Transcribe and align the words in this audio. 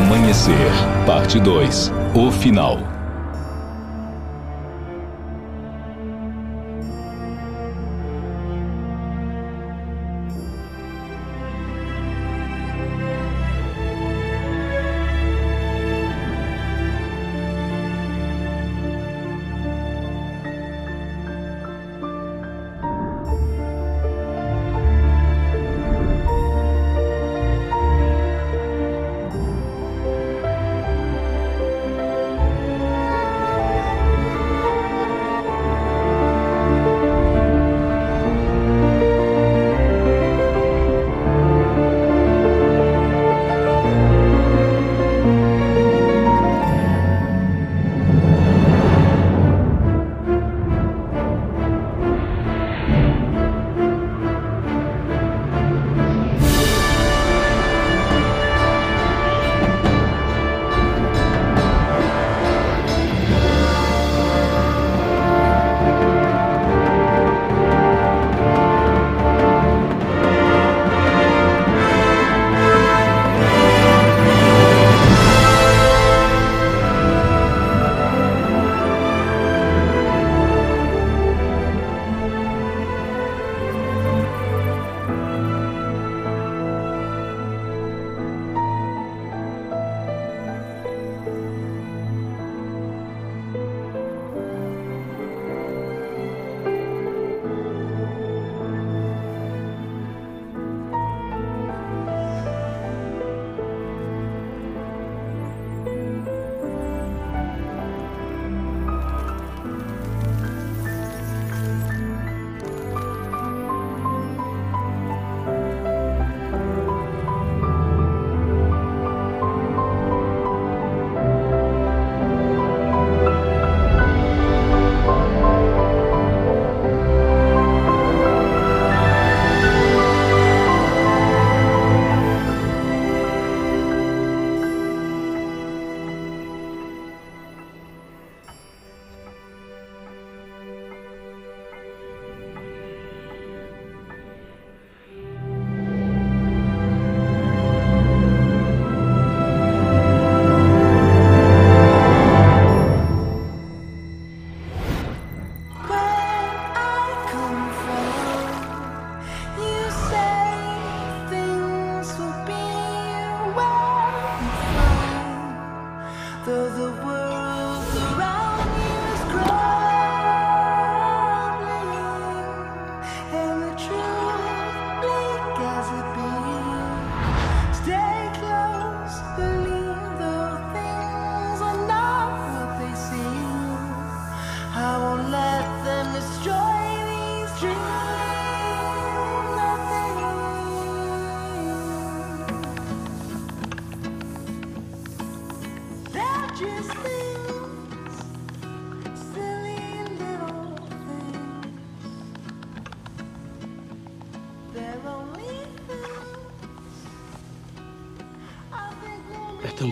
Amanhecer, 0.00 0.72
Parte 1.04 1.38
2 1.38 1.92
O 2.14 2.30
Final. 2.30 2.89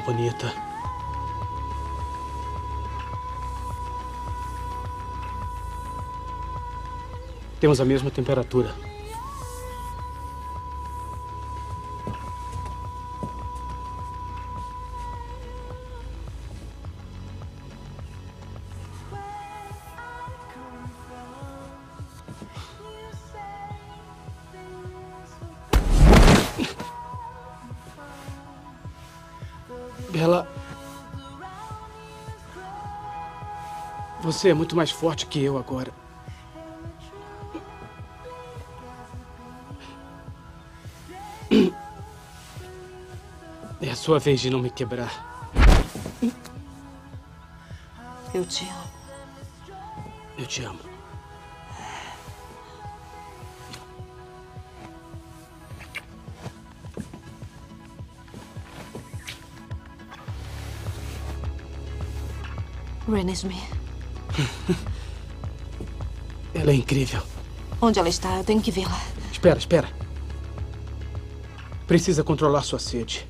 Bonita. 0.09 0.53
Temos 7.61 7.79
a 7.81 7.85
mesma 7.85 8.11
temperatura. 8.11 8.88
Você 34.39 34.51
é 34.51 34.55
muito 34.55 34.77
mais 34.77 34.93
forte 34.93 35.27
que 35.27 35.43
eu 35.43 35.59
agora. 35.59 35.93
É 43.81 43.91
a 43.91 43.97
sua 43.97 44.21
vez 44.21 44.41
de 44.41 44.49
não 44.49 44.61
me 44.61 44.71
quebrar. 44.71 45.11
Eu 48.33 48.45
te 48.47 48.65
amo. 48.65 48.91
Eu 50.37 50.47
te 50.47 50.63
amo. 50.63 50.79
Renesmee. 63.09 63.78
Ela 66.55 66.73
é 66.73 66.75
incrível. 66.75 67.23
Onde 67.81 67.99
ela 67.99 68.09
está? 68.09 68.37
Eu 68.37 68.45
tenho 68.45 68.61
que 68.61 68.71
vê-la. 68.71 69.01
Espera, 69.31 69.59
espera. 69.59 69.89
Precisa 71.87 72.25
controlar 72.25 72.63
sua 72.63 72.79
sede. 72.79 73.27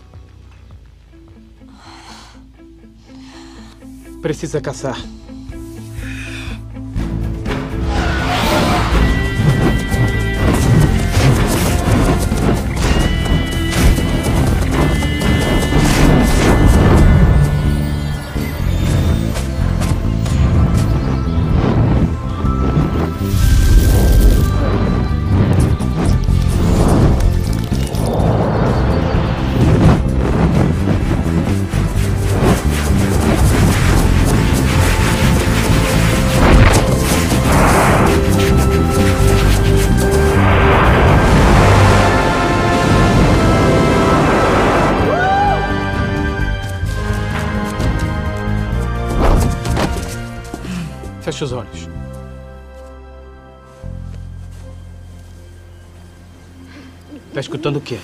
Precisa 4.23 4.61
caçar. 4.61 4.99
Escutando 57.49 57.77
o 57.77 57.81
quê? 57.81 57.99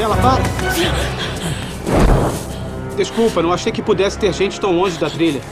Bela, 0.00 0.16
para! 0.16 0.42
Desculpa, 2.96 3.42
não 3.42 3.52
achei 3.52 3.70
que 3.70 3.82
pudesse 3.82 4.18
ter 4.18 4.32
gente 4.32 4.58
tão 4.58 4.72
longe 4.72 4.98
da 4.98 5.10
trilha. 5.10 5.42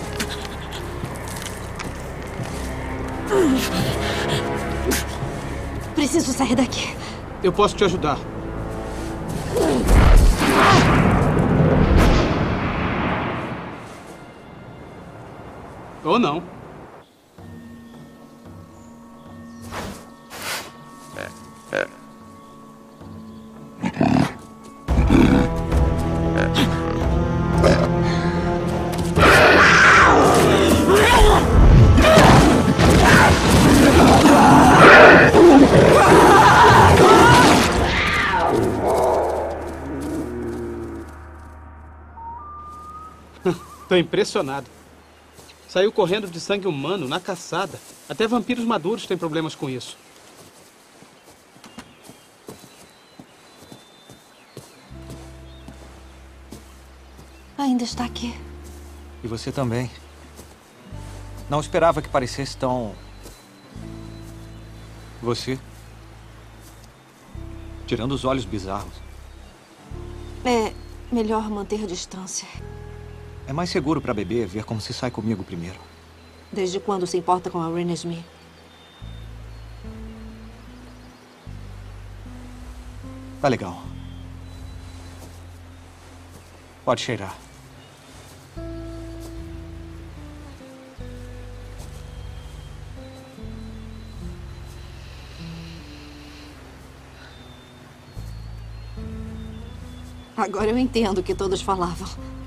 Preciso 5.94 6.32
sair 6.32 6.54
daqui. 6.54 6.96
Eu 7.42 7.52
posso 7.52 7.76
te 7.76 7.84
ajudar. 7.84 8.16
Ou 16.02 16.18
não. 16.18 16.42
Impressionado. 43.98 44.66
Saiu 45.68 45.92
correndo 45.92 46.28
de 46.28 46.40
sangue 46.40 46.66
humano 46.66 47.06
na 47.06 47.20
caçada. 47.20 47.78
Até 48.08 48.26
vampiros 48.26 48.64
maduros 48.64 49.06
têm 49.06 49.18
problemas 49.18 49.54
com 49.54 49.68
isso. 49.68 49.96
Ainda 57.58 57.84
está 57.84 58.04
aqui. 58.04 58.34
E 59.22 59.28
você 59.28 59.52
também. 59.52 59.90
Não 61.50 61.60
esperava 61.60 62.00
que 62.00 62.08
parecesse 62.08 62.56
tão. 62.56 62.94
Você. 65.22 65.58
Tirando 67.86 68.12
os 68.12 68.24
olhos 68.24 68.44
bizarros. 68.44 68.92
É 70.44 70.72
melhor 71.12 71.50
manter 71.50 71.86
distância. 71.86 72.48
É 73.48 73.52
mais 73.52 73.70
seguro 73.70 73.98
pra 73.98 74.12
bebê 74.12 74.44
ver 74.44 74.62
como 74.62 74.78
se 74.78 74.92
sai 74.92 75.10
comigo 75.10 75.42
primeiro. 75.42 75.78
Desde 76.52 76.78
quando 76.78 77.06
se 77.06 77.16
importa 77.16 77.48
com 77.48 77.58
a 77.58 77.74
Rena 77.74 77.94
Smith? 77.94 78.22
Tá 83.40 83.48
legal. 83.48 83.82
Pode 86.84 87.00
cheirar. 87.00 87.34
Agora 100.36 100.68
eu 100.68 100.76
entendo 100.76 101.18
o 101.18 101.22
que 101.22 101.34
todos 101.34 101.62
falavam. 101.62 102.37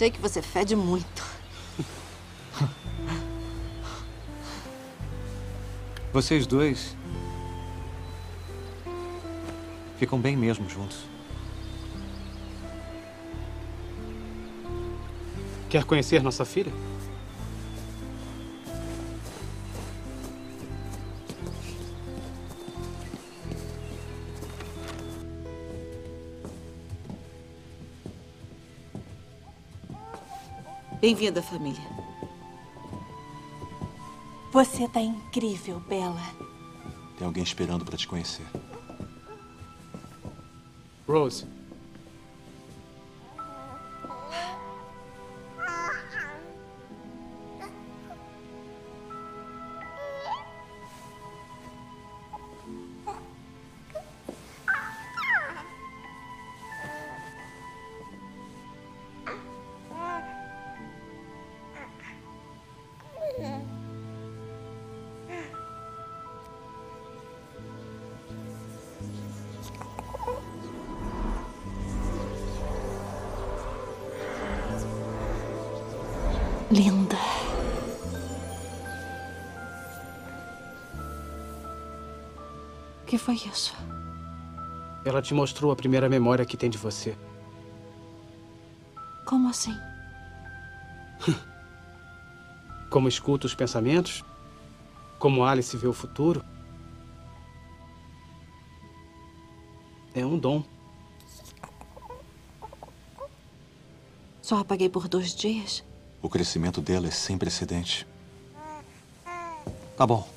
Jake, 0.00 0.18
você 0.18 0.40
fede 0.40 0.74
muito. 0.74 1.22
Vocês 6.10 6.46
dois. 6.46 6.96
Ficam 9.98 10.18
bem 10.18 10.38
mesmo 10.38 10.66
juntos. 10.70 11.00
Quer 15.68 15.84
conhecer 15.84 16.22
nossa 16.22 16.46
filha? 16.46 16.72
Bem-vinda, 31.00 31.40
família. 31.40 31.80
Você 34.52 34.86
tá 34.86 35.00
incrível, 35.00 35.80
Bela. 35.88 36.20
Tem 37.16 37.26
alguém 37.26 37.42
esperando 37.42 37.86
para 37.86 37.96
te 37.96 38.06
conhecer. 38.06 38.44
Rose. 41.08 41.46
Foi 83.30 83.48
isso? 83.48 83.74
Ela 85.04 85.22
te 85.22 85.32
mostrou 85.32 85.70
a 85.70 85.76
primeira 85.76 86.08
memória 86.08 86.44
que 86.44 86.56
tem 86.56 86.68
de 86.68 86.76
você. 86.76 87.16
Como 89.24 89.48
assim? 89.48 89.76
Como 92.90 93.08
escuta 93.08 93.46
os 93.46 93.54
pensamentos. 93.54 94.24
Como 95.18 95.44
Alice 95.44 95.76
vê 95.76 95.86
o 95.86 95.92
futuro. 95.92 96.44
É 100.12 100.26
um 100.26 100.36
dom. 100.36 100.64
Só 104.42 104.58
apaguei 104.58 104.88
por 104.88 105.06
dois 105.06 105.32
dias? 105.36 105.84
O 106.20 106.28
crescimento 106.28 106.80
dela 106.80 107.06
é 107.06 107.12
sem 107.12 107.38
precedente. 107.38 108.04
Tá 109.96 110.04
bom. 110.04 110.28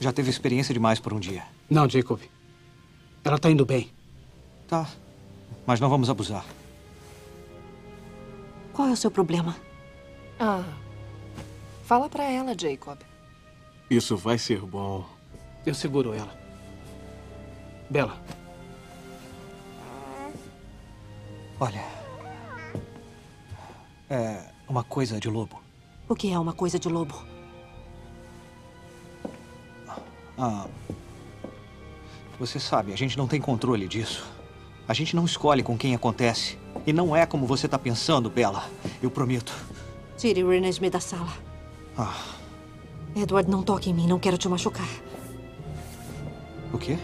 Já 0.00 0.12
teve 0.12 0.30
experiência 0.30 0.72
demais 0.72 0.98
por 0.98 1.12
um 1.12 1.20
dia. 1.20 1.44
Não, 1.72 1.88
Jacob. 1.88 2.20
Ela 3.24 3.38
tá 3.38 3.50
indo 3.50 3.64
bem. 3.64 3.90
Tá. 4.68 4.86
Mas 5.66 5.80
não 5.80 5.88
vamos 5.88 6.10
abusar. 6.10 6.44
Qual 8.74 8.88
é 8.88 8.92
o 8.92 8.96
seu 8.96 9.10
problema? 9.10 9.56
Ah. 10.38 10.64
Fala 11.84 12.10
pra 12.10 12.24
ela, 12.24 12.54
Jacob. 12.58 12.98
Isso 13.88 14.18
vai 14.18 14.36
ser 14.36 14.60
bom. 14.60 15.06
Eu 15.64 15.74
seguro 15.74 16.12
ela. 16.12 16.38
Bela, 17.88 18.20
Olha. 21.58 21.84
É 24.10 24.42
uma 24.68 24.84
coisa 24.84 25.18
de 25.18 25.30
lobo. 25.30 25.58
O 26.06 26.14
que 26.14 26.30
é 26.30 26.38
uma 26.38 26.52
coisa 26.52 26.78
de 26.78 26.88
lobo? 26.90 27.24
Ah. 30.36 30.66
Você 32.42 32.58
sabe, 32.58 32.92
a 32.92 32.96
gente 32.96 33.16
não 33.16 33.28
tem 33.28 33.40
controle 33.40 33.86
disso. 33.86 34.26
A 34.88 34.92
gente 34.92 35.14
não 35.14 35.24
escolhe 35.24 35.62
com 35.62 35.78
quem 35.78 35.94
acontece. 35.94 36.58
E 36.84 36.92
não 36.92 37.14
é 37.14 37.24
como 37.24 37.46
você 37.46 37.68
tá 37.68 37.78
pensando, 37.78 38.28
Bella. 38.28 38.64
Eu 39.00 39.12
prometo. 39.12 39.54
Tire 40.18 40.42
Renesmee 40.42 40.90
da 40.90 40.98
sala. 40.98 41.32
Ah, 41.96 42.12
Edward, 43.14 43.48
não 43.48 43.62
toque 43.62 43.90
em 43.90 43.94
mim. 43.94 44.08
Não 44.08 44.18
quero 44.18 44.36
te 44.36 44.48
machucar. 44.48 44.88
o 46.72 46.78
quê? 46.78 46.98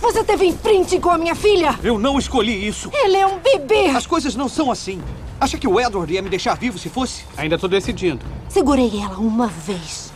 Você 0.00 0.22
teve 0.22 0.46
imprint 0.46 1.00
com 1.00 1.10
a 1.10 1.18
minha 1.18 1.34
filha? 1.34 1.76
Eu 1.82 1.98
não 1.98 2.20
escolhi 2.20 2.68
isso. 2.68 2.88
Ele 2.92 3.16
é 3.16 3.26
um 3.26 3.40
bebê! 3.40 3.88
As 3.88 4.06
coisas 4.06 4.36
não 4.36 4.48
são 4.48 4.70
assim. 4.70 5.02
Acha 5.42 5.58
que 5.58 5.66
o 5.66 5.80
Edward 5.80 6.14
ia 6.14 6.22
me 6.22 6.30
deixar 6.30 6.54
vivo 6.56 6.78
se 6.78 6.88
fosse? 6.88 7.24
ainda 7.36 7.58
tô 7.58 7.66
decidindo. 7.66 8.24
Segurei 8.48 9.02
ela 9.02 9.18
uma 9.18 9.48
vez. 9.48 10.12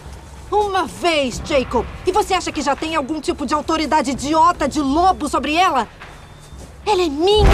Uma 0.49 0.87
vez, 0.87 1.43
Jacob! 1.45 1.85
E 2.07 2.13
você 2.13 2.33
acha 2.33 2.53
que 2.53 2.63
já 2.63 2.77
tem 2.77 2.95
algum 2.95 3.21
tipo 3.21 3.45
de 3.45 3.53
autoridade 3.53 4.13
idiota 4.13 4.69
de 4.69 4.81
lobo 4.81 5.29
sobre 5.29 5.57
ela? 5.57 5.89
Ela 6.87 7.03
é 7.03 7.09
minha! 7.09 7.45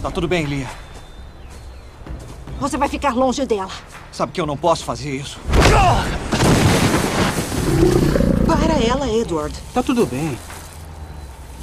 Tá 0.00 0.12
tudo 0.12 0.28
bem, 0.28 0.44
Lia. 0.44 0.70
Você 2.60 2.76
vai 2.76 2.88
ficar 2.88 3.16
longe 3.16 3.44
dela. 3.44 3.72
Sabe 4.12 4.30
que 4.30 4.40
eu 4.40 4.46
não 4.46 4.56
posso 4.56 4.84
fazer 4.84 5.10
isso. 5.10 5.40
Para 8.56 8.74
ela, 8.74 9.08
Edward. 9.08 9.54
Tá 9.72 9.82
tudo 9.82 10.06
bem. 10.06 10.38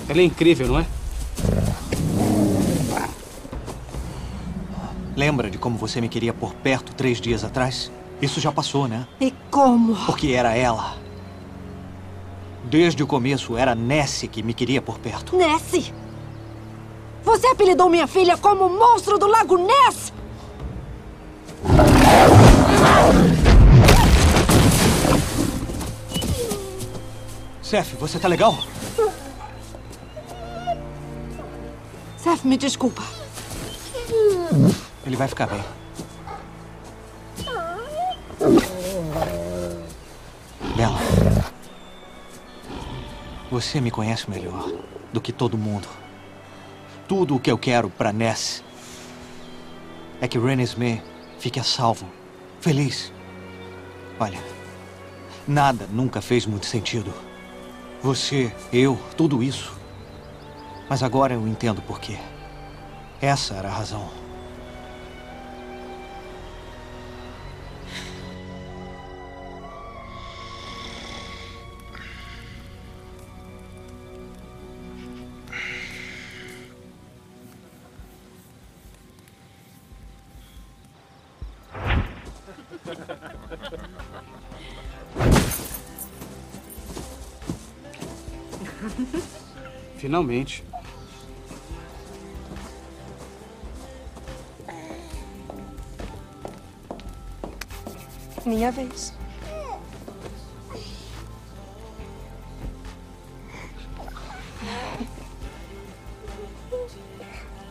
Ela 0.09 0.19
é 0.19 0.23
incrível, 0.23 0.67
não 0.67 0.79
é? 0.79 0.85
Lembra 5.15 5.49
de 5.49 5.57
como 5.57 5.77
você 5.77 6.01
me 6.01 6.09
queria 6.09 6.33
por 6.33 6.53
perto 6.53 6.93
três 6.93 7.21
dias 7.21 7.43
atrás? 7.43 7.91
Isso 8.21 8.39
já 8.39 8.51
passou, 8.51 8.87
né? 8.87 9.07
E 9.19 9.33
como? 9.49 9.95
Porque 10.05 10.29
era 10.29 10.55
ela. 10.55 10.95
Desde 12.65 13.01
o 13.03 13.07
começo, 13.07 13.57
era 13.57 13.73
Nessie 13.73 14.27
que 14.27 14.43
me 14.43 14.53
queria 14.53 14.81
por 14.81 14.99
perto. 14.99 15.35
Nessie! 15.35 15.93
Você 17.23 17.47
apelidou 17.47 17.89
minha 17.89 18.07
filha 18.07 18.37
como 18.37 18.65
o 18.65 18.79
monstro 18.79 19.17
do 19.17 19.27
Lago 19.27 19.57
Ness! 19.57 20.13
Seth, 27.71 27.95
você 27.97 28.19
tá 28.19 28.27
legal? 28.27 28.53
Seth, 32.17 32.43
me 32.43 32.57
desculpa. 32.57 33.01
Ele 35.05 35.15
vai 35.15 35.25
ficar 35.29 35.47
bem. 35.47 35.63
Bela. 40.75 40.99
Você 43.49 43.79
me 43.79 43.89
conhece 43.89 44.29
melhor 44.29 44.69
do 45.13 45.21
que 45.21 45.31
todo 45.31 45.57
mundo. 45.57 45.87
Tudo 47.07 47.37
o 47.37 47.39
que 47.39 47.49
eu 47.49 47.57
quero 47.57 47.89
pra 47.89 48.11
Ness 48.11 48.61
é 50.19 50.27
que 50.27 50.37
Renesmee 50.37 51.01
fique 51.39 51.57
a 51.57 51.63
salvo, 51.63 52.05
feliz. 52.59 53.13
Olha, 54.19 54.43
nada 55.47 55.87
nunca 55.89 56.19
fez 56.19 56.45
muito 56.45 56.65
sentido. 56.65 57.30
Você, 58.03 58.51
eu, 58.73 58.99
tudo 59.15 59.43
isso. 59.43 59.73
Mas 60.89 61.03
agora 61.03 61.35
eu 61.35 61.47
entendo 61.47 61.81
por 61.81 61.99
quê. 61.99 62.17
Essa 63.21 63.53
era 63.53 63.69
a 63.69 63.71
razão. 63.71 64.20
Finalmente. 90.11 90.61
Minha 98.45 98.73
vez. 98.73 99.13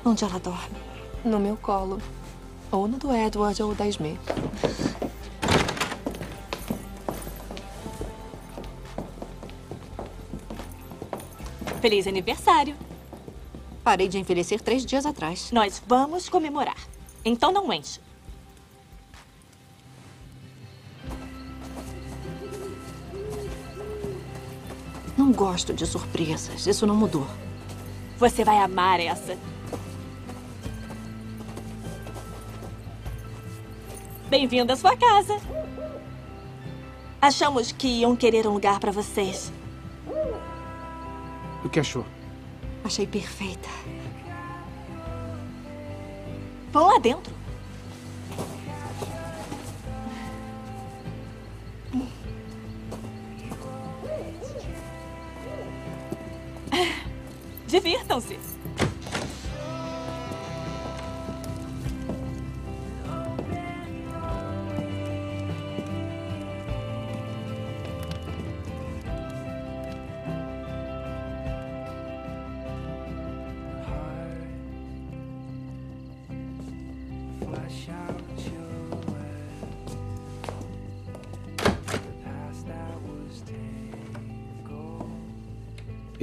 Onde 0.03 0.25
ela 0.25 0.39
dorme? 0.39 0.65
No 1.23 1.39
meu 1.39 1.59
colo. 1.59 2.01
Ou 2.73 2.89
no 2.89 2.97
do 2.97 3.15
Edward 3.15 3.63
ou 3.63 3.75
da 3.75 3.87
Esme. 3.87 4.19
Feliz 11.81 12.07
aniversário. 12.07 12.77
Parei 13.83 14.07
de 14.07 14.19
envelhecer 14.19 14.61
três 14.61 14.85
dias 14.85 15.07
atrás. 15.07 15.51
Nós 15.51 15.83
vamos 15.87 16.29
comemorar. 16.29 16.77
Então 17.25 17.51
não 17.51 17.73
enche. 17.73 17.99
Não 25.17 25.33
gosto 25.33 25.73
de 25.73 25.87
surpresas. 25.87 26.67
Isso 26.67 26.87
não 26.87 26.95
mudou. 26.95 27.27
Você 28.19 28.45
vai 28.45 28.59
amar 28.59 29.01
essa. 29.01 29.39
Bem-vindo 34.29 34.71
à 34.71 34.77
sua 34.77 34.97
casa. 34.97 35.41
Achamos 37.23 37.73
que 37.73 37.89
iam 37.89 38.15
querer 38.15 38.47
um 38.47 38.53
lugar 38.53 38.79
para 38.79 38.93
vocês. 38.93 39.51
O 41.64 41.69
que 41.69 41.81
achou? 41.81 42.05
Achei 42.85 43.07
perfeita. 43.07 43.69
Vão 46.73 46.87
lá 46.87 46.99
dentro. 46.99 47.40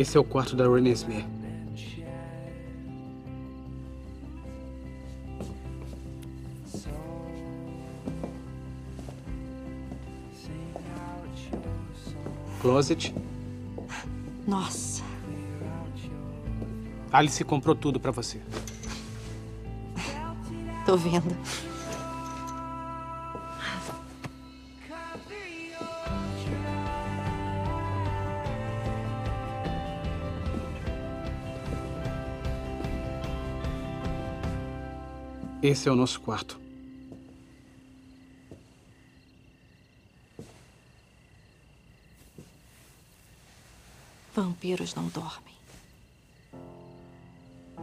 Esse 0.08 0.16
é 0.16 0.22
o 0.22 0.24
quarto 0.24 0.56
da 0.56 0.66
Renesmee. 0.70 1.26
Closet. 12.62 13.14
Nossa. 14.48 15.04
Alice 17.12 17.44
comprou 17.44 17.76
tudo 17.76 18.00
pra 18.00 18.12
você. 18.12 18.40
Tô 20.86 20.96
vendo. 20.96 21.36
Esse 35.70 35.90
é 35.90 35.92
o 35.92 35.98
nosso 35.98 36.22
quarto. 36.22 36.58
Vampiros 44.34 44.96
não 44.96 45.10
dormem. 45.10 45.54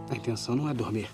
A 0.09 0.17
intenção 0.17 0.57
não 0.57 0.67
é 0.67 0.73
dormir. 0.73 1.11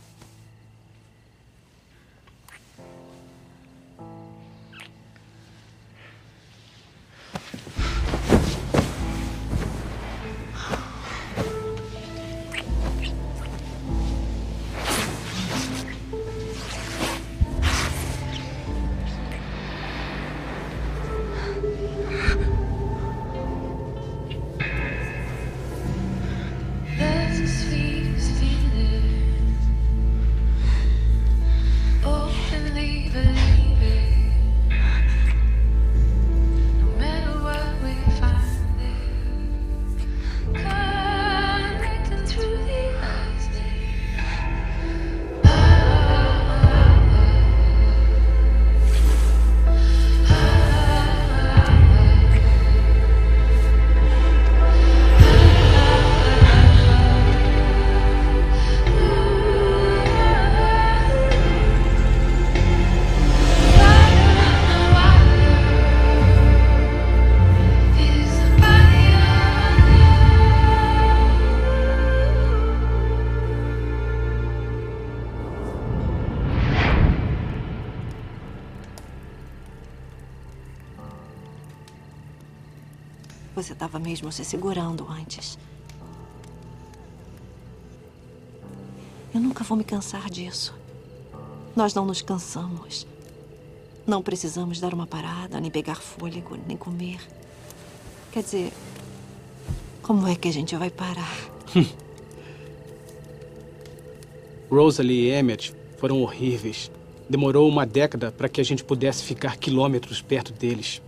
Mesmo 84.10 84.32
se 84.32 84.44
segurando 84.44 85.06
antes. 85.08 85.56
Eu 89.32 89.40
nunca 89.40 89.62
vou 89.62 89.78
me 89.78 89.84
cansar 89.84 90.28
disso. 90.28 90.74
Nós 91.76 91.94
não 91.94 92.04
nos 92.04 92.20
cansamos. 92.20 93.06
Não 94.04 94.20
precisamos 94.20 94.80
dar 94.80 94.92
uma 94.92 95.06
parada, 95.06 95.60
nem 95.60 95.70
pegar 95.70 95.94
fôlego, 95.94 96.58
nem 96.66 96.76
comer. 96.76 97.20
Quer 98.32 98.42
dizer, 98.42 98.72
como 100.02 100.26
é 100.26 100.34
que 100.34 100.48
a 100.48 100.52
gente 100.52 100.74
vai 100.74 100.90
parar? 100.90 101.48
Rosalie 104.68 105.28
e 105.28 105.30
Emmett 105.30 105.72
foram 105.98 106.20
horríveis. 106.20 106.90
Demorou 107.28 107.68
uma 107.68 107.86
década 107.86 108.32
para 108.32 108.48
que 108.48 108.60
a 108.60 108.64
gente 108.64 108.82
pudesse 108.82 109.22
ficar 109.22 109.56
quilômetros 109.56 110.20
perto 110.20 110.52
deles. 110.52 111.00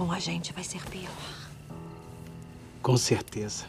Com 0.00 0.10
a 0.10 0.18
gente 0.18 0.50
vai 0.54 0.64
ser 0.64 0.82
pior. 0.86 1.12
Com 2.80 2.96
certeza. 2.96 3.66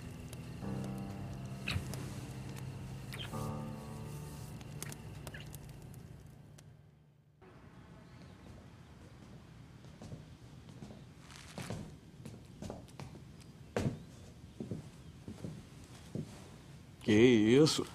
Que 17.02 17.12
isso? 17.12 17.86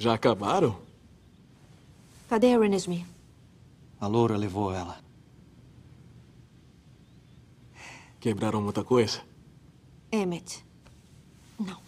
Já 0.00 0.14
acabaram? 0.14 0.80
Cadê 2.28 2.54
a 2.54 2.58
Renesmee? 2.58 3.06
A 4.00 4.08
loura 4.08 4.36
levou 4.36 4.74
ela. 4.74 5.07
Quebraram 8.20 8.60
muita 8.60 8.82
coisa? 8.82 9.22
Emmett. 10.10 10.64
Não. 11.58 11.80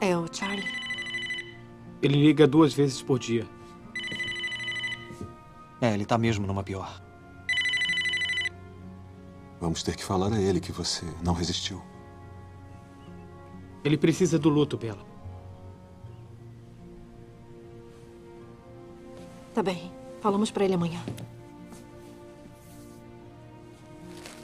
É 0.00 0.16
o 0.16 0.32
Charlie. 0.32 0.64
Ele 2.00 2.16
liga 2.16 2.46
duas 2.46 2.72
vezes 2.74 3.02
por 3.02 3.18
dia. 3.18 3.46
É, 5.80 5.94
ele 5.94 6.04
tá 6.04 6.16
mesmo 6.16 6.46
numa 6.46 6.62
pior. 6.62 7.02
Vamos 9.62 9.84
ter 9.84 9.94
que 9.94 10.02
falar 10.02 10.32
a 10.32 10.40
ele 10.40 10.58
que 10.58 10.72
você 10.72 11.06
não 11.22 11.34
resistiu. 11.34 11.80
Ele 13.84 13.96
precisa 13.96 14.36
do 14.36 14.48
luto, 14.48 14.76
Bela. 14.76 15.06
Tá 19.54 19.62
bem. 19.62 19.92
Falamos 20.20 20.50
pra 20.50 20.64
ele 20.64 20.74
amanhã. 20.74 21.00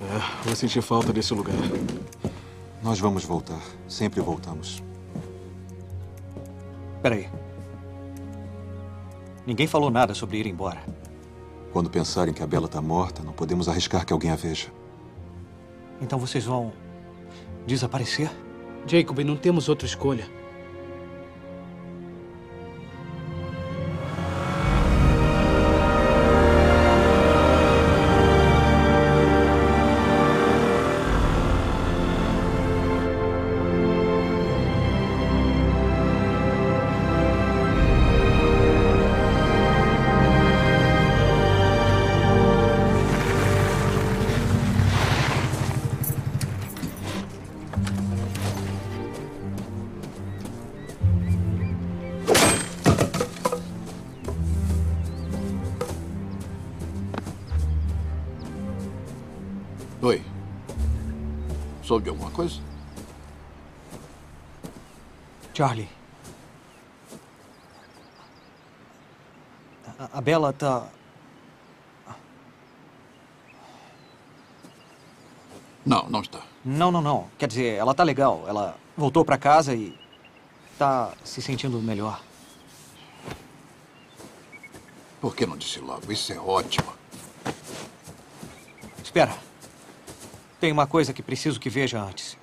É, 0.00 0.44
vou 0.44 0.54
sentir 0.54 0.80
falta 0.82 1.12
desse 1.12 1.34
lugar. 1.34 1.56
Nós 2.80 3.00
vamos 3.00 3.24
voltar. 3.24 3.60
Sempre 3.88 4.20
voltamos. 4.20 4.80
Peraí. 7.02 7.28
Ninguém 9.44 9.66
falou 9.66 9.90
nada 9.90 10.14
sobre 10.14 10.38
ir 10.38 10.46
embora. 10.46 10.80
Quando 11.72 11.90
pensarem 11.90 12.32
que 12.32 12.42
a 12.42 12.46
Bela 12.46 12.66
está 12.66 12.80
morta, 12.80 13.20
não 13.24 13.32
podemos 13.32 13.68
arriscar 13.68 14.06
que 14.06 14.12
alguém 14.12 14.30
a 14.30 14.36
veja. 14.36 14.77
Então 16.00 16.18
vocês 16.18 16.44
vão 16.44 16.72
desaparecer? 17.66 18.30
Jacob, 18.86 19.18
não 19.20 19.36
temos 19.36 19.68
outra 19.68 19.86
escolha. 19.86 20.37
A, 70.48 70.50
a 70.50 70.52
Bela 70.52 70.52
tá. 70.52 70.86
Não, 75.84 76.08
não 76.08 76.20
está. 76.20 76.42
Não, 76.64 76.90
não, 76.90 77.00
não. 77.00 77.30
Quer 77.38 77.48
dizer, 77.48 77.74
ela 77.76 77.94
tá 77.94 78.02
legal. 78.02 78.44
Ela 78.46 78.76
voltou 78.96 79.24
pra 79.24 79.38
casa 79.38 79.74
e 79.74 79.98
tá 80.78 81.12
se 81.24 81.40
sentindo 81.40 81.80
melhor. 81.80 82.20
Por 85.20 85.34
que 85.34 85.46
não 85.46 85.56
disse 85.56 85.80
logo? 85.80 86.12
Isso 86.12 86.32
é 86.32 86.38
ótimo. 86.38 86.92
Espera. 89.02 89.36
Tem 90.60 90.72
uma 90.72 90.86
coisa 90.86 91.12
que 91.12 91.22
preciso 91.22 91.58
que 91.58 91.70
veja 91.70 92.00
antes. 92.00 92.36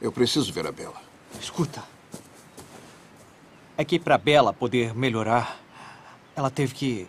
Eu 0.00 0.10
preciso 0.10 0.52
ver 0.52 0.66
a 0.66 0.72
Bela. 0.72 1.00
Escuta. 1.40 1.82
É 3.76 3.84
que 3.84 3.98
pra 3.98 4.18
Bela 4.18 4.52
poder 4.52 4.94
melhorar, 4.94 5.58
ela 6.34 6.50
teve 6.50 6.74
que. 6.74 7.08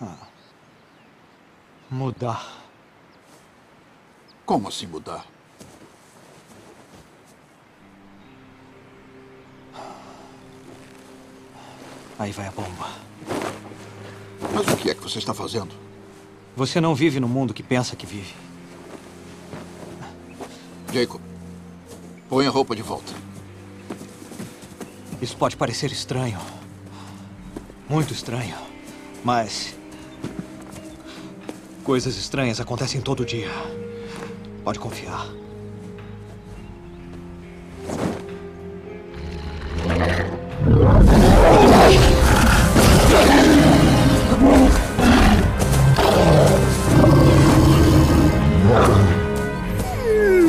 Ah, 0.00 0.16
mudar. 1.90 2.64
Como 4.46 4.68
assim 4.68 4.86
mudar? 4.86 5.26
Aí 12.18 12.32
vai 12.32 12.46
a 12.46 12.50
bomba. 12.50 12.88
Mas 14.52 14.68
o 14.68 14.76
que 14.76 14.90
é 14.90 14.94
que 14.94 15.02
você 15.02 15.18
está 15.18 15.32
fazendo? 15.32 15.74
Você 16.56 16.80
não 16.80 16.94
vive 16.94 17.20
no 17.20 17.28
mundo 17.28 17.54
que 17.54 17.62
pensa 17.62 17.96
que 17.96 18.04
vive. 18.04 18.34
Jacob, 20.92 21.20
põe 22.28 22.46
a 22.46 22.50
roupa 22.50 22.76
de 22.76 22.82
volta. 22.82 23.12
Isso 25.22 25.36
pode 25.36 25.56
parecer 25.56 25.92
estranho. 25.92 26.38
Muito 27.88 28.12
estranho. 28.12 28.56
Mas. 29.24 29.79
Coisas 31.90 32.16
estranhas 32.16 32.60
acontecem 32.60 33.00
todo 33.00 33.24
dia. 33.24 33.50
Pode 34.62 34.78
confiar. 34.78 35.26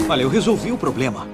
Olha, 0.08 0.22
eu 0.22 0.30
resolvi 0.30 0.72
o 0.72 0.78
problema. 0.78 1.28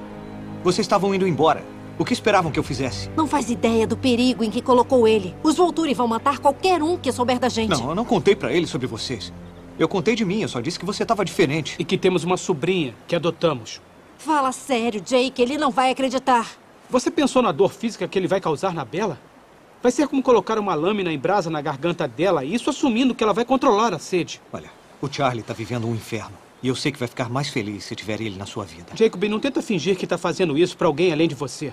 Vocês 0.63 0.85
estavam 0.85 1.13
indo 1.13 1.27
embora. 1.27 1.61
O 1.99 2.05
que 2.05 2.13
esperavam 2.13 2.49
que 2.49 2.57
eu 2.57 2.63
fizesse? 2.63 3.09
Não 3.13 3.27
faz 3.27 3.49
ideia 3.49 3.85
do 3.85 3.97
perigo 3.97 4.41
em 4.41 4.49
que 4.49 4.61
colocou 4.61 5.05
ele. 5.05 5.35
Os 5.43 5.57
Volturi 5.57 5.93
vão 5.93 6.07
matar 6.07 6.39
qualquer 6.39 6.81
um 6.81 6.95
que 6.95 7.11
souber 7.11 7.39
da 7.39 7.49
gente. 7.49 7.71
Não, 7.71 7.89
eu 7.89 7.95
não 7.95 8.05
contei 8.05 8.37
pra 8.37 8.53
ele 8.53 8.67
sobre 8.67 8.87
vocês. 8.87 9.33
Eu 9.79 9.87
contei 9.87 10.15
de 10.15 10.25
mim, 10.25 10.41
eu 10.41 10.47
só 10.47 10.59
disse 10.59 10.79
que 10.79 10.85
você 10.85 11.03
estava 11.03 11.23
diferente. 11.23 11.75
E 11.77 11.85
que 11.85 11.97
temos 11.97 12.23
uma 12.23 12.37
sobrinha 12.37 12.95
que 13.07 13.15
adotamos. 13.15 13.79
Fala 14.17 14.51
sério, 14.51 14.99
Jake. 14.99 15.41
Ele 15.41 15.57
não 15.57 15.69
vai 15.69 15.91
acreditar. 15.91 16.49
Você 16.89 17.11
pensou 17.11 17.41
na 17.41 17.51
dor 17.51 17.71
física 17.73 18.07
que 18.07 18.17
ele 18.17 18.27
vai 18.27 18.41
causar 18.41 18.73
na 18.73 18.83
Bela? 18.83 19.19
Vai 19.81 19.91
ser 19.91 20.07
como 20.07 20.23
colocar 20.23 20.57
uma 20.57 20.73
lâmina 20.73 21.11
em 21.11 21.19
brasa 21.19 21.49
na 21.49 21.61
garganta 21.61 22.07
dela, 22.07 22.43
isso 22.43 22.69
assumindo 22.69 23.13
que 23.13 23.23
ela 23.23 23.33
vai 23.33 23.45
controlar 23.45 23.93
a 23.93 23.99
sede. 23.99 24.41
Olha, 24.51 24.71
o 24.99 25.07
Charlie 25.07 25.43
tá 25.43 25.53
vivendo 25.53 25.87
um 25.87 25.93
inferno. 25.93 26.35
E 26.63 26.67
eu 26.67 26.75
sei 26.75 26.91
que 26.91 26.97
vai 26.97 27.07
ficar 27.07 27.29
mais 27.29 27.49
feliz 27.49 27.83
se 27.83 27.95
tiver 27.95 28.19
ele 28.19 28.35
na 28.35 28.47
sua 28.47 28.65
vida. 28.65 28.93
Jacob, 28.95 29.23
não 29.25 29.39
tenta 29.39 29.61
fingir 29.61 29.95
que 29.95 30.07
tá 30.07 30.17
fazendo 30.17 30.57
isso 30.57 30.75
pra 30.75 30.87
alguém 30.87 31.13
além 31.13 31.27
de 31.27 31.35
você. 31.35 31.71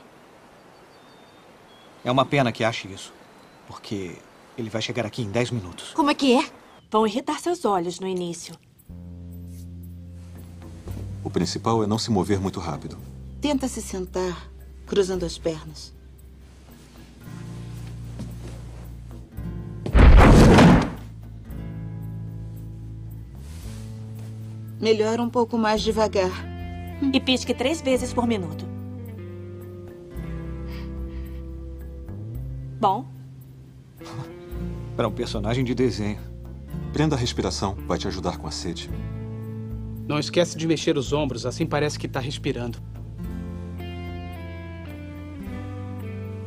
É 2.05 2.11
uma 2.13 2.27
pena 2.27 2.53
que 2.53 2.63
ache 2.63 2.87
isso. 2.93 3.13
Porque 3.67 4.17
ele 4.59 4.69
vai 4.69 4.83
chegar 4.83 5.07
aqui 5.07 5.23
em 5.23 5.31
10 5.31 5.53
minutos. 5.53 5.93
Como 5.95 6.11
é 6.11 6.15
que 6.15 6.35
é? 6.37 6.45
Vão 6.95 7.09
irritar 7.09 7.41
seus 7.41 7.65
olhos 7.65 7.99
no 7.99 8.07
início. 8.07 8.55
O 11.25 11.29
principal 11.29 11.83
é 11.83 11.89
não 11.89 11.99
se 11.99 12.09
mover 12.09 12.39
muito 12.39 12.61
rápido. 12.61 12.97
Tenta 13.41 13.67
se 13.67 13.83
sentar, 13.83 14.49
cruzando 14.87 15.27
as 15.27 15.37
pernas. 15.37 15.93
Melhor 24.81 25.19
um 25.19 25.29
pouco 25.29 25.59
mais 25.59 25.83
devagar. 25.83 26.31
E 27.13 27.19
pisque 27.19 27.53
três 27.53 27.83
vezes 27.83 28.13
por 28.13 28.25
minuto. 28.25 28.65
Bom, 32.81 33.05
Para 34.97 35.09
um 35.09 35.13
personagem 35.13 35.65
de 35.65 35.75
desenho. 35.75 36.34
Prenda 36.95 37.17
a 37.17 37.19
respiração, 37.19 37.75
vai 37.89 37.99
te 37.99 38.07
ajudar 38.07 38.39
com 38.39 38.47
a 38.47 38.53
sede. 38.53 38.89
Não 40.07 40.17
esquece 40.17 40.57
de 40.57 40.65
mexer 40.65 40.97
os 40.97 41.13
ombros, 41.13 41.45
assim 41.45 41.67
parece 41.67 41.99
que 41.99 42.07
tá 42.07 42.21
respirando. 42.21 42.79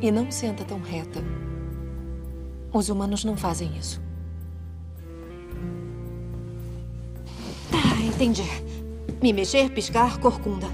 E 0.00 0.10
não 0.10 0.30
senta 0.30 0.64
tão 0.64 0.80
reta. 0.80 1.22
Os 2.72 2.88
humanos 2.88 3.26
não 3.26 3.36
fazem 3.36 3.76
isso. 3.76 4.00
Tá, 7.70 8.00
entendi. 8.00 8.42
Me 9.22 9.34
mexer, 9.34 9.70
piscar, 9.70 10.18
corcunda. 10.18 10.66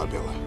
Onde 0.00 0.39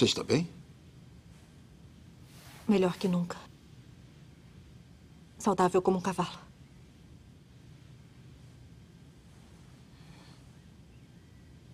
Você 0.00 0.06
está 0.06 0.24
bem? 0.24 0.48
Melhor 2.66 2.96
que 2.96 3.06
nunca. 3.06 3.36
Saudável 5.36 5.82
como 5.82 5.98
um 5.98 6.00
cavalo. 6.00 6.38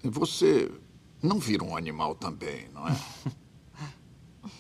Você 0.02 0.68
não 1.22 1.38
vira 1.38 1.62
um 1.62 1.76
animal 1.76 2.16
também, 2.16 2.68
não 2.70 2.88
é? 2.88 2.96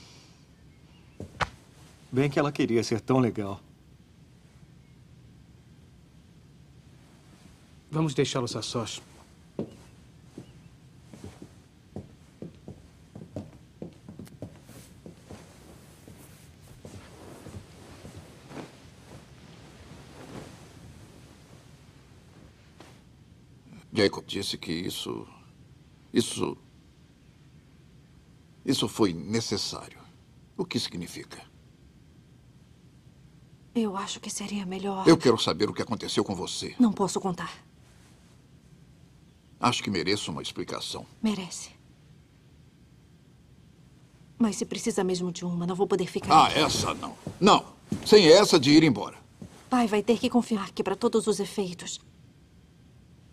Bem 2.12 2.30
que 2.30 2.38
ela 2.38 2.52
queria 2.52 2.84
ser 2.84 3.00
tão 3.00 3.18
legal. 3.18 3.60
Vamos 7.90 8.14
deixá-los 8.14 8.54
a 8.54 8.62
sós. 8.62 9.02
Jacob 24.06 24.24
disse 24.24 24.56
que 24.56 24.72
isso. 24.72 25.26
Isso. 26.12 26.56
Isso 28.64 28.88
foi 28.88 29.12
necessário. 29.12 29.98
O 30.56 30.64
que 30.64 30.78
significa? 30.78 31.42
Eu 33.74 33.96
acho 33.96 34.20
que 34.20 34.30
seria 34.30 34.64
melhor. 34.64 35.06
Eu 35.06 35.18
quero 35.18 35.38
saber 35.38 35.68
o 35.68 35.74
que 35.74 35.82
aconteceu 35.82 36.24
com 36.24 36.34
você. 36.34 36.74
Não 36.78 36.92
posso 36.92 37.20
contar. 37.20 37.52
Acho 39.60 39.82
que 39.82 39.90
mereço 39.90 40.30
uma 40.30 40.42
explicação. 40.42 41.04
Merece. 41.22 41.70
Mas 44.38 44.56
se 44.56 44.64
precisa 44.64 45.02
mesmo 45.02 45.32
de 45.32 45.44
uma, 45.44 45.66
não 45.66 45.74
vou 45.74 45.86
poder 45.86 46.06
ficar. 46.06 46.32
Ah, 46.32 46.46
aqui. 46.46 46.58
essa 46.58 46.94
não. 46.94 47.16
Não. 47.40 47.64
Sem 48.04 48.28
essa 48.28 48.58
de 48.58 48.70
ir 48.70 48.82
embora. 48.82 49.16
Pai 49.68 49.86
vai 49.86 50.02
ter 50.02 50.18
que 50.18 50.30
confiar 50.30 50.70
que, 50.70 50.82
para 50.82 50.94
todos 50.94 51.26
os 51.26 51.40
efeitos, 51.40 52.00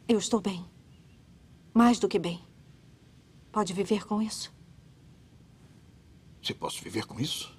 eu 0.07 0.17
estou 0.17 0.41
bem. 0.41 0.65
Mais 1.73 1.99
do 1.99 2.07
que 2.07 2.19
bem. 2.19 2.41
Pode 3.51 3.73
viver 3.73 4.05
com 4.05 4.21
isso? 4.21 4.53
Se 6.41 6.53
posso 6.53 6.83
viver 6.83 7.05
com 7.05 7.19
isso? 7.19 7.55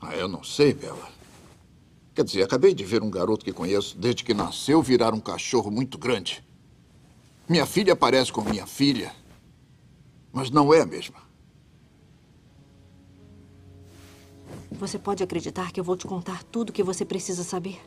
Ah, 0.00 0.14
eu 0.14 0.28
não 0.28 0.44
sei, 0.44 0.74
Bela. 0.74 1.08
Quer 2.14 2.24
dizer, 2.24 2.42
acabei 2.42 2.74
de 2.74 2.84
ver 2.84 3.02
um 3.02 3.10
garoto 3.10 3.44
que 3.44 3.52
conheço 3.52 3.96
desde 3.96 4.22
que 4.22 4.34
nasceu 4.34 4.82
virar 4.82 5.14
um 5.14 5.20
cachorro 5.20 5.70
muito 5.70 5.96
grande. 5.96 6.44
Minha 7.48 7.66
filha 7.66 7.96
parece 7.96 8.32
com 8.32 8.42
minha 8.42 8.66
filha, 8.66 9.14
mas 10.32 10.50
não 10.50 10.72
é 10.72 10.80
a 10.80 10.86
mesma. 10.86 11.22
Você 14.72 14.98
pode 14.98 15.22
acreditar 15.22 15.72
que 15.72 15.80
eu 15.80 15.84
vou 15.84 15.96
te 15.96 16.06
contar 16.06 16.42
tudo 16.44 16.70
o 16.70 16.72
que 16.72 16.82
você 16.82 17.04
precisa 17.04 17.42
saber? 17.42 17.80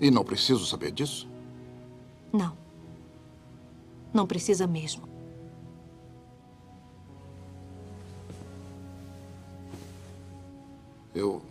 E 0.00 0.10
não 0.10 0.24
preciso 0.24 0.64
saber 0.64 0.92
disso? 0.92 1.28
Não. 2.32 2.56
Não 4.14 4.26
precisa 4.26 4.66
mesmo. 4.66 5.06
Eu. 11.14 11.42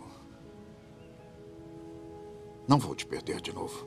Não 2.66 2.78
vou 2.78 2.94
te 2.94 3.06
perder 3.06 3.40
de 3.40 3.52
novo. 3.52 3.86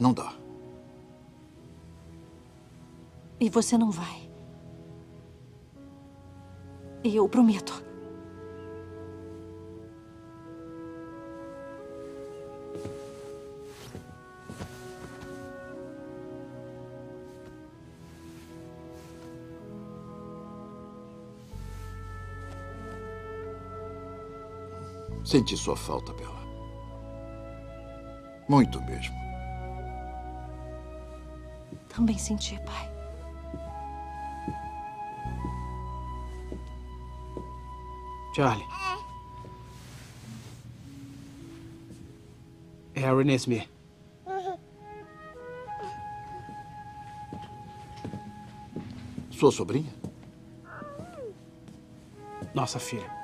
Não 0.00 0.12
dá. 0.12 0.34
E 3.38 3.50
você 3.50 3.76
não 3.76 3.90
vai. 3.90 4.30
E 7.02 7.14
eu 7.14 7.28
prometo. 7.28 7.84
Senti 25.24 25.56
sua 25.56 25.74
falta, 25.74 26.12
Bela. 26.12 26.44
Muito 28.48 28.80
mesmo. 28.82 29.14
Também 31.88 32.18
senti, 32.18 32.60
pai. 32.60 32.92
Charlie. 38.36 38.66
É 42.94 43.04
a 43.04 43.14
Renée 43.14 43.36
Smith. 43.36 43.68
Sua 49.30 49.50
sobrinha? 49.50 49.92
Nossa 52.54 52.78
filha. 52.78 53.23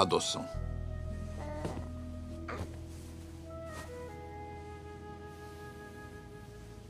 Adoção. 0.00 0.48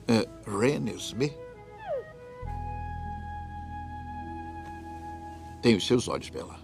É 0.06 0.28
Renée 0.46 0.94
Smith? 0.96 1.34
Tem 5.62 5.74
os 5.74 5.86
seus 5.86 6.06
olhos, 6.06 6.28
Bela. 6.28 6.58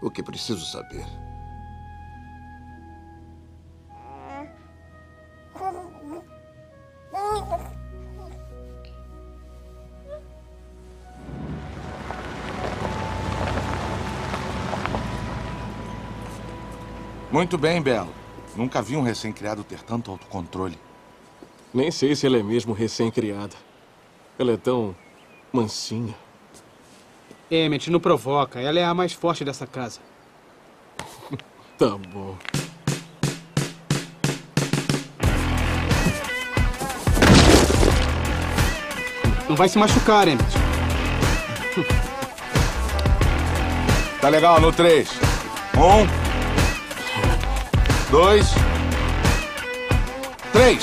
O 0.00 0.10
que 0.10 0.22
preciso 0.22 0.64
saber 0.64 1.04
Muito 17.32 17.56
bem, 17.56 17.80
Belo. 17.80 18.12
Nunca 18.54 18.82
vi 18.82 18.94
um 18.94 19.02
recém-criado 19.02 19.64
ter 19.64 19.80
tanto 19.80 20.10
autocontrole. 20.10 20.78
Nem 21.72 21.90
sei 21.90 22.14
se 22.14 22.26
ela 22.26 22.36
é 22.36 22.42
mesmo 22.42 22.74
recém-criada. 22.74 23.56
Ela 24.38 24.52
é 24.52 24.56
tão 24.58 24.94
mansinha. 25.50 26.14
Emmett, 27.50 27.90
não 27.90 27.98
provoca. 27.98 28.60
Ela 28.60 28.80
é 28.80 28.84
a 28.84 28.92
mais 28.92 29.14
forte 29.14 29.44
dessa 29.44 29.66
casa. 29.66 30.00
Tá 31.78 31.96
bom. 31.96 32.36
Não 39.48 39.56
vai 39.56 39.68
se 39.68 39.78
machucar, 39.78 40.28
Emmett. 40.28 40.52
Tá 44.20 44.28
legal 44.28 44.60
no 44.60 44.70
3. 44.70 45.08
Um. 45.76 46.21
Dois. 48.12 48.46
Três. 50.52 50.82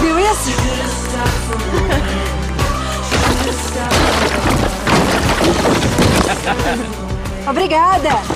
Viu 0.00 0.20
isso? 0.20 0.52
Obrigada! 7.50 8.33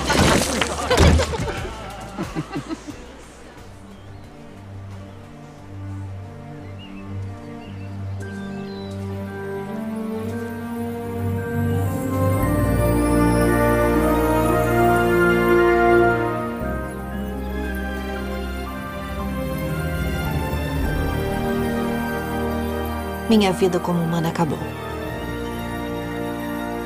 Minha 23.29 23.53
vida 23.53 23.79
como 23.79 24.01
humana 24.01 24.29
acabou. 24.29 24.57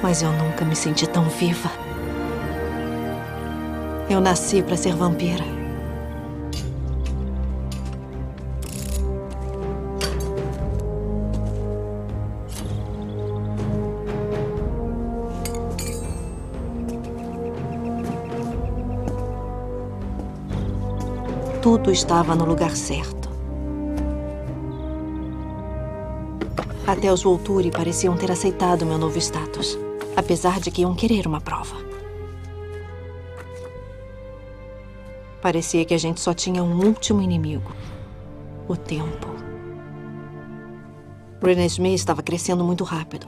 Mas 0.01 0.21
eu 0.21 0.29
nunca 0.33 0.65
me 0.65 0.75
senti 0.75 1.07
tão 1.07 1.23
viva. 1.29 1.71
Eu 4.09 4.19
nasci 4.19 4.61
para 4.61 4.75
ser 4.75 4.93
vampira. 4.93 5.45
Tudo 21.61 21.89
estava 21.89 22.35
no 22.35 22.43
lugar 22.43 22.71
certo. 22.75 23.22
Até 26.93 27.11
os 27.11 27.23
Volturi 27.23 27.71
pareciam 27.71 28.15
ter 28.15 28.31
aceitado 28.31 28.85
meu 28.85 28.99
novo 28.99 29.17
status, 29.17 29.75
apesar 30.15 30.59
de 30.59 30.69
que 30.69 30.83
iam 30.83 30.93
querer 30.93 31.25
uma 31.25 31.41
prova. 31.41 31.75
Parecia 35.41 35.83
que 35.85 35.95
a 35.95 35.97
gente 35.97 36.21
só 36.21 36.35
tinha 36.35 36.61
um 36.61 36.85
último 36.85 37.19
inimigo: 37.19 37.71
o 38.67 38.77
tempo. 38.77 39.27
Renée 41.41 41.65
Smith 41.65 41.95
estava 41.95 42.21
crescendo 42.21 42.63
muito 42.63 42.83
rápido. 42.83 43.25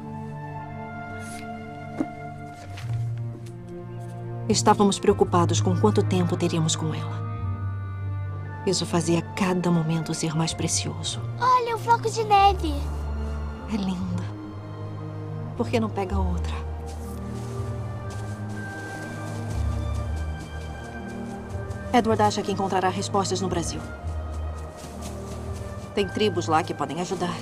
Estávamos 4.48 5.00
preocupados 5.00 5.60
com 5.60 5.76
quanto 5.76 6.04
tempo 6.04 6.38
teríamos 6.38 6.76
com 6.76 6.94
ela. 6.94 7.26
Isso 8.68 8.86
fazia 8.86 9.24
cada 9.36 9.72
momento 9.72 10.14
ser 10.14 10.36
mais 10.36 10.54
precioso. 10.54 11.20
Olha, 11.40 11.76
o 11.76 11.80
floco 11.80 12.08
de 12.12 12.24
neve. 12.26 12.95
É 13.76 13.78
lindo. 13.78 14.24
Por 15.58 15.68
que 15.68 15.82
não 15.82 15.90
pega 15.90 16.18
outra? 16.18 16.56
Edward 21.92 22.22
acha 22.22 22.42
que 22.42 22.54
encontrará 22.54 22.88
respostas 22.88 23.42
no 23.42 23.50
Brasil. 23.50 23.82
Tem 25.94 26.08
tribos 26.08 26.48
lá 26.48 26.64
que 26.64 26.74
podem 26.74 27.02
ajudar. 27.02 27.36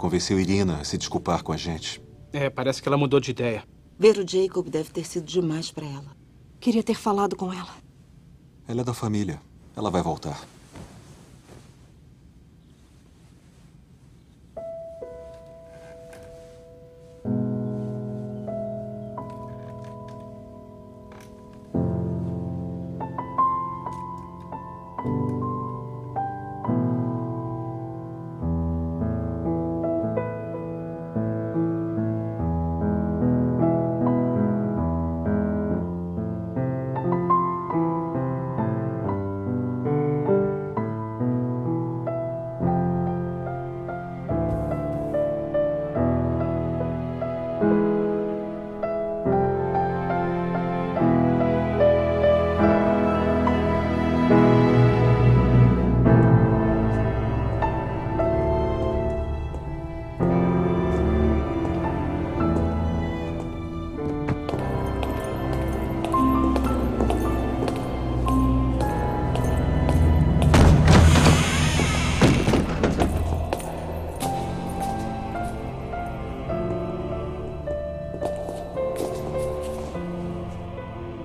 Convenceu 0.00 0.40
Irina 0.40 0.78
a 0.78 0.84
se 0.84 0.96
desculpar 0.96 1.42
com 1.42 1.52
a 1.52 1.56
gente. 1.56 2.02
É, 2.32 2.48
parece 2.48 2.80
que 2.82 2.88
ela 2.88 2.96
mudou 2.96 3.20
de 3.20 3.30
ideia. 3.30 3.62
Ver 3.98 4.16
o 4.18 4.26
Jacob 4.26 4.66
deve 4.68 4.90
ter 4.90 5.06
sido 5.06 5.26
demais 5.26 5.70
para 5.70 5.86
ela. 5.86 6.16
Queria 6.58 6.82
ter 6.82 6.94
falado 6.94 7.36
com 7.36 7.52
ela. 7.52 7.74
Ela 8.66 8.80
é 8.80 8.84
da 8.84 8.94
família. 8.94 9.40
Ela 9.76 9.90
vai 9.90 10.02
voltar. 10.02 10.40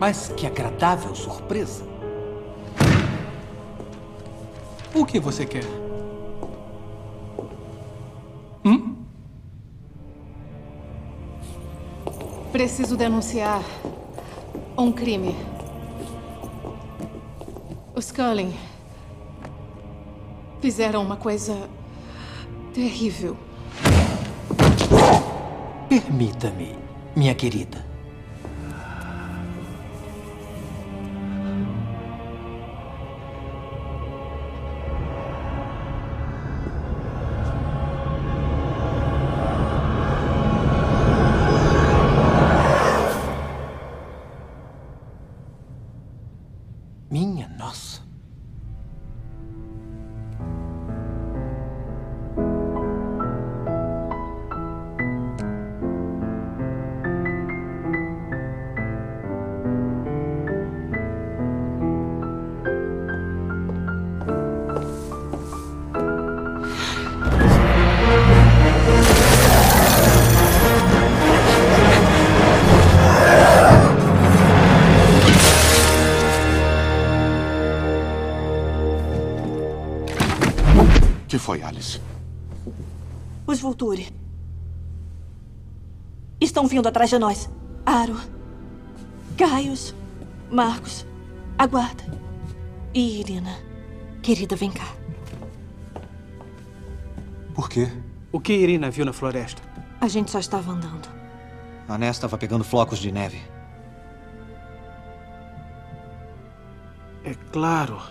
Mas 0.08 0.28
que 0.38 0.46
agradável 0.46 1.16
surpresa. 1.16 1.84
O 4.94 5.04
que 5.04 5.20
você 5.20 5.48
quer? 5.48 5.64
Preciso 12.52 12.96
denunciar 12.96 13.64
um 14.78 14.92
crime. 14.92 15.36
Os 17.96 18.12
Cullen 18.12 18.54
fizeram 20.62 21.02
uma 21.02 21.18
coisa 21.18 21.68
terrível. 22.76 23.36
Permita-me, 25.90 26.78
minha 27.16 27.34
querida. 27.34 27.85
Vindo 86.76 86.90
atrás 86.90 87.10
de 87.10 87.18
nós. 87.18 87.50
Aro. 87.86 88.18
Gaius. 89.38 89.96
Marcos. 90.52 91.06
Aguarda. 91.58 92.04
E 92.94 93.22
Irina. 93.22 93.58
Querida, 94.22 94.58
vem 94.58 94.72
cá. 94.72 94.94
Por 97.54 97.70
quê? 97.70 97.90
O 98.30 98.42
que 98.42 98.52
Irina 98.52 98.92
viu 98.92 99.06
na 99.06 99.14
floresta? 99.14 99.62
A 100.02 100.08
gente 100.10 100.32
só 100.32 100.40
estava 100.40 100.72
andando. 100.72 101.08
A 101.88 101.98
Ness 101.98 102.18
estava 102.18 102.38
pegando 102.38 102.66
flocos 102.66 103.00
de 103.00 103.10
neve. 103.10 103.42
É 107.24 107.34
claro. 107.54 108.02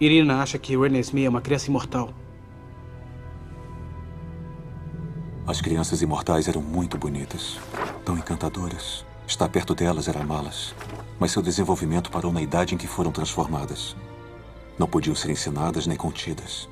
Irina 0.00 0.42
acha 0.42 0.58
que 0.58 0.76
René 0.76 0.98
Smith 1.00 1.26
é 1.26 1.28
uma 1.28 1.40
criança 1.40 1.68
imortal. 1.68 2.12
As 5.46 5.60
crianças 5.60 6.02
imortais 6.02 6.48
eram 6.48 6.62
muito 6.62 6.96
bonitas, 6.96 7.58
tão 8.04 8.16
encantadoras. 8.16 9.04
Estar 9.26 9.48
perto 9.48 9.74
delas 9.74 10.08
era 10.08 10.20
amá-las. 10.20 10.74
Mas 11.18 11.32
seu 11.32 11.42
desenvolvimento 11.42 12.10
parou 12.10 12.32
na 12.32 12.42
idade 12.42 12.74
em 12.74 12.78
que 12.78 12.86
foram 12.86 13.10
transformadas. 13.10 13.96
Não 14.78 14.86
podiam 14.86 15.14
ser 15.14 15.30
ensinadas 15.30 15.86
nem 15.86 15.96
contidas. 15.96 16.68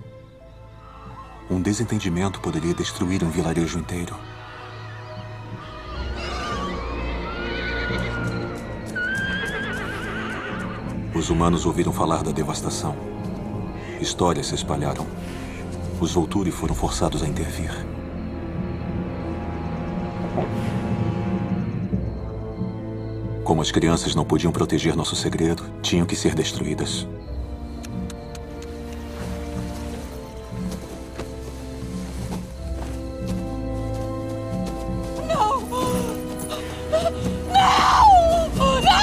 Um 1.50 1.60
desentendimento 1.60 2.40
poderia 2.40 2.74
destruir 2.74 3.24
um 3.24 3.30
vilarejo 3.30 3.78
inteiro. 3.78 4.16
Os 11.14 11.30
humanos 11.30 11.66
ouviram 11.66 11.92
falar 11.92 12.22
da 12.22 12.30
devastação. 12.30 12.94
Histórias 14.00 14.46
se 14.46 14.54
espalharam. 14.54 15.06
Os 16.00 16.12
Volturi 16.12 16.50
foram 16.52 16.74
forçados 16.74 17.22
a 17.22 17.26
intervir. 17.26 17.72
Como 23.44 23.62
as 23.62 23.70
crianças 23.70 24.14
não 24.14 24.24
podiam 24.24 24.52
proteger 24.52 24.94
nosso 24.94 25.16
segredo, 25.16 25.64
tinham 25.80 26.06
que 26.06 26.14
ser 26.14 26.34
destruídas. 26.34 27.06
Não! 35.26 35.60
Não! 36.90 37.08
Não! 38.82 38.98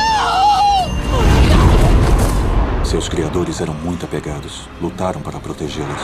Seus 2.85 3.09
criadores 3.09 3.59
eram 3.59 3.73
muito 3.73 4.05
apegados. 4.05 4.69
Lutaram 4.79 5.19
para 5.21 5.39
protegê-las. 5.39 6.01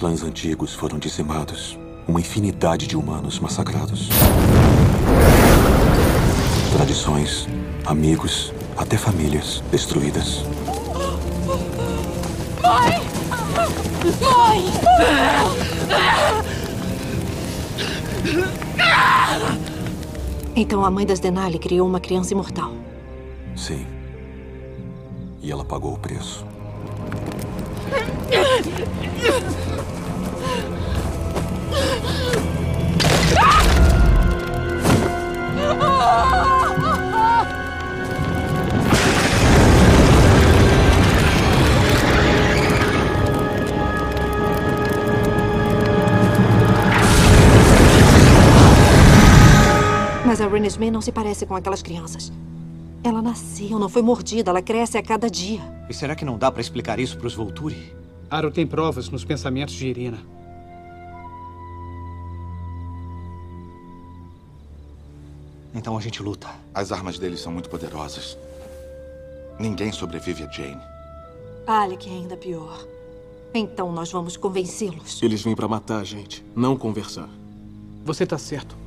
Clãs 0.00 0.22
antigos 0.22 0.72
foram 0.72 0.98
dizimados. 0.98 1.78
Uma 2.08 2.20
infinidade 2.20 2.86
de 2.86 2.96
humanos 2.96 3.38
massacrados. 3.38 4.08
Tradições, 6.72 7.46
amigos, 7.84 8.50
até 8.78 8.96
famílias 8.96 9.62
destruídas. 9.70 10.42
Mãe! 12.62 13.02
Mãe! 14.22 14.64
Então 20.56 20.82
a 20.82 20.90
mãe 20.90 21.04
das 21.04 21.20
Denali 21.20 21.58
criou 21.58 21.86
uma 21.86 22.00
criança 22.00 22.32
imortal. 22.32 22.72
Sim. 23.54 23.86
E 25.42 25.52
ela 25.52 25.62
pagou 25.62 25.92
o 25.92 25.98
preço. 25.98 26.46
Renesmee 50.60 50.90
não 50.90 51.00
se 51.00 51.10
parece 51.10 51.46
com 51.46 51.56
aquelas 51.56 51.80
crianças. 51.80 52.30
Ela 53.02 53.22
nasceu, 53.22 53.78
não 53.78 53.88
foi 53.88 54.02
mordida, 54.02 54.50
ela 54.50 54.60
cresce 54.60 54.98
a 54.98 55.02
cada 55.02 55.30
dia. 55.30 55.62
E 55.88 55.94
será 55.94 56.14
que 56.14 56.22
não 56.22 56.36
dá 56.36 56.52
para 56.52 56.60
explicar 56.60 57.00
isso 57.00 57.16
para 57.16 57.26
os 57.26 57.34
Volturi? 57.34 57.94
Aro 58.30 58.50
tem 58.50 58.66
provas 58.66 59.08
nos 59.08 59.24
pensamentos 59.24 59.74
de 59.74 59.86
Irina. 59.86 60.18
Então 65.74 65.96
a 65.96 66.00
gente 66.00 66.22
luta. 66.22 66.48
As 66.74 66.92
armas 66.92 67.18
deles 67.18 67.40
são 67.40 67.50
muito 67.50 67.70
poderosas. 67.70 68.36
Ninguém 69.58 69.90
sobrevive 69.90 70.44
a 70.44 70.50
Jane. 70.50 70.82
Alec 71.66 72.06
é 72.06 72.12
ainda 72.12 72.36
pior. 72.36 72.86
Então 73.54 73.90
nós 73.92 74.12
vamos 74.12 74.36
convencê-los. 74.36 75.22
Eles 75.22 75.40
vêm 75.40 75.56
para 75.56 75.66
matar 75.66 76.00
a 76.00 76.04
gente, 76.04 76.44
não 76.54 76.76
conversar. 76.76 77.30
Você 78.04 78.26
tá 78.26 78.36
certo. 78.36 78.79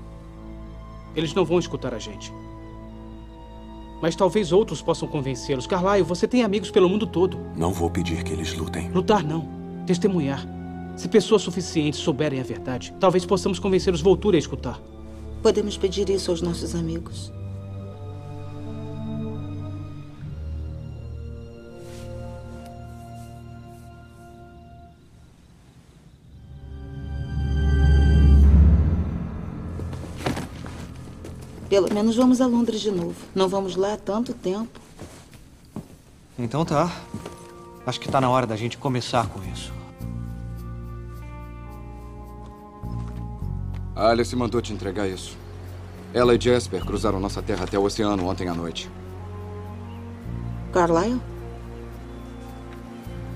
Eles 1.15 1.33
não 1.33 1.45
vão 1.45 1.59
escutar 1.59 1.93
a 1.93 1.99
gente. 1.99 2.33
Mas 4.01 4.15
talvez 4.15 4.51
outros 4.51 4.81
possam 4.81 5.07
convencê-los. 5.07 5.65
Carlyle, 5.65 6.03
você 6.03 6.27
tem 6.27 6.43
amigos 6.43 6.69
pelo 6.69 6.89
mundo 6.89 7.07
todo. 7.07 7.37
Não 7.55 7.71
vou 7.71 7.89
pedir 7.89 8.23
que 8.23 8.33
eles 8.33 8.53
lutem. 8.53 8.89
Lutar 8.91 9.23
não. 9.23 9.47
Testemunhar. 9.85 10.45
Se 10.95 11.07
pessoas 11.07 11.41
suficientes 11.41 11.99
souberem 11.99 12.39
a 12.39 12.43
verdade, 12.43 12.93
talvez 12.99 13.25
possamos 13.25 13.59
convencer 13.59 13.93
os 13.93 14.01
Volturi 14.01 14.35
a 14.35 14.39
escutar. 14.39 14.79
Podemos 15.41 15.77
pedir 15.77 16.09
isso 16.09 16.31
aos 16.31 16.41
nossos 16.41 16.75
amigos. 16.75 17.31
Pelo 31.73 31.91
menos 31.91 32.15
vamos 32.15 32.39
a 32.39 32.45
Londres 32.45 32.81
de 32.81 32.91
novo. 32.91 33.15
Não 33.33 33.49
vamos 33.49 33.75
lá 33.75 33.93
há 33.93 33.97
tanto 33.97 34.31
tempo. 34.31 34.79
Então 36.37 36.63
tá. 36.63 36.95
Acho 37.83 37.99
que 37.99 38.07
tá 38.07 38.21
na 38.21 38.29
hora 38.29 38.45
da 38.45 38.55
gente 38.55 38.77
começar 38.77 39.27
com 39.27 39.39
isso. 39.51 39.73
A 43.95 44.09
Alice 44.09 44.35
mandou 44.35 44.61
te 44.61 44.71
entregar 44.71 45.09
isso. 45.09 45.35
Ela 46.13 46.35
e 46.35 46.39
Jasper 46.39 46.85
cruzaram 46.85 47.19
nossa 47.19 47.41
terra 47.41 47.63
até 47.63 47.79
o 47.79 47.85
oceano 47.85 48.27
ontem 48.27 48.47
à 48.47 48.53
noite. 48.53 48.87
Carlyle? 50.71 51.19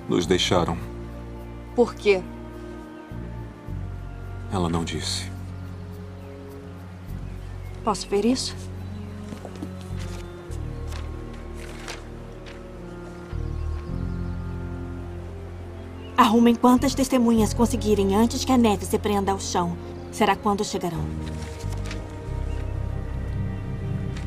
Nos 0.07 0.27
deixaram. 0.27 0.77
Por 1.75 1.95
quê? 1.95 2.21
Ela 4.53 4.69
não 4.69 4.83
disse. 4.83 5.36
Posso 7.87 8.05
ver 8.09 8.25
isso? 8.25 8.53
Arrumem 16.17 16.53
quantas 16.53 16.93
testemunhas 16.93 17.53
conseguirem 17.53 18.13
antes 18.13 18.43
que 18.43 18.51
a 18.51 18.57
neve 18.57 18.85
se 18.85 18.99
prenda 18.99 19.31
ao 19.31 19.39
chão. 19.39 19.77
Será 20.11 20.35
quando 20.35 20.65
chegarão. 20.65 21.05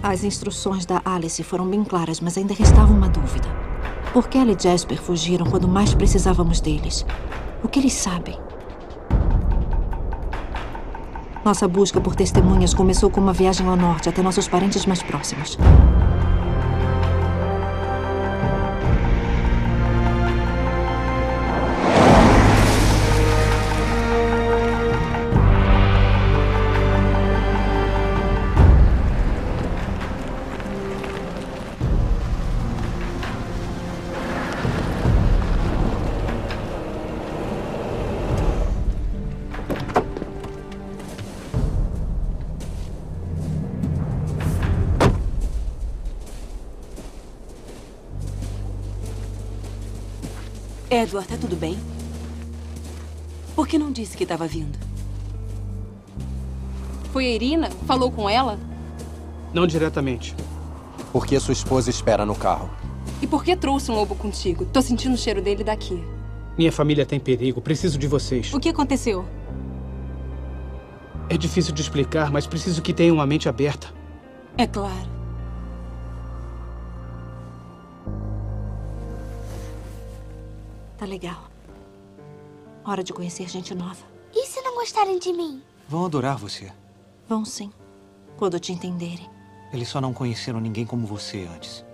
As 0.03 0.25
instruções 0.25 0.87
da 0.87 1.03
Alice 1.05 1.43
foram 1.43 1.69
bem 1.69 1.85
claras, 1.85 2.19
mas 2.19 2.39
ainda 2.39 2.55
restava 2.55 2.91
uma 2.91 3.11
dúvida. 3.11 3.49
Por 4.15 4.27
que 4.27 4.39
ela 4.39 4.53
e 4.53 4.59
Jasper 4.59 4.99
fugiram 4.99 5.45
quando 5.45 5.69
mais 5.69 5.93
precisávamos 5.93 6.63
deles? 6.63 7.05
O 7.63 7.69
que 7.69 7.79
eles 7.79 7.93
sabem? 7.93 8.39
Nossa 11.45 11.67
busca 11.67 12.01
por 12.01 12.15
testemunhas 12.15 12.75
começou 12.75 13.09
com 13.09 13.21
uma 13.21 13.33
viagem 13.33 13.67
ao 13.67 13.77
norte 13.77 14.09
até 14.09 14.23
nossos 14.23 14.47
parentes 14.47 14.85
mais 14.85 15.03
próximos. 15.03 15.57
Edward, 50.91 51.29
tá 51.29 51.37
tudo 51.37 51.55
bem? 51.55 51.79
Por 53.55 53.69
que 53.69 53.79
não 53.79 53.93
disse 53.93 54.17
que 54.17 54.25
estava 54.25 54.47
vindo? 54.49 54.77
Foi 57.13 57.27
a 57.27 57.31
Irina? 57.31 57.71
Falou 57.87 58.11
com 58.11 58.29
ela? 58.29 58.59
Não 59.55 59.69
diretamente. 59.69 60.35
Porque 61.13 61.39
sua 61.39 61.53
esposa 61.53 61.91
espera 61.91 62.27
no 62.27 62.35
carro. 62.35 62.69
E 63.23 63.27
por 63.27 63.45
que 63.45 63.55
trouxe 63.55 63.91
um 63.91 63.95
lobo 63.95 64.17
contigo? 64.17 64.65
Tô 64.65 64.83
sentindo 64.83 65.15
o 65.15 65.19
cheiro 65.19 65.41
dele 65.41 65.63
daqui. 65.63 66.03
Minha 66.59 66.73
família 66.73 67.07
tem 67.07 67.21
perigo. 67.21 67.61
Preciso 67.61 67.97
de 67.97 68.09
vocês. 68.09 68.53
O 68.53 68.59
que 68.59 68.69
aconteceu? 68.69 69.25
É 71.29 71.37
difícil 71.37 71.73
de 71.73 71.83
explicar, 71.83 72.33
mas 72.33 72.49
preciso 72.49 72.83
que 72.83 72.93
tenham 72.93 73.15
uma 73.15 73.27
mente 73.27 73.49
aberta. 73.49 73.89
É 74.59 74.67
claro. 74.67 75.20
Legal. 81.11 81.51
Hora 82.85 83.03
de 83.03 83.13
conhecer 83.13 83.49
gente 83.49 83.75
nova. 83.75 84.07
E 84.33 84.47
se 84.47 84.63
não 84.63 84.77
gostarem 84.77 85.19
de 85.19 85.33
mim? 85.33 85.61
Vão 85.89 86.07
adorar 86.07 86.39
você. 86.39 86.73
Vão 87.29 87.45
sim. 87.45 87.73
Quando 88.39 88.61
te 88.61 88.73
entenderem. 88.73 89.29
Eles 89.73 89.89
só 89.89 90.01
não 90.01 90.15
conheceram 90.15 90.61
ninguém 90.61 90.87
como 90.87 91.07
você 91.07 91.49
antes. 91.53 91.85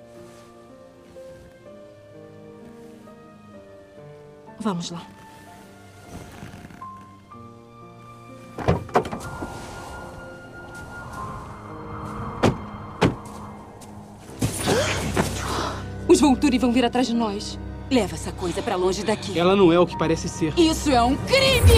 Vamos 4.60 4.90
lá. 4.90 5.04
Os 16.08 16.20
Volturi 16.20 16.58
vão 16.58 16.72
vir 16.72 16.84
atrás 16.84 17.06
de 17.06 17.14
nós. 17.14 17.58
Leva 17.90 18.14
essa 18.14 18.32
coisa 18.32 18.60
pra 18.60 18.74
longe 18.74 19.04
daqui. 19.04 19.38
Ela 19.38 19.54
não 19.54 19.72
é 19.72 19.78
o 19.78 19.86
que 19.86 19.96
parece 19.96 20.28
ser. 20.28 20.52
Isso 20.58 20.90
é 20.90 21.00
um 21.00 21.16
crime! 21.16 21.76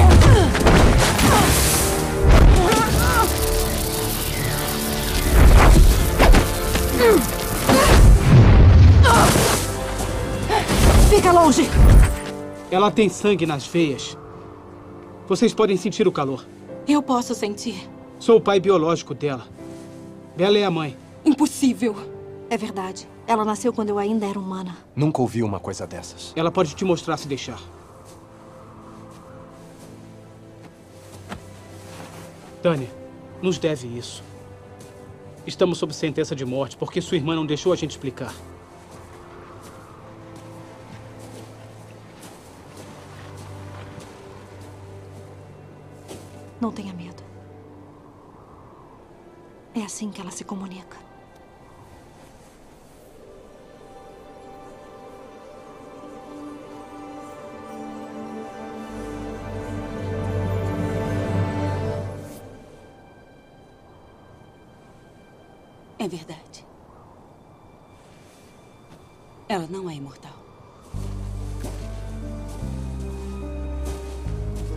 Fica 11.10 11.30
longe! 11.30 11.68
Ela 12.70 12.90
tem 12.90 13.10
sangue 13.10 13.44
nas 13.44 13.66
veias. 13.66 14.16
Vocês 15.26 15.52
podem 15.52 15.76
sentir 15.76 16.08
o 16.08 16.12
calor. 16.12 16.46
Eu 16.86 17.02
posso 17.02 17.34
sentir. 17.34 17.86
Sou 18.18 18.38
o 18.38 18.40
pai 18.40 18.58
biológico 18.58 19.14
dela. 19.14 19.46
Bela 20.34 20.56
é 20.56 20.64
a 20.64 20.70
mãe. 20.70 20.96
Impossível. 21.22 22.17
É 22.50 22.56
verdade. 22.56 23.06
Ela 23.26 23.44
nasceu 23.44 23.72
quando 23.72 23.90
eu 23.90 23.98
ainda 23.98 24.26
era 24.26 24.38
humana. 24.38 24.76
Nunca 24.96 25.20
ouvi 25.20 25.42
uma 25.42 25.60
coisa 25.60 25.86
dessas. 25.86 26.32
Ela 26.34 26.50
pode 26.50 26.74
te 26.74 26.84
mostrar 26.84 27.16
se 27.18 27.28
deixar. 27.28 27.60
Dani, 32.62 32.88
nos 33.42 33.58
deve 33.58 33.86
isso. 33.86 34.22
Estamos 35.46 35.78
sob 35.78 35.92
sentença 35.94 36.34
de 36.34 36.44
morte 36.44 36.76
porque 36.76 37.00
sua 37.00 37.16
irmã 37.16 37.36
não 37.36 37.44
deixou 37.44 37.72
a 37.72 37.76
gente 37.76 37.90
explicar. 37.90 38.34
Não 46.60 46.72
tenha 46.72 46.92
medo. 46.92 47.22
É 49.74 49.82
assim 49.82 50.10
que 50.10 50.20
ela 50.20 50.30
se 50.30 50.44
comunica. 50.44 51.07
É 66.08 66.16
verdade. 66.16 66.64
Ela 69.46 69.66
não 69.68 69.90
é 69.90 69.94
imortal. 69.94 70.32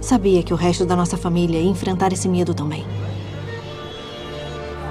Sabia 0.02 0.44
que 0.44 0.54
o 0.54 0.58
resto 0.58 0.86
da 0.86 0.94
nossa 0.94 1.16
família 1.16 1.58
ia 1.58 1.70
enfrentar 1.70 2.12
esse 2.12 2.28
medo 2.28 2.54
também. 2.54 2.86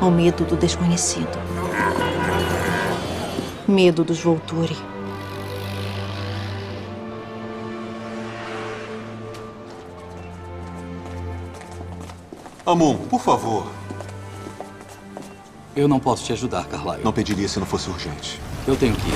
O 0.01 0.11
medo 0.11 0.47
do 0.47 0.57
desconhecido. 0.57 1.29
Medo 3.69 4.03
dos 4.03 4.21
Volturi. 4.21 4.79
Amon, 12.65 12.97
por 13.11 13.21
favor. 13.21 13.80
Eu 15.75 15.87
não 15.87 16.01
posso 16.01 16.25
te 16.25 16.33
ajudar, 16.33 16.67
Carlyle. 16.67 17.05
Não 17.05 17.13
pediria 17.13 17.47
se 17.49 17.59
não 17.61 17.67
fosse 17.67 17.89
urgente. 17.89 18.41
Eu 18.67 18.77
tenho 18.77 18.95
que 18.95 19.09
ir. 19.09 19.15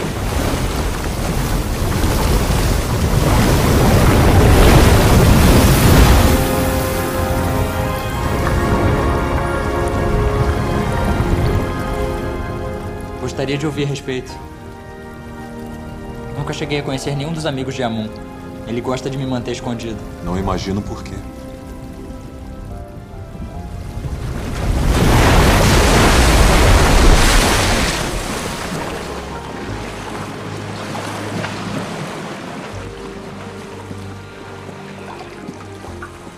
Gostaria 13.20 13.58
de 13.58 13.66
ouvir 13.66 13.84
a 13.84 13.86
respeito. 13.88 14.32
Nunca 16.38 16.52
cheguei 16.52 16.78
a 16.78 16.82
conhecer 16.82 17.16
nenhum 17.16 17.32
dos 17.32 17.46
amigos 17.46 17.74
de 17.74 17.82
Amon. 17.82 18.06
Ele 18.68 18.80
gosta 18.80 19.10
de 19.10 19.18
me 19.18 19.26
manter 19.26 19.52
escondido. 19.52 19.98
Não 20.22 20.38
imagino 20.38 20.80
por 20.80 21.02
quê. 21.02 21.14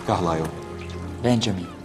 Carlyle. 0.07 0.47
Benjamin. 1.21 1.76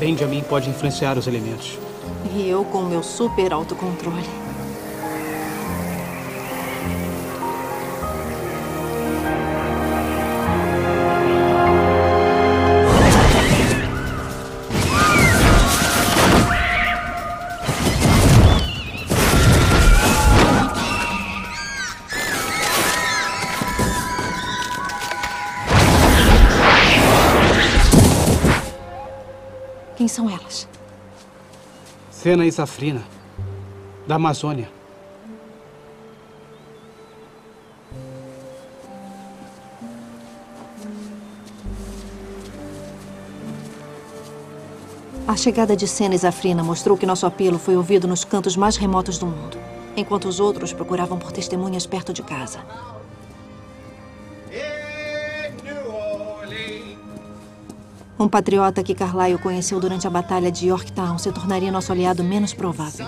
Benjamin 0.00 0.42
pode 0.42 0.70
influenciar 0.70 1.18
os 1.18 1.26
elementos. 1.26 1.78
E 2.34 2.48
eu 2.48 2.64
com 2.64 2.80
meu 2.84 3.02
super 3.02 3.52
autocontrole. 3.52 4.24
Sena 32.30 32.46
e 32.46 32.52
Safrina, 32.52 33.02
da 34.06 34.14
Amazônia. 34.14 34.70
A 45.26 45.36
chegada 45.36 45.74
de 45.74 45.88
Sena 45.88 46.14
e 46.14 46.18
Zafrina 46.18 46.62
mostrou 46.62 46.96
que 46.96 47.04
nosso 47.04 47.26
apelo 47.26 47.58
foi 47.58 47.76
ouvido 47.76 48.06
nos 48.06 48.24
cantos 48.24 48.56
mais 48.56 48.76
remotos 48.76 49.18
do 49.18 49.26
mundo, 49.26 49.58
enquanto 49.96 50.28
os 50.28 50.38
outros 50.38 50.72
procuravam 50.72 51.18
por 51.18 51.32
testemunhas 51.32 51.84
perto 51.84 52.12
de 52.12 52.22
casa. 52.22 52.60
Um 58.20 58.28
patriota 58.28 58.82
que 58.82 58.94
Carlyle 58.94 59.38
conheceu 59.38 59.80
durante 59.80 60.06
a 60.06 60.10
Batalha 60.10 60.52
de 60.52 60.68
Yorktown 60.68 61.16
se 61.16 61.32
tornaria 61.32 61.72
nosso 61.72 61.90
aliado 61.90 62.22
menos 62.22 62.52
provável. 62.52 63.06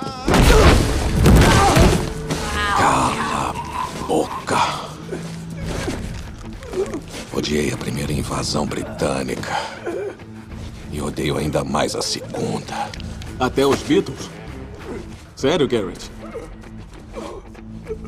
Cala 2.79 3.51
a 3.51 4.05
boca. 4.07 4.57
Odiei 7.31 7.75
a 7.75 7.77
primeira 7.77 8.11
invasão 8.11 8.65
britânica. 8.65 9.55
E 10.91 10.99
odeio 11.03 11.37
ainda 11.37 11.63
mais 11.63 11.95
a 11.95 12.01
segunda. 12.01 12.89
Até 13.39 13.67
os 13.67 13.83
Beatles? 13.83 14.31
Sério, 15.37 15.69
Garrett? 15.69 16.11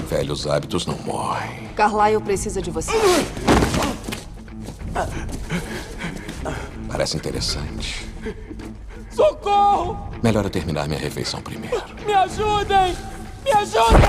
Velhos 0.09 0.47
hábitos 0.47 0.87
não 0.87 0.97
morrem. 1.05 1.69
Carlyle 1.77 2.23
precisa 2.23 2.63
de 2.63 2.71
você. 2.71 2.93
Parece 7.05 7.19
interessante. 7.19 8.07
Socorro! 9.11 10.09
Melhor 10.23 10.43
eu 10.45 10.49
terminar 10.49 10.89
minha 10.89 10.99
refeição 10.99 11.43
primeiro. 11.43 11.77
Me 12.07 12.15
ajudem! 12.15 12.97
Me 13.45 13.53
ajudem! 13.53 14.09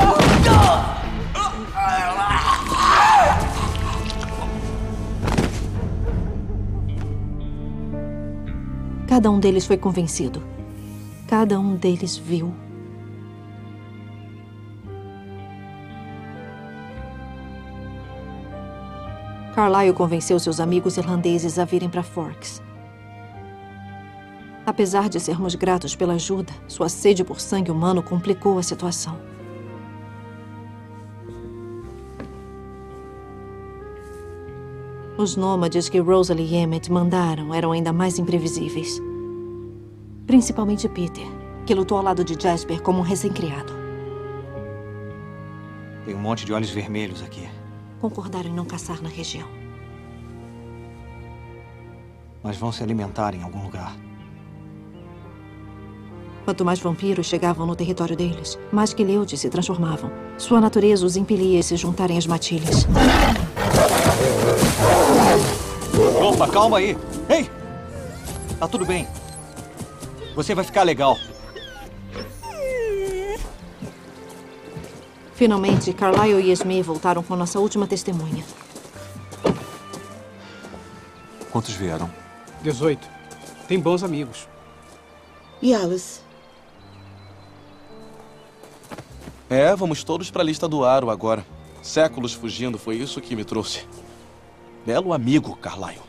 Cada 9.10 9.30
um 9.30 9.42
deles 9.42 9.66
foi 9.66 9.76
convencido. 9.76 10.42
Cada 11.28 11.60
um 11.60 11.76
deles 11.76 12.16
viu. 12.16 12.54
Carlyle 19.54 19.92
convenceu 19.92 20.40
seus 20.40 20.62
amigos 20.62 20.96
irlandeses 20.96 21.60
a 21.60 21.66
virem 21.66 21.90
para 21.90 22.02
Forks. 22.02 22.64
Apesar 24.66 25.10
de 25.10 25.20
sermos 25.20 25.54
gratos 25.54 25.96
pela 25.96 26.14
ajuda, 26.14 26.52
sua 26.68 26.90
sede 26.90 27.24
por 27.24 27.40
sangue 27.40 27.70
humano 27.70 28.02
complicou 28.02 28.58
a 28.58 28.64
situação. 28.64 29.16
Os 35.18 35.36
nômades 35.36 35.88
que 35.88 36.00
Rosalie 36.00 36.46
e 36.46 36.56
Emmett 36.56 36.92
mandaram 36.92 37.54
eram 37.54 37.72
ainda 37.72 37.94
mais 37.94 38.18
imprevisíveis. 38.18 39.00
Principalmente 40.26 40.90
Peter, 40.90 41.26
que 41.66 41.76
lutou 41.76 41.98
ao 41.98 42.04
lado 42.04 42.24
de 42.24 42.34
Jasper 42.34 42.82
como 42.82 43.00
um 43.00 43.04
recém-criado. 43.04 43.72
Tem 46.04 46.14
um 46.14 46.20
monte 46.20 46.46
de 46.46 46.52
olhos 46.52 46.70
vermelhos 46.70 47.24
aqui. 47.24 47.48
concordaram 48.02 48.50
em 48.50 48.54
não 48.54 48.66
caçar 48.66 49.02
na 49.02 49.10
região. 49.10 49.48
Mas 52.44 52.58
vão 52.58 52.72
se 52.72 52.84
alimentar 52.84 53.34
em 53.34 53.42
algum 53.42 53.64
lugar. 53.64 53.96
Quanto 56.46 56.64
mais 56.64 56.80
vampiros 56.80 57.26
chegavam 57.26 57.66
no 57.66 57.76
território 57.76 58.16
deles, 58.16 58.58
mais 58.72 58.94
que 58.94 59.04
leudes 59.04 59.40
se 59.40 59.50
transformavam. 59.50 60.12
Sua 60.38 60.62
natureza 60.62 61.04
os 61.04 61.18
impelia 61.18 61.60
a 61.60 61.64
se 61.64 61.76
juntarem 61.76 62.20
às 62.20 62.28
matilhas. 62.28 62.86
Opa, 66.22 66.48
calma 66.48 66.78
aí. 66.78 66.96
Ei! 67.28 67.50
Tá 68.60 68.68
tudo 68.68 68.86
bem. 68.86 69.08
Você 70.36 70.54
vai 70.54 70.64
ficar 70.64 70.84
legal. 70.84 71.18
Finalmente, 75.34 75.92
Carlyle 75.94 76.42
e 76.42 76.52
Esme 76.52 76.82
voltaram 76.84 77.24
com 77.24 77.36
nossa 77.36 77.60
última 77.60 77.88
testemunha. 77.88 78.46
Quantos 81.52 81.74
vieram? 81.74 82.10
18. 82.62 83.08
Tem 83.68 83.80
bons 83.80 84.04
amigos. 84.04 84.48
E 85.62 85.74
Alice? 85.74 86.25
É, 89.50 89.76
vamos 89.76 90.04
todos 90.04 90.32
para 90.32 90.42
a 90.42 90.46
lista 90.46 90.68
do 90.68 90.84
Aro 90.84 91.10
agora. 91.10 91.46
Séculos 91.82 92.34
fugindo, 92.34 92.80
foi 92.80 92.96
isso 92.96 93.22
que 93.22 93.36
me 93.36 93.46
trouxe. 93.46 93.86
Belo 94.86 95.14
amigo, 95.14 95.56
Carlyle. 95.56 96.02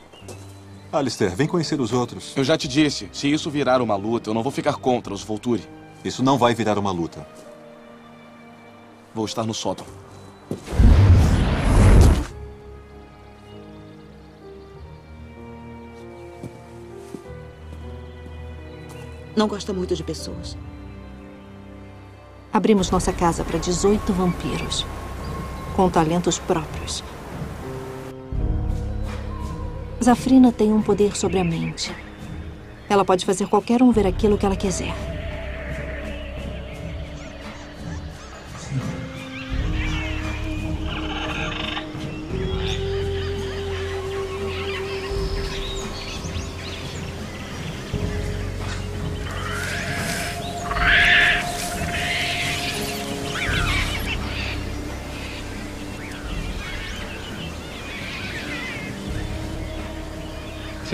Alistair, 0.91 1.37
vem 1.37 1.47
conhecer 1.47 1.78
os 1.78 1.93
outros. 1.93 2.32
Eu 2.34 2.45
já 2.45 2.57
te 2.57 2.66
disse, 2.66 3.11
se 3.12 3.30
isso 3.30 3.51
virar 3.51 3.82
uma 3.82 3.95
luta, 3.95 4.30
eu 4.30 4.34
não 4.34 4.43
vou 4.43 4.53
ficar 4.53 4.76
contra 4.76 5.12
os 5.12 5.22
Volturi. 5.22 5.62
Isso 6.03 6.22
não 6.22 6.39
vai 6.39 6.55
virar 6.55 6.78
uma 6.78 6.91
luta. 6.91 7.26
Vou 9.14 9.26
estar 9.26 9.45
no 9.45 9.53
sótão. 9.53 9.87
Não 19.37 19.47
gosta 19.47 19.74
muito 19.74 19.95
de 19.95 20.03
pessoas. 20.03 20.57
Abrimos 22.57 22.90
nossa 22.90 23.12
casa 23.12 23.44
para 23.44 23.59
18 23.59 24.14
vampiros, 24.14 24.86
com 25.76 25.90
talentos 25.90 26.38
próprios. 26.38 27.04
Zafrina 30.02 30.50
tem 30.50 30.72
um 30.72 30.80
poder 30.80 31.14
sobre 31.14 31.38
a 31.38 31.44
mente. 31.44 31.94
Ela 32.88 33.04
pode 33.04 33.26
fazer 33.26 33.46
qualquer 33.46 33.82
um 33.82 33.92
ver 33.92 34.07
aquilo 34.07 34.38
que 34.38 34.46
ela 34.46 34.57
quiser. 34.57 35.15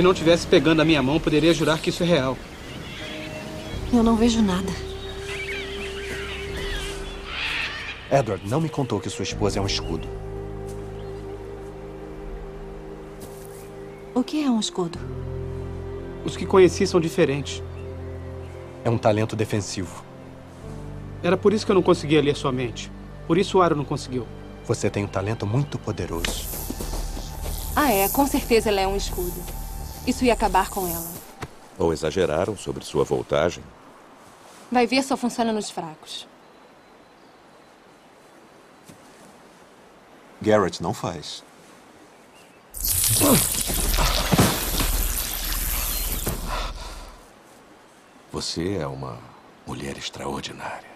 Não 0.02 0.12
tivesse 0.12 0.46
pegando 0.46 0.82
a 0.82 0.84
minha 0.84 1.02
mão, 1.02 1.20
poderia 1.20 1.54
jurar 1.54 1.78
que 1.78 1.90
isso 1.90 2.02
é 2.02 2.06
real. 2.06 2.36
Eu 3.92 4.02
não 4.02 4.16
vejo 4.16 4.42
nada. 4.42 4.70
Edward 8.10 8.46
não 8.48 8.60
me 8.60 8.68
contou 8.68 9.00
que 9.00 9.08
sua 9.08 9.22
esposa 9.22 9.58
é 9.58 9.62
um 9.62 9.66
escudo. 9.66 10.06
O 14.14 14.22
que 14.22 14.44
é 14.44 14.50
um 14.50 14.60
escudo? 14.60 14.98
Os 16.24 16.36
que 16.36 16.44
conheci 16.44 16.86
são 16.86 17.00
diferentes. 17.00 17.62
É 18.84 18.90
um 18.90 18.98
talento 18.98 19.34
defensivo. 19.34 20.04
Era 21.22 21.36
por 21.36 21.52
isso 21.52 21.64
que 21.64 21.72
eu 21.72 21.74
não 21.74 21.82
conseguia 21.82 22.20
ler 22.20 22.36
sua 22.36 22.52
mente. 22.52 22.90
Por 23.26 23.38
isso 23.38 23.58
o 23.58 23.62
Aro 23.62 23.76
não 23.76 23.84
conseguiu. 23.84 24.26
Você 24.66 24.90
tem 24.90 25.04
um 25.04 25.08
talento 25.08 25.46
muito 25.46 25.78
poderoso. 25.78 26.46
Ah, 27.74 27.90
é. 27.90 28.08
Com 28.08 28.26
certeza 28.26 28.68
ela 28.68 28.80
é 28.80 28.86
um 28.86 28.96
escudo. 28.96 29.61
Isso 30.06 30.24
ia 30.24 30.32
acabar 30.32 30.68
com 30.68 30.86
ela. 30.86 31.10
Ou 31.78 31.92
exageraram 31.92 32.56
sobre 32.56 32.84
sua 32.84 33.04
voltagem? 33.04 33.62
Vai 34.70 34.86
ver, 34.86 35.02
só 35.02 35.16
funciona 35.16 35.52
nos 35.52 35.70
fracos. 35.70 36.26
Garrett 40.40 40.82
não 40.82 40.92
faz. 40.92 41.44
Você 48.32 48.76
é 48.76 48.86
uma 48.86 49.18
mulher 49.66 49.96
extraordinária. 49.96 50.90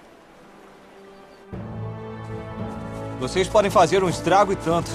Vocês 3.20 3.46
podem 3.46 3.70
fazer 3.70 4.02
um 4.02 4.08
estrago 4.08 4.52
e 4.52 4.56
tanto. 4.56 4.90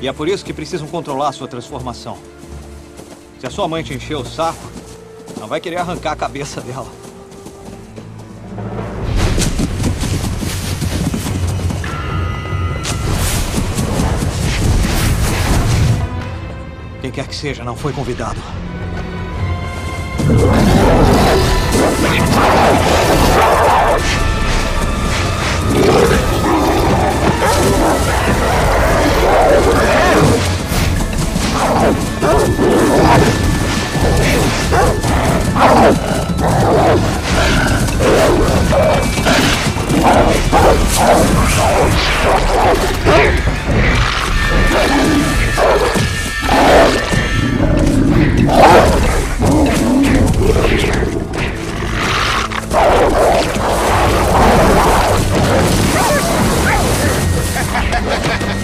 E 0.00 0.08
é 0.08 0.12
por 0.12 0.28
isso 0.28 0.44
que 0.44 0.52
precisam 0.52 0.88
controlar 0.88 1.32
sua 1.32 1.46
transformação. 1.46 2.18
Se 3.38 3.46
a 3.46 3.50
sua 3.50 3.68
mãe 3.68 3.82
te 3.82 3.92
encher 3.92 4.16
o 4.16 4.24
saco, 4.24 4.58
não 5.38 5.46
vai 5.46 5.60
querer 5.60 5.76
arrancar 5.76 6.12
a 6.12 6.16
cabeça 6.16 6.60
dela. 6.62 6.86
Quem 17.02 17.10
quer 17.10 17.26
que 17.28 17.36
seja, 17.36 17.62
não 17.62 17.76
foi 17.76 17.92
convidado. 17.92 18.40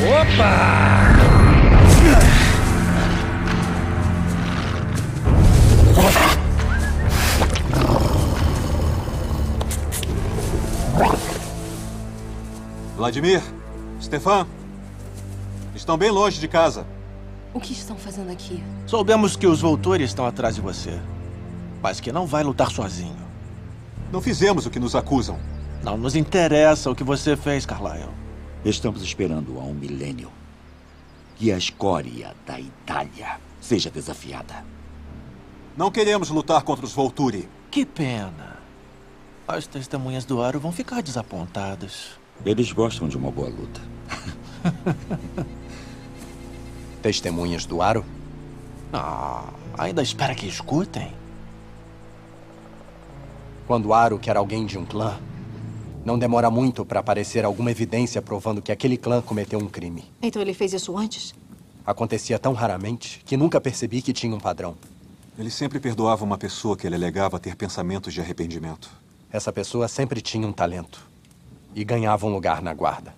Opa! 0.05 0.92
Vladimir, 13.13 13.43
Stefan, 14.01 14.47
estão 15.75 15.99
bem 15.99 16.11
longe 16.11 16.41
de 16.41 16.49
casa. 16.49 16.87
O 17.53 17.61
que 17.61 17.75
estão 17.75 17.95
fazendo 17.95 18.33
aqui? 18.33 18.65
Soubemos 18.87 19.37
que 19.37 19.47
os 19.47 19.61
Voltores 19.61 20.09
estão 20.09 20.25
atrás 20.25 20.55
de 20.55 20.63
você. 20.63 20.99
Mas 21.83 22.01
que 22.01 22.11
não 22.11 22.27
vai 22.27 22.43
lutar 22.43 22.71
sozinho. 22.71 23.29
Não 24.11 24.23
fizemos 24.23 24.65
o 24.65 24.71
que 24.71 24.79
nos 24.79 24.97
acusam. 24.97 25.39
Não 25.83 25.99
nos 25.99 26.17
interessa 26.17 26.91
o 26.91 26.95
que 26.95 27.05
você 27.05 27.37
fez, 27.37 27.67
Carlyle. 27.67 28.09
Estamos 28.65 29.03
esperando 29.03 29.61
há 29.61 29.63
um 29.63 29.75
milênio 29.75 30.31
que 31.37 31.53
a 31.53 31.59
escória 31.59 32.35
da 32.47 32.59
Itália 32.59 33.39
seja 33.61 33.91
desafiada. 33.91 34.65
Não 35.77 35.91
queremos 35.91 36.31
lutar 36.31 36.63
contra 36.63 36.87
os 36.87 36.95
Volturi. 36.95 37.47
Que 37.71 37.85
pena. 37.85 38.57
As 39.47 39.67
testemunhas 39.67 40.25
do 40.25 40.43
Aro 40.43 40.59
vão 40.59 40.73
ficar 40.73 41.03
desapontadas. 41.03 42.22
Eles 42.45 42.73
gostam 42.73 43.09
de 43.09 43.17
uma 43.17 43.31
boa 43.31 43.49
luta. 43.49 43.81
Testemunhas 47.01 47.65
do 47.65 47.81
Aro? 47.81 48.05
Ah, 48.93 49.49
ainda 49.79 50.03
espera 50.03 50.35
que 50.35 50.47
escutem? 50.47 51.13
Quando 53.67 53.95
Aro 53.95 54.19
quer 54.19 54.37
alguém 54.37 54.67
de 54.67 54.77
um 54.77 54.85
clã, 54.85 55.21
não 56.05 56.19
demora 56.19 56.51
muito 56.51 56.85
para 56.85 56.99
aparecer 56.99 57.45
alguma 57.45 57.71
evidência 57.71 58.21
provando 58.21 58.61
que 58.61 58.73
aquele 58.73 58.97
clã 58.97 59.23
cometeu 59.23 59.61
um 59.61 59.69
crime. 59.69 60.05
Então 60.21 60.43
ele 60.43 60.53
fez 60.53 60.73
isso 60.73 60.99
antes? 60.99 61.33
Acontecia 61.87 62.41
tão 62.41 62.55
raramente 62.55 63.23
que 63.25 63.37
nunca 63.37 63.61
percebi 63.61 64.03
que 64.03 64.13
tinha 64.13 64.35
um 64.35 64.41
padrão. 64.41 64.77
Ele 65.39 65.51
sempre 65.51 65.79
perdoava 65.79 66.25
uma 66.25 66.37
pessoa 66.37 66.77
que 66.77 66.87
ele 66.87 66.97
alegava 66.97 67.39
ter 67.39 67.55
pensamentos 67.55 68.13
de 68.13 68.21
arrependimento. 68.21 68.91
Essa 69.31 69.53
pessoa 69.53 69.87
sempre 69.87 70.21
tinha 70.21 70.47
um 70.47 70.53
talento 70.53 71.12
e 71.75 71.85
ganhava 71.85 72.27
um 72.27 72.33
lugar 72.33 72.63
na 72.63 72.75
guarda. 72.75 73.15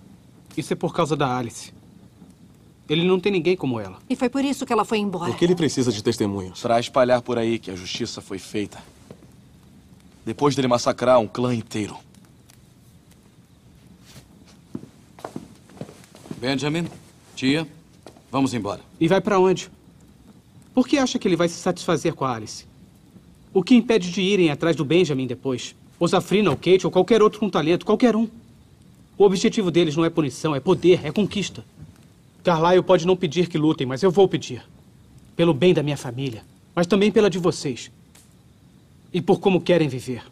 Isso 0.55 0.73
é 0.73 0.75
por 0.75 0.93
causa 0.93 1.15
da 1.15 1.37
Alice. 1.37 1.73
Ele 2.87 3.03
não 3.03 3.19
tem 3.19 3.31
ninguém 3.31 3.57
como 3.57 3.79
ela. 3.79 3.97
E 4.09 4.15
foi 4.15 4.29
por 4.29 4.45
isso 4.45 4.65
que 4.65 4.71
ela 4.71 4.85
foi 4.85 4.99
embora. 4.99 5.31
Por 5.31 5.37
que 5.37 5.45
ele 5.45 5.55
precisa 5.55 5.91
de 5.91 6.03
testemunhas? 6.03 6.59
Para 6.59 6.79
espalhar 6.79 7.21
por 7.21 7.37
aí 7.37 7.57
que 7.57 7.71
a 7.71 7.75
justiça 7.75 8.21
foi 8.21 8.37
feita. 8.37 8.77
Depois 10.25 10.55
dele 10.55 10.67
massacrar 10.67 11.19
um 11.19 11.27
clã 11.27 11.53
inteiro. 11.53 11.97
Benjamin, 16.37 16.87
tia, 17.35 17.67
vamos 18.31 18.53
embora. 18.53 18.81
E 18.99 19.07
vai 19.07 19.19
pra 19.19 19.39
onde? 19.39 19.69
Por 20.73 20.87
que 20.87 20.97
acha 20.97 21.17
que 21.17 21.27
ele 21.27 21.35
vai 21.35 21.47
se 21.47 21.55
satisfazer 21.55 22.13
com 22.13 22.25
a 22.25 22.35
Alice? 22.35 22.65
O 23.53 23.63
que 23.63 23.73
impede 23.73 24.11
de 24.11 24.21
irem 24.21 24.51
atrás 24.51 24.75
do 24.75 24.85
Benjamin 24.85 25.25
depois? 25.25 25.73
Ou 25.97 26.07
Zafrina, 26.07 26.49
ou 26.51 26.57
Kate, 26.57 26.85
ou 26.85 26.91
qualquer 26.91 27.21
outro 27.21 27.39
com 27.39 27.49
talento, 27.49 27.85
qualquer 27.85 28.15
um. 28.15 28.27
O 29.17 29.23
objetivo 29.23 29.71
deles 29.71 29.95
não 29.95 30.03
é 30.03 30.09
punição, 30.09 30.55
é 30.55 30.59
poder, 30.59 31.05
é 31.05 31.11
conquista. 31.11 31.63
Carlyle 32.43 32.83
pode 32.83 33.07
não 33.07 33.15
pedir 33.15 33.47
que 33.47 33.57
lutem, 33.57 33.87
mas 33.87 34.03
eu 34.03 34.11
vou 34.11 34.27
pedir. 34.27 34.63
Pelo 35.35 35.53
bem 35.53 35.73
da 35.73 35.81
minha 35.81 35.97
família, 35.97 36.43
mas 36.75 36.85
também 36.85 37.11
pela 37.11 37.29
de 37.29 37.39
vocês. 37.39 37.89
E 39.13 39.21
por 39.21 39.39
como 39.39 39.61
querem 39.61 39.87
viver. 39.87 40.23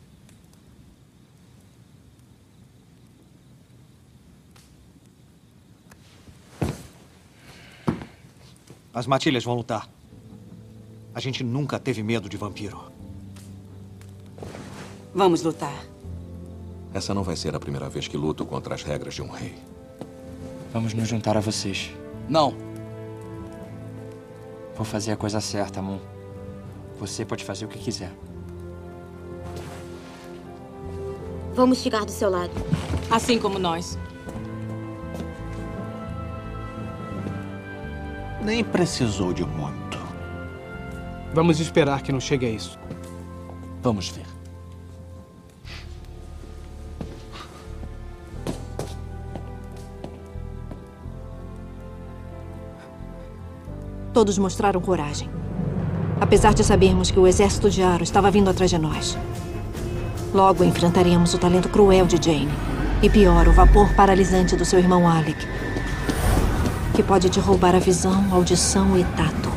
As 8.93 9.07
matilhas 9.07 9.43
vão 9.43 9.55
lutar. 9.55 9.89
A 11.15 11.19
gente 11.19 11.43
nunca 11.43 11.79
teve 11.79 12.03
medo 12.03 12.29
de 12.29 12.37
vampiro. 12.37 12.91
Vamos 15.15 15.41
lutar. 15.41 15.92
Essa 16.93 17.13
não 17.13 17.23
vai 17.23 17.35
ser 17.35 17.55
a 17.55 17.59
primeira 17.59 17.89
vez 17.89 18.07
que 18.07 18.15
luto 18.15 18.45
contra 18.45 18.75
as 18.75 18.83
regras 18.83 19.15
de 19.15 19.21
um 19.21 19.29
rei. 19.29 19.55
Vamos 20.71 20.93
nos 20.93 21.07
juntar 21.07 21.35
a 21.35 21.39
vocês. 21.39 21.91
Não. 22.29 22.55
Vou 24.75 24.85
fazer 24.85 25.11
a 25.11 25.17
coisa 25.17 25.41
certa, 25.41 25.81
Moon. 25.81 25.99
Você 26.99 27.25
pode 27.25 27.43
fazer 27.43 27.65
o 27.65 27.67
que 27.67 27.79
quiser. 27.79 28.11
Vamos 31.53 31.83
ficar 31.83 32.05
do 32.05 32.11
seu 32.11 32.29
lado. 32.29 32.51
Assim 33.09 33.37
como 33.39 33.59
nós. 33.59 33.97
Nem 38.43 38.63
precisou 38.63 39.33
de 39.33 39.45
muito. 39.45 39.97
Vamos 41.33 41.59
esperar 41.59 42.01
que 42.01 42.11
não 42.11 42.19
chegue 42.19 42.45
a 42.45 42.49
isso. 42.49 42.77
Vamos 43.81 44.09
ver. 44.09 44.32
Todos 54.13 54.37
mostraram 54.37 54.79
coragem. 54.79 55.27
Apesar 56.21 56.53
de 56.53 56.63
sabermos 56.63 57.09
que 57.09 57.19
o 57.19 57.25
exército 57.25 57.67
de 57.67 57.81
Aro 57.81 58.03
estava 58.03 58.29
vindo 58.29 58.47
atrás 58.47 58.69
de 58.69 58.77
nós. 58.77 59.17
Logo 60.31 60.63
enfrentaremos 60.63 61.33
o 61.33 61.39
talento 61.39 61.67
cruel 61.67 62.05
de 62.05 62.23
Jane. 62.23 62.53
E 63.01 63.09
pior, 63.09 63.47
o 63.47 63.53
vapor 63.53 63.91
paralisante 63.95 64.55
do 64.55 64.63
seu 64.63 64.77
irmão 64.77 65.09
Alec. 65.09 65.47
Que 66.93 67.01
pode 67.01 67.27
te 67.27 67.39
roubar 67.39 67.75
a 67.75 67.79
visão, 67.79 68.23
audição 68.31 68.97
e 68.97 69.03
tato. 69.03 69.52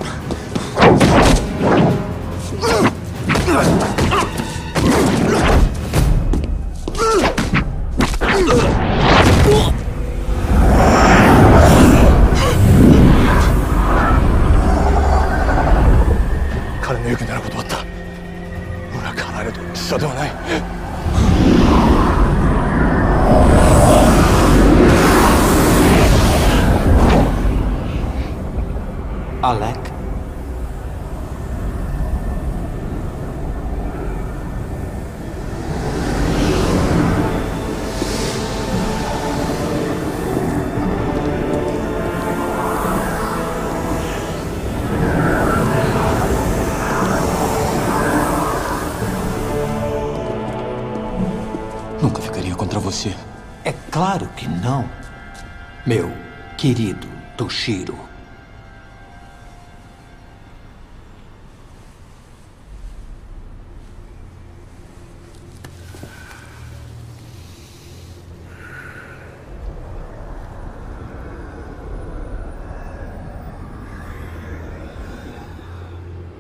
Toshiro. 57.67 57.97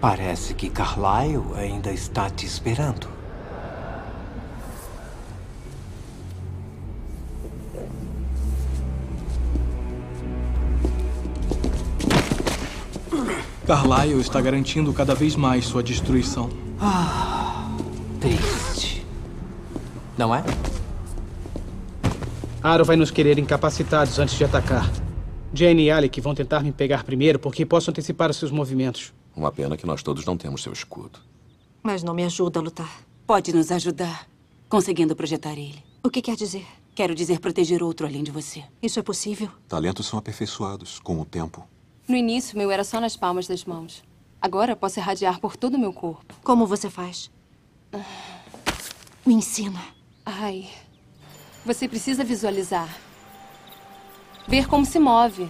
Parece 0.00 0.54
que 0.54 0.70
Carlyle 0.70 1.42
ainda 1.56 1.90
está 1.90 2.30
te 2.30 2.46
esperando. 2.46 3.15
Carlyle 13.66 14.20
está 14.20 14.40
garantindo 14.40 14.92
cada 14.92 15.12
vez 15.12 15.34
mais 15.34 15.66
sua 15.66 15.82
destruição. 15.82 16.48
Ah, 16.80 17.76
triste. 18.20 19.04
Não 20.16 20.32
é? 20.32 20.44
Aro 22.62 22.84
vai 22.84 22.94
nos 22.94 23.10
querer 23.10 23.40
incapacitados 23.40 24.20
antes 24.20 24.36
de 24.36 24.44
atacar. 24.44 24.88
Jane 25.52 25.82
e 25.82 25.90
Alec 25.90 26.20
vão 26.20 26.32
tentar 26.32 26.62
me 26.62 26.70
pegar 26.70 27.02
primeiro 27.02 27.40
porque 27.40 27.66
posso 27.66 27.90
antecipar 27.90 28.30
os 28.30 28.36
seus 28.36 28.52
movimentos. 28.52 29.12
Uma 29.34 29.50
pena 29.50 29.76
que 29.76 29.84
nós 29.84 30.00
todos 30.00 30.24
não 30.24 30.36
temos 30.36 30.62
seu 30.62 30.72
escudo. 30.72 31.18
Mas 31.82 32.04
não 32.04 32.14
me 32.14 32.22
ajuda 32.22 32.60
a 32.60 32.62
lutar. 32.62 33.00
Pode 33.26 33.52
nos 33.52 33.72
ajudar, 33.72 34.28
conseguindo 34.68 35.16
projetar 35.16 35.54
ele. 35.54 35.82
O 36.04 36.10
que 36.10 36.22
quer 36.22 36.36
dizer? 36.36 36.64
Quero 36.94 37.16
dizer 37.16 37.40
proteger 37.40 37.82
outro 37.82 38.06
além 38.06 38.22
de 38.22 38.30
você. 38.30 38.62
Isso 38.80 39.00
é 39.00 39.02
possível? 39.02 39.48
Talentos 39.68 40.06
são 40.06 40.20
aperfeiçoados 40.20 41.00
com 41.00 41.20
o 41.20 41.24
tempo. 41.24 41.66
No 42.08 42.16
início, 42.16 42.56
meu 42.56 42.70
era 42.70 42.84
só 42.84 43.00
nas 43.00 43.16
palmas 43.16 43.48
das 43.48 43.64
mãos. 43.64 44.04
Agora 44.40 44.76
posso 44.76 45.00
irradiar 45.00 45.40
por 45.40 45.56
todo 45.56 45.74
o 45.74 45.78
meu 45.78 45.92
corpo. 45.92 46.34
Como 46.44 46.66
você 46.66 46.88
faz? 46.88 47.30
Me 49.24 49.34
ensina. 49.34 49.82
Ai. 50.24 50.70
Você 51.64 51.88
precisa 51.88 52.22
visualizar. 52.22 52.88
Ver 54.46 54.68
como 54.68 54.86
se 54.86 55.00
move. 55.00 55.48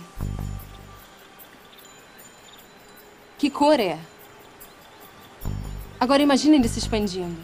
Que 3.36 3.50
cor 3.50 3.78
é? 3.78 3.98
Agora 6.00 6.22
imagine 6.22 6.56
ele 6.56 6.68
se 6.68 6.78
expandindo. 6.78 7.36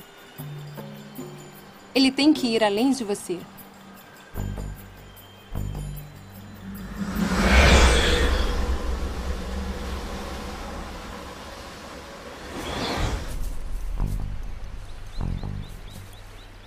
Ele 1.95 2.11
tem 2.11 2.33
que 2.33 2.47
ir 2.47 2.65
além 2.65 2.93
de 2.93 3.05
você. 3.05 3.39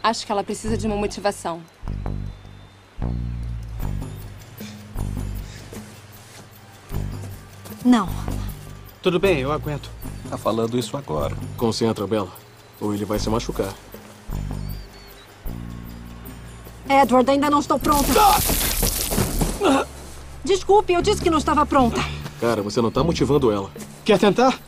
Acho 0.06 0.24
que 0.24 0.32
ela 0.32 0.44
precisa 0.44 0.78
de 0.78 0.86
uma 0.86 0.96
motivação. 0.96 1.64
Não. 7.84 8.08
Tudo 9.02 9.20
bem, 9.20 9.40
eu 9.40 9.52
aguento. 9.52 9.90
Tá 10.30 10.38
falando 10.38 10.78
isso 10.78 10.96
agora. 10.96 11.36
Concentra, 11.58 12.06
Bela. 12.06 12.32
Ou 12.80 12.94
ele 12.94 13.04
vai 13.04 13.18
se 13.18 13.28
machucar. 13.32 13.74
Edward, 16.88 17.32
ainda 17.32 17.50
não 17.50 17.60
estou 17.60 17.80
pronta. 17.80 18.14
Desculpe, 20.44 20.94
eu 20.94 21.02
disse 21.02 21.20
que 21.20 21.32
não 21.32 21.40
estava 21.40 21.66
pronta. 21.66 22.00
Cara, 22.40 22.62
você 22.62 22.80
não 22.80 22.92
tá 22.92 23.04
motivando 23.04 23.52
ela. 23.52 23.72
Quer 24.04 24.20
tentar? 24.20 24.60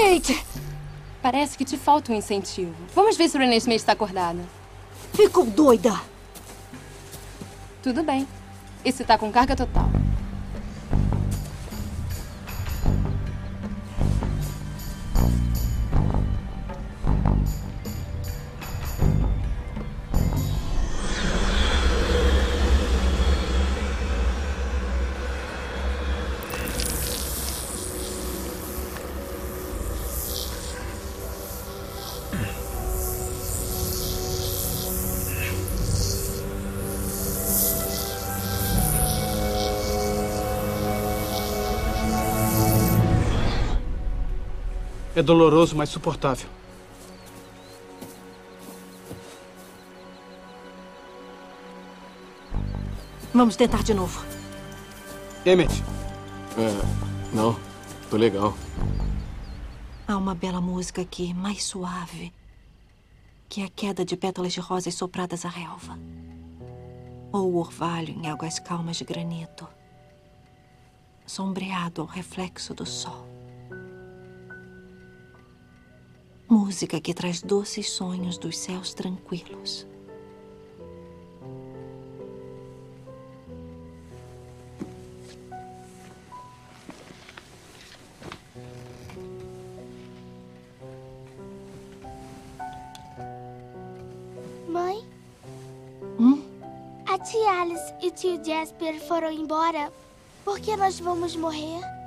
Kate! 0.00 0.42
Parece 1.20 1.58
que 1.58 1.64
te 1.64 1.76
falta 1.76 2.10
um 2.10 2.16
incentivo. 2.16 2.74
Vamos 2.94 3.18
ver 3.18 3.28
se 3.28 3.36
o 3.36 3.40
Renée 3.40 3.58
está 3.58 3.92
acordada. 3.92 4.40
Ficou 5.12 5.44
doida! 5.44 6.00
Tudo 7.82 8.02
bem. 8.02 8.26
Esse 8.82 9.04
tá 9.04 9.18
com 9.18 9.30
carga 9.30 9.54
total. 9.54 9.90
É 45.20 45.22
doloroso, 45.22 45.76
mas 45.76 45.90
suportável. 45.90 46.48
Vamos 53.34 53.54
tentar 53.54 53.82
de 53.82 53.92
novo. 53.92 54.24
Emmett. 55.44 55.84
É, 56.56 57.36
não. 57.36 57.54
Tô 58.08 58.16
legal. 58.16 58.54
Há 60.08 60.16
uma 60.16 60.34
bela 60.34 60.58
música 60.58 61.02
aqui, 61.02 61.34
mais 61.34 61.64
suave 61.64 62.32
que 63.46 63.62
a 63.62 63.68
queda 63.68 64.06
de 64.06 64.16
pétalas 64.16 64.54
de 64.54 64.60
rosas 64.60 64.94
sopradas 64.94 65.44
à 65.44 65.50
relva. 65.50 65.98
Ou 67.30 67.52
o 67.52 67.56
orvalho 67.58 68.14
em 68.14 68.26
águas 68.26 68.58
calmas 68.58 68.96
de 68.96 69.04
granito, 69.04 69.68
sombreado 71.26 72.00
ao 72.00 72.06
reflexo 72.06 72.72
do 72.72 72.86
sol. 72.86 73.29
Música 76.50 77.00
que 77.00 77.14
traz 77.14 77.40
doces 77.40 77.88
sonhos 77.88 78.36
dos 78.36 78.58
céus 78.58 78.92
tranquilos. 78.92 79.86
Mãe? 94.68 95.06
Hum? 96.18 96.42
A 97.06 97.16
tia 97.16 97.62
Alice 97.62 97.94
e 98.02 98.08
o 98.08 98.10
tio 98.10 98.44
Jasper 98.44 98.98
foram 99.06 99.30
embora. 99.30 99.92
Por 100.44 100.58
que 100.58 100.76
nós 100.76 100.98
vamos 100.98 101.36
morrer? 101.36 101.99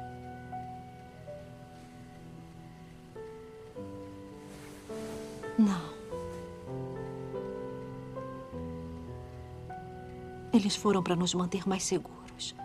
Eles 10.63 10.77
foram 10.77 11.03
para 11.03 11.13
nos 11.13 11.33
manter 11.33 11.67
mais 11.67 11.83
seguros. 11.83 12.55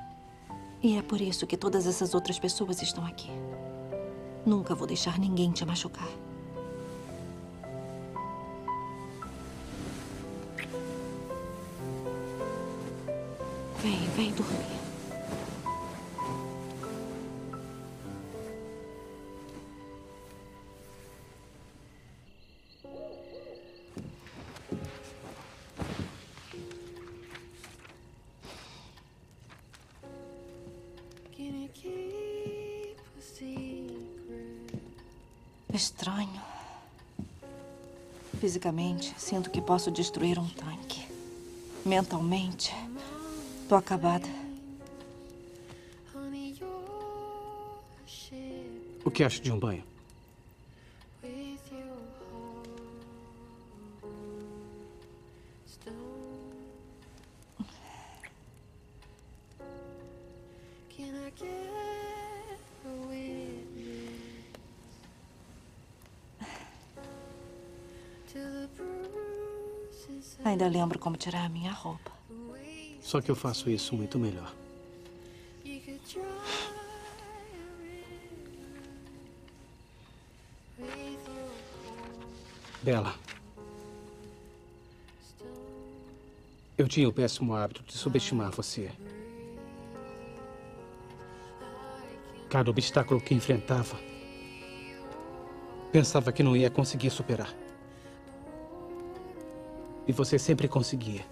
E 0.80 0.96
é 0.96 1.02
por 1.02 1.20
isso 1.20 1.48
que 1.48 1.56
todas 1.56 1.84
essas 1.84 2.14
outras 2.14 2.38
pessoas 2.38 2.80
estão 2.80 3.04
aqui. 3.04 3.28
Nunca 4.46 4.72
vou 4.72 4.86
deixar 4.86 5.18
ninguém 5.18 5.50
te 5.50 5.64
machucar. 5.64 6.06
Vem, 13.82 14.08
vem 14.16 14.30
dormir. 14.30 14.57
Fisicamente, 38.58 39.14
sinto 39.16 39.50
que 39.50 39.62
posso 39.62 39.88
destruir 39.88 40.36
um 40.36 40.48
tanque. 40.48 41.06
Mentalmente, 41.86 42.74
tô 43.68 43.76
acabada. 43.76 44.26
O 49.04 49.10
que 49.12 49.22
acha 49.22 49.40
de 49.40 49.52
um 49.52 49.58
banho? 49.60 49.84
Lembro 70.88 71.00
como 71.00 71.18
tirar 71.18 71.44
a 71.44 71.48
minha 71.50 71.70
roupa. 71.70 72.10
Só 73.02 73.20
que 73.20 73.30
eu 73.30 73.36
faço 73.36 73.68
isso 73.68 73.94
muito 73.94 74.18
melhor. 74.18 74.54
Bela. 82.82 83.14
Eu 86.78 86.88
tinha 86.88 87.06
o 87.06 87.12
péssimo 87.12 87.54
hábito 87.54 87.82
de 87.82 87.92
subestimar 87.92 88.50
você. 88.50 88.90
Cada 92.48 92.70
obstáculo 92.70 93.20
que 93.20 93.34
enfrentava, 93.34 94.00
pensava 95.92 96.32
que 96.32 96.42
não 96.42 96.56
ia 96.56 96.70
conseguir 96.70 97.10
superar. 97.10 97.54
E 100.08 100.12
você 100.12 100.38
sempre 100.38 100.66
conseguia. 100.66 101.24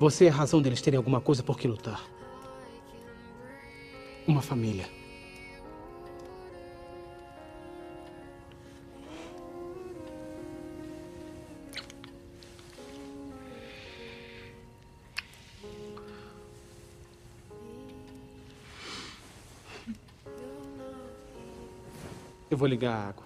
Você 0.00 0.24
é 0.24 0.28
a 0.30 0.32
razão 0.32 0.62
deles 0.62 0.80
terem 0.80 0.96
alguma 0.96 1.20
coisa 1.20 1.42
por 1.42 1.58
que 1.58 1.68
lutar. 1.68 2.02
Uma 4.26 4.40
família. 4.40 4.88
Eu 22.50 22.56
vou 22.56 22.66
ligar 22.66 22.92
a 22.92 23.08
água. 23.08 23.25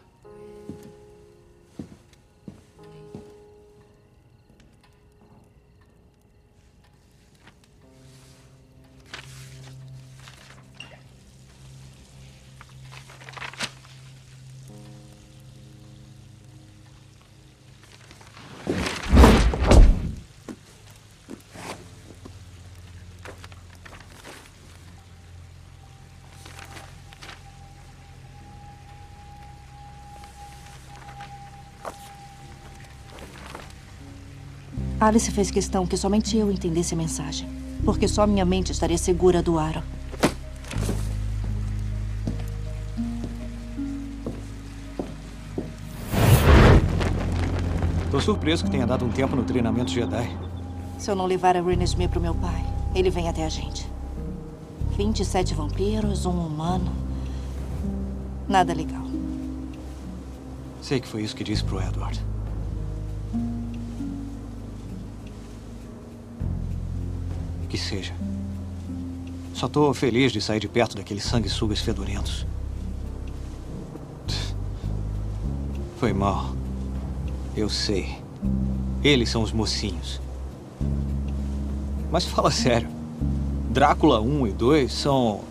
Alice 35.00 35.30
fez 35.30 35.50
questão 35.50 35.86
que 35.86 35.96
somente 35.96 36.36
eu 36.36 36.50
entendesse 36.50 36.92
a 36.92 36.96
mensagem. 36.96 37.48
Porque 37.86 38.06
só 38.06 38.26
minha 38.26 38.44
mente 38.44 38.70
estaria 38.70 38.98
segura 38.98 39.42
do 39.42 39.58
Aro. 39.58 39.82
Tô 48.10 48.20
surpreso 48.20 48.64
que 48.64 48.70
tenha 48.70 48.86
dado 48.86 49.06
um 49.06 49.08
tempo 49.08 49.34
no 49.34 49.42
treinamento 49.42 49.90
Jedi. 49.90 50.36
Se 50.98 51.10
eu 51.10 51.16
não 51.16 51.24
levar 51.24 51.56
a 51.56 51.62
Ren 51.62 51.82
Smith 51.84 52.10
pro 52.10 52.20
meu 52.20 52.34
pai, 52.34 52.62
ele 52.94 53.08
vem 53.08 53.26
até 53.26 53.46
a 53.46 53.48
gente. 53.48 53.90
27 54.98 55.54
vampiros, 55.54 56.26
um 56.26 56.32
humano. 56.32 56.92
Nada 58.46 58.74
legal. 58.74 59.06
Sei 60.82 61.00
que 61.00 61.08
foi 61.08 61.22
isso 61.22 61.34
que 61.34 61.44
disse 61.44 61.64
pro 61.64 61.80
Edward. 61.80 62.20
Só 69.60 69.68
tô 69.68 69.92
feliz 69.92 70.32
de 70.32 70.40
sair 70.40 70.58
de 70.58 70.66
perto 70.66 70.96
daqueles 70.96 71.22
sanguessugas 71.22 71.80
fedorentos. 71.80 72.46
Foi 75.98 76.14
mal. 76.14 76.56
Eu 77.54 77.68
sei. 77.68 78.16
Eles 79.04 79.28
são 79.28 79.42
os 79.42 79.52
mocinhos. 79.52 80.18
Mas 82.10 82.24
fala 82.24 82.50
sério. 82.50 82.88
Drácula 83.68 84.18
1 84.18 84.46
e 84.46 84.52
2 84.52 84.90
são. 84.90 85.44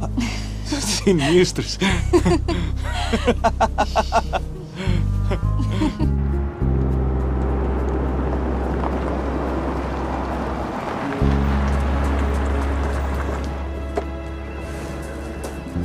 sinistros. 0.64 1.78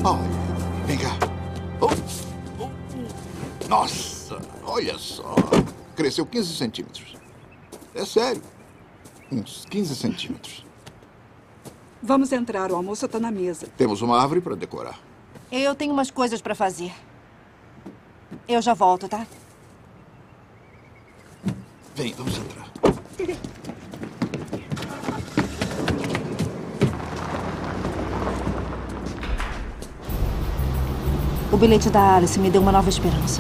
Olha, 0.07 0.19
vem 0.85 0.99
cá. 0.99 1.17
Oh, 1.81 1.87
oh. 2.63 3.67
Nossa, 3.67 4.39
olha 4.63 4.99
só. 4.99 5.33
Cresceu 5.95 6.27
15 6.27 6.55
centímetros. 6.55 7.15
É 7.95 8.05
sério. 8.05 8.43
Uns 9.31 9.65
15 9.65 9.95
centímetros. 9.95 10.63
Vamos 12.03 12.31
entrar, 12.31 12.71
o 12.71 12.75
almoço 12.75 13.07
está 13.07 13.19
na 13.19 13.31
mesa. 13.31 13.67
Temos 13.75 14.03
uma 14.03 14.21
árvore 14.21 14.41
para 14.41 14.55
decorar. 14.55 14.99
Eu 15.51 15.73
tenho 15.73 15.91
umas 15.91 16.11
coisas 16.11 16.39
para 16.39 16.53
fazer. 16.53 16.93
Eu 18.47 18.61
já 18.61 18.75
volto, 18.75 19.09
tá? 19.09 19.25
Vem, 21.95 22.13
vamos 22.13 22.37
entrar. 22.37 22.71
O 31.55 31.57
bilhete 31.57 31.89
da 31.89 32.17
Alice 32.17 32.37
me 32.37 32.49
deu 32.49 32.61
uma 32.61 32.69
nova 32.73 32.89
esperança. 32.89 33.39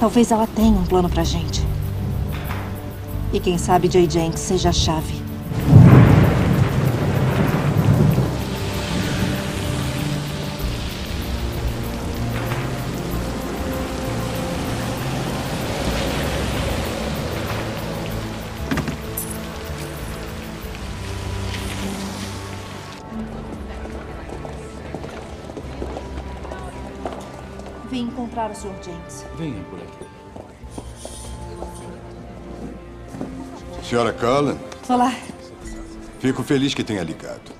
Talvez 0.00 0.32
ela 0.32 0.44
tenha 0.44 0.76
um 0.76 0.84
plano 0.84 1.08
pra 1.08 1.22
gente. 1.22 1.64
E 3.32 3.38
quem 3.38 3.56
sabe 3.58 3.88
Jay 3.88 4.10
Jenks 4.10 4.40
seja 4.40 4.70
a 4.70 4.72
chave. 4.72 5.25
Vim 28.36 28.42
encontrar 28.42 28.50
o 28.50 28.54
Sr. 28.54 28.74
Jenks. 28.82 29.24
Venha 29.38 29.64
por 29.64 29.78
aqui. 29.80 30.04
Senhora 33.82 34.12
Cullen, 34.12 34.58
Olá. 34.88 35.10
fico 36.20 36.42
feliz 36.42 36.74
que 36.74 36.84
tenha 36.84 37.02
ligado. 37.02 37.56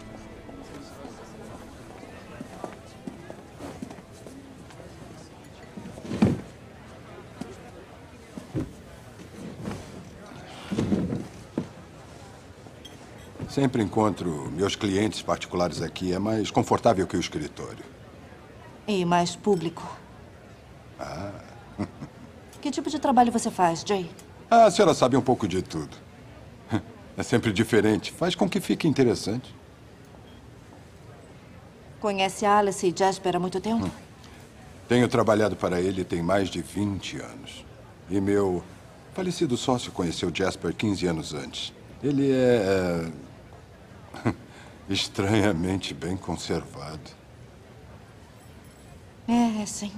Sempre 13.49 13.83
encontro 13.83 14.51
meus 14.51 14.77
clientes 14.77 15.23
particulares 15.23 15.81
aqui. 15.81 16.13
É 16.13 16.19
mais 16.19 16.51
confortável 16.51 17.07
que 17.07 17.17
o 17.17 17.21
escritório. 17.21 17.83
E 18.87 19.07
mais 19.07 19.35
público. 19.35 20.06
Ah. 20.99 21.33
Que 22.61 22.71
tipo 22.71 22.91
de 22.91 22.99
trabalho 22.99 23.31
você 23.31 23.49
faz, 23.49 23.85
Jay? 23.87 24.11
Ah, 24.51 24.65
a 24.65 24.71
senhora 24.73 24.93
sabe 24.93 25.17
um 25.17 25.23
pouco 25.23 25.47
de 25.47 25.63
tudo. 25.63 25.97
É 27.17 27.23
sempre 27.23 27.51
diferente. 27.51 28.13
Faz 28.13 28.35
com 28.35 28.47
que 28.47 28.61
fique 28.61 28.87
interessante. 28.87 29.55
Conhece 31.99 32.45
Alice 32.45 32.87
e 32.87 32.95
Jasper 32.95 33.37
há 33.37 33.39
muito 33.39 33.59
tempo? 33.59 33.91
Tenho 34.87 35.09
trabalhado 35.09 35.57
para 35.57 35.81
ele 35.81 36.05
tem 36.05 36.23
mais 36.23 36.51
de 36.51 36.61
20 36.61 37.19
anos. 37.19 37.65
E 38.11 38.21
meu 38.21 38.63
falecido 39.15 39.57
sócio 39.57 39.91
conheceu 39.91 40.31
Jasper 40.33 40.75
15 40.75 41.07
anos 41.07 41.33
antes. 41.33 41.73
Ele 42.03 42.31
é. 42.31 43.11
é, 44.27 44.35
estranhamente 44.93 45.95
bem 45.95 46.17
conservado. 46.17 47.11
É, 49.27 49.65
sim. 49.65 49.93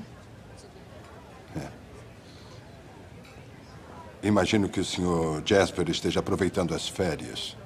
Imagino 4.23 4.69
que 4.69 4.81
o 4.81 4.85
senhor 4.85 5.43
Jasper 5.45 5.89
esteja 5.89 6.21
aproveitando 6.21 6.75
as 6.75 6.89
férias. 6.89 7.57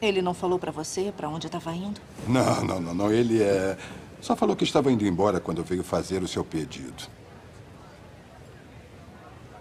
Ele 0.00 0.22
não 0.22 0.32
falou 0.32 0.58
pra 0.58 0.70
você 0.70 1.12
pra 1.14 1.28
onde 1.28 1.46
estava 1.46 1.72
indo? 1.72 2.00
Não, 2.26 2.64
não, 2.64 2.80
não, 2.80 2.94
não. 2.94 3.12
Ele 3.12 3.42
é. 3.42 3.76
Só 4.20 4.34
falou 4.34 4.56
que 4.56 4.64
estava 4.64 4.90
indo 4.90 5.04
embora 5.04 5.40
quando 5.40 5.62
veio 5.62 5.82
fazer 5.82 6.22
o 6.22 6.28
seu 6.28 6.44
pedido. 6.44 7.04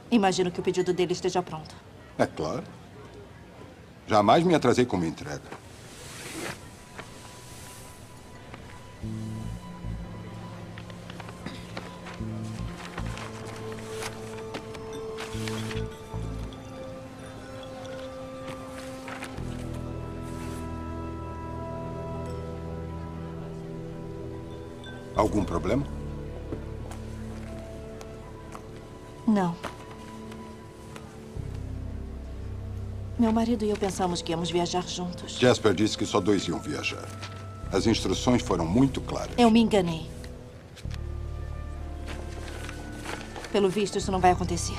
Imagino 0.09 0.49
que 0.51 0.59
o 0.59 0.63
pedido 0.63 0.93
dele 0.93 1.13
esteja 1.13 1.41
pronto. 1.41 1.75
É 2.17 2.25
claro. 2.25 2.63
Jamais 4.07 4.43
me 4.43 4.55
atrasei 4.55 4.85
com 4.85 4.95
uma 4.95 5.07
entrega. 5.07 5.41
Algum 25.17 25.43
problema? 25.43 25.83
Não. 29.27 29.55
Meu 33.17 33.31
marido 33.31 33.65
e 33.65 33.71
eu 33.71 33.75
pensamos 33.75 34.21
que 34.21 34.31
íamos 34.31 34.51
viajar 34.51 34.87
juntos. 34.87 35.39
Jasper 35.39 35.73
disse 35.73 35.97
que 35.97 36.05
só 36.05 36.21
dois 36.21 36.47
iam 36.47 36.59
viajar. 36.59 37.03
As 37.71 37.87
instruções 37.87 38.43
foram 38.43 38.65
muito 38.65 39.01
claras. 39.01 39.31
Eu 39.37 39.49
me 39.49 39.59
enganei. 39.59 40.07
Pelo 43.51 43.69
visto, 43.69 43.97
isso 43.97 44.11
não 44.11 44.19
vai 44.19 44.31
acontecer. 44.31 44.77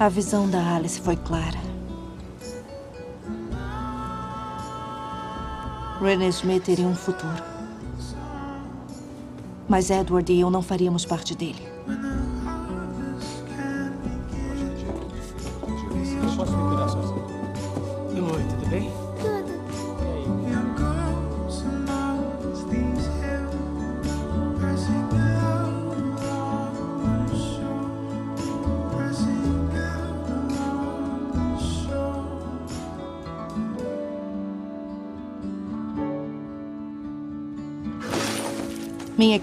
A 0.00 0.08
visão 0.08 0.48
da 0.48 0.76
Alice 0.76 1.00
foi 1.00 1.16
clara. 1.16 1.58
René 6.00 6.28
Smith 6.28 6.62
teria 6.62 6.86
um 6.86 6.94
futuro. 6.94 7.42
Mas 9.68 9.90
Edward 9.90 10.32
e 10.32 10.38
eu 10.38 10.50
não 10.50 10.62
faríamos 10.62 11.04
parte 11.04 11.34
dele. 11.34 11.67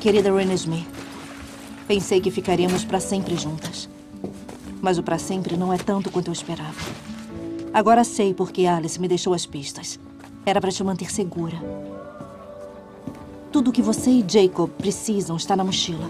Querida 0.06 0.30
Smith. 0.54 0.86
Pensei 1.88 2.22
que 2.22 2.30
ficaríamos 2.30 2.86
para 2.86 3.00
sempre 3.00 3.36
juntas. 3.36 3.90
Mas 4.80 5.00
o 5.00 5.04
para 5.04 5.18
sempre 5.18 5.58
não 5.58 5.74
é 5.74 5.80
tanto 5.80 6.12
quanto 6.12 6.28
eu 6.28 6.32
esperava. 6.32 6.76
Agora 7.74 8.04
sei 8.04 8.32
por 8.32 8.52
que 8.52 8.68
Alice 8.68 9.02
me 9.02 9.08
deixou 9.08 9.34
as 9.34 9.48
pistas. 9.48 10.00
Era 10.46 10.62
para 10.62 10.72
te 10.72 10.84
manter 10.84 11.12
segura. 11.12 11.58
Tudo 13.52 13.72
o 13.72 13.74
que 13.74 13.82
você 13.82 14.12
e 14.12 14.24
Jacob 14.28 14.70
precisam 14.78 15.38
está 15.38 15.56
na 15.56 15.64
mochila. 15.64 16.08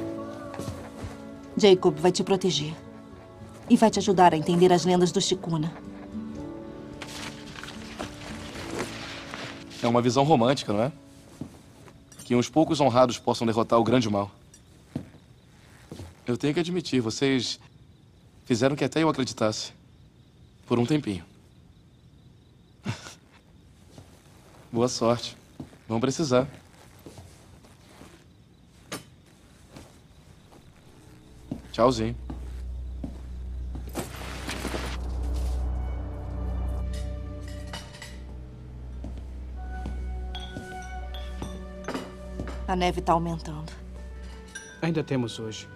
Jacob 1.56 1.98
vai 1.98 2.12
te 2.12 2.22
proteger. 2.22 2.74
E 3.70 3.78
vai 3.78 3.90
te 3.90 4.00
ajudar 4.00 4.34
a 4.34 4.38
entender 4.38 4.74
as 4.74 4.84
lendas 4.84 5.14
do 5.14 5.22
Chikuna. 5.22 5.72
É 9.82 9.88
uma 9.88 10.02
visão 10.02 10.26
romântica, 10.26 10.74
não 10.74 10.82
é? 10.82 11.05
Que 12.26 12.36
uns 12.36 12.50
poucos 12.50 12.82
honrados 12.82 13.18
possam 13.18 13.48
derrotar 13.48 13.80
o 13.80 13.84
grande 13.84 14.10
mal. 14.10 14.30
Eu 16.26 16.36
tenho 16.36 16.56
que 16.56 16.60
admitir, 16.60 17.00
vocês 17.00 17.60
fizeram 18.46 18.76
que 18.76 18.84
até 18.84 19.02
eu 19.04 19.08
acreditasse. 19.08 19.72
Por 20.66 20.80
um 20.80 20.86
tempinho. 20.86 21.24
Boa 24.74 24.88
sorte. 24.88 25.38
Vão 25.88 26.00
precisar. 26.00 26.48
Tchauzinho. 31.72 32.25
A 42.68 42.76
neve 42.76 43.00
está 43.00 43.14
aumentando. 43.14 43.72
Ainda 44.82 45.04
temos 45.04 45.40
hoje. 45.40 45.68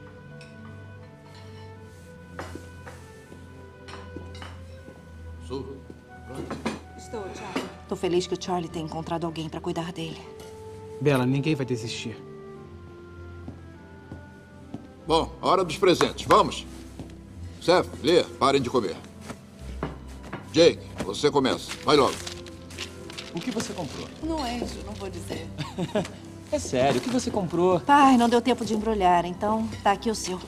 Estou, 6.97 7.23
Charlie. 7.33 7.69
Tô 7.87 7.95
feliz 7.95 8.27
que 8.27 8.35
o 8.35 8.41
Charlie 8.41 8.69
tenha 8.69 8.85
encontrado 8.85 9.25
alguém 9.25 9.49
para 9.49 9.59
cuidar 9.59 9.91
dele. 9.91 10.21
Bela, 11.01 11.25
ninguém 11.25 11.55
vai 11.55 11.65
desistir. 11.65 12.15
Bom, 15.07 15.31
hora 15.41 15.63
dos 15.63 15.77
presentes. 15.77 16.27
Vamos. 16.27 16.67
Seth, 17.61 17.87
Lê, 18.03 18.23
parem 18.23 18.61
de 18.61 18.69
comer. 18.69 18.95
Jake, 20.51 20.85
você 21.03 21.31
começa. 21.31 21.71
Vai 21.83 21.97
logo. 21.97 22.13
O 23.33 23.39
que 23.39 23.49
você 23.49 23.73
comprou? 23.73 24.07
Não 24.21 24.45
é 24.45 24.57
isso, 24.57 24.79
não 24.85 24.93
vou 24.93 25.09
dizer. 25.09 25.47
É 26.52 26.58
sério, 26.58 27.00
o 27.00 27.04
que 27.04 27.10
você 27.10 27.30
comprou? 27.30 27.80
Pai, 27.80 28.18
não 28.18 28.28
deu 28.28 28.41
tempo 28.41 28.66
de 28.66 28.74
embrulhar, 28.74 29.26
então 29.26 29.68
tá 29.84 29.91
aqui 29.91 30.10
o 30.10 30.16
seu. 30.16 30.39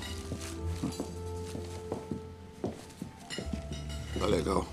Tá 4.19 4.25
legal. 4.25 4.65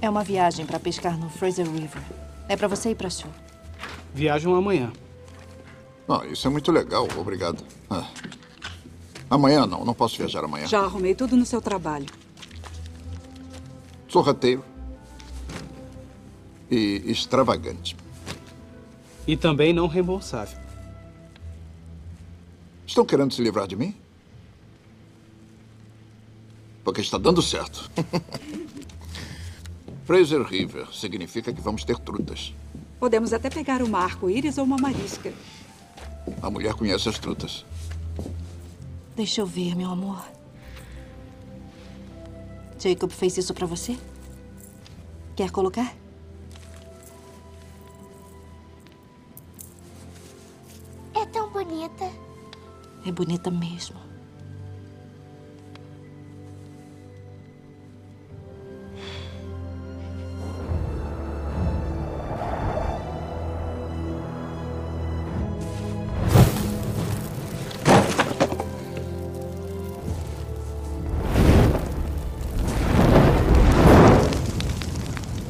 É 0.00 0.10
uma 0.10 0.22
viagem 0.22 0.66
para 0.66 0.78
pescar 0.78 1.18
no 1.18 1.30
Fraser 1.30 1.66
River. 1.66 2.02
É 2.48 2.56
para 2.56 2.68
você 2.68 2.90
e 2.90 2.94
para 2.94 3.08
Sue. 3.08 3.30
Viajam 4.12 4.54
amanhã. 4.54 4.92
Ah, 6.08 6.26
isso 6.26 6.46
é 6.46 6.50
muito 6.50 6.70
legal. 6.70 7.06
Obrigado. 7.16 7.64
Ah. 7.88 8.06
Amanhã 9.30 9.66
não, 9.66 9.84
não 9.84 9.94
posso 9.94 10.18
viajar 10.18 10.44
amanhã. 10.44 10.66
Já 10.66 10.80
arrumei 10.80 11.14
tudo 11.14 11.36
no 11.36 11.46
seu 11.46 11.62
trabalho. 11.62 12.06
Sorrateiro. 14.08 14.62
E 16.70 17.02
extravagante. 17.06 17.96
E 19.26 19.36
também 19.36 19.72
não 19.72 19.86
reembolsável. 19.86 20.58
Estão 22.86 23.04
querendo 23.04 23.32
se 23.32 23.42
livrar 23.42 23.66
de 23.66 23.76
mim? 23.76 23.94
Porque 26.84 27.00
está 27.00 27.16
dando 27.16 27.40
certo. 27.40 27.90
Fraser 30.04 30.42
River 30.42 30.92
significa 30.92 31.52
que 31.52 31.60
vamos 31.60 31.84
ter 31.84 31.96
trutas. 31.98 32.52
Podemos 32.98 33.32
até 33.32 33.48
pegar 33.48 33.82
uma 33.82 34.00
arco-íris 34.00 34.58
ou 34.58 34.64
uma 34.64 34.76
marisca. 34.76 35.32
A 36.40 36.50
mulher 36.50 36.74
conhece 36.74 37.08
as 37.08 37.18
trutas. 37.18 37.64
Deixa 39.14 39.40
eu 39.40 39.46
ver, 39.46 39.76
meu 39.76 39.90
amor. 39.90 40.24
Jacob 42.78 43.10
fez 43.10 43.38
isso 43.38 43.54
para 43.54 43.66
você? 43.66 43.96
Quer 45.36 45.50
colocar? 45.50 45.94
Tão 51.32 51.50
bonita. 51.50 52.08
É 53.04 53.10
bonita 53.10 53.50
mesmo. 53.50 53.96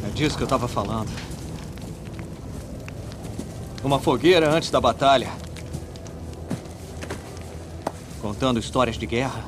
É 0.04 0.10
disso 0.14 0.36
que 0.36 0.44
eu 0.44 0.46
tava 0.46 0.68
falando. 0.68 1.10
Uma 3.84 3.98
fogueira 3.98 4.48
antes 4.48 4.70
da 4.70 4.80
batalha. 4.80 5.41
Contando 8.42 8.58
histórias 8.58 8.98
de 8.98 9.06
guerra. 9.06 9.44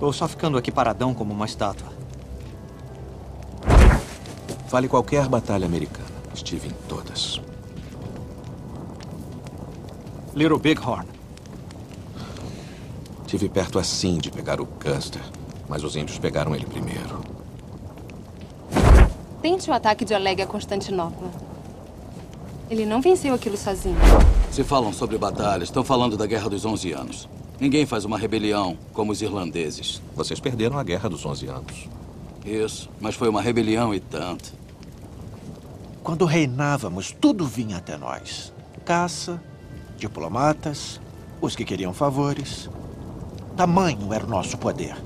Ou 0.00 0.12
só 0.12 0.26
ficando 0.26 0.58
aqui 0.58 0.72
paradão 0.72 1.14
como 1.14 1.32
uma 1.32 1.46
estátua. 1.46 1.86
Fale 4.66 4.88
qualquer 4.88 5.28
batalha 5.28 5.64
americana. 5.64 6.08
Estive 6.34 6.66
em 6.66 6.72
todas. 6.88 7.40
Little 10.34 10.58
Bighorn. 10.58 11.06
Tive 13.28 13.48
perto 13.48 13.78
assim 13.78 14.18
de 14.18 14.28
pegar 14.28 14.60
o 14.60 14.66
Custer, 14.66 15.22
mas 15.68 15.84
os 15.84 15.94
índios 15.94 16.18
pegaram 16.18 16.52
ele 16.52 16.66
primeiro. 16.66 17.20
Tente 19.40 19.70
o 19.70 19.72
ataque 19.72 20.04
de 20.04 20.14
Oleg 20.14 20.42
a 20.42 20.48
Constantinopla. 20.48 21.30
Ele 22.68 22.84
não 22.84 23.00
venceu 23.00 23.32
aquilo 23.32 23.56
sozinho. 23.56 23.96
Se 24.50 24.64
falam 24.64 24.92
sobre 24.92 25.16
batalhas, 25.16 25.68
estão 25.68 25.84
falando 25.84 26.16
da 26.16 26.26
Guerra 26.26 26.50
dos 26.50 26.64
Onze 26.64 26.92
Anos. 26.92 27.28
Ninguém 27.60 27.86
faz 27.86 28.04
uma 28.04 28.18
rebelião 28.18 28.76
como 28.92 29.12
os 29.12 29.22
irlandeses. 29.22 30.02
Vocês 30.14 30.40
perderam 30.40 30.76
a 30.76 30.82
Guerra 30.82 31.08
dos 31.08 31.24
Onze 31.24 31.46
Anos. 31.46 31.88
Isso, 32.44 32.90
mas 33.00 33.14
foi 33.14 33.28
uma 33.28 33.40
rebelião 33.40 33.94
e 33.94 34.00
tanto. 34.00 34.52
Quando 36.02 36.24
reinávamos, 36.24 37.12
tudo 37.12 37.46
vinha 37.46 37.76
até 37.76 37.96
nós: 37.96 38.52
caça, 38.84 39.40
diplomatas, 39.96 41.00
os 41.40 41.54
que 41.54 41.64
queriam 41.64 41.94
favores. 41.94 42.68
Tamanho 43.56 44.12
era 44.12 44.24
o 44.24 44.28
nosso 44.28 44.58
poder. 44.58 44.96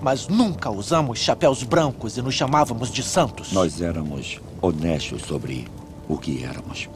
Mas 0.00 0.28
nunca 0.28 0.70
usamos 0.70 1.18
chapéus 1.18 1.64
brancos 1.64 2.16
e 2.16 2.22
nos 2.22 2.34
chamávamos 2.34 2.92
de 2.92 3.02
santos. 3.02 3.50
Nós 3.50 3.80
éramos 3.80 4.40
honestos 4.62 5.22
sobre 5.22 5.66
o 6.08 6.16
que 6.16 6.44
éramos. 6.44 6.88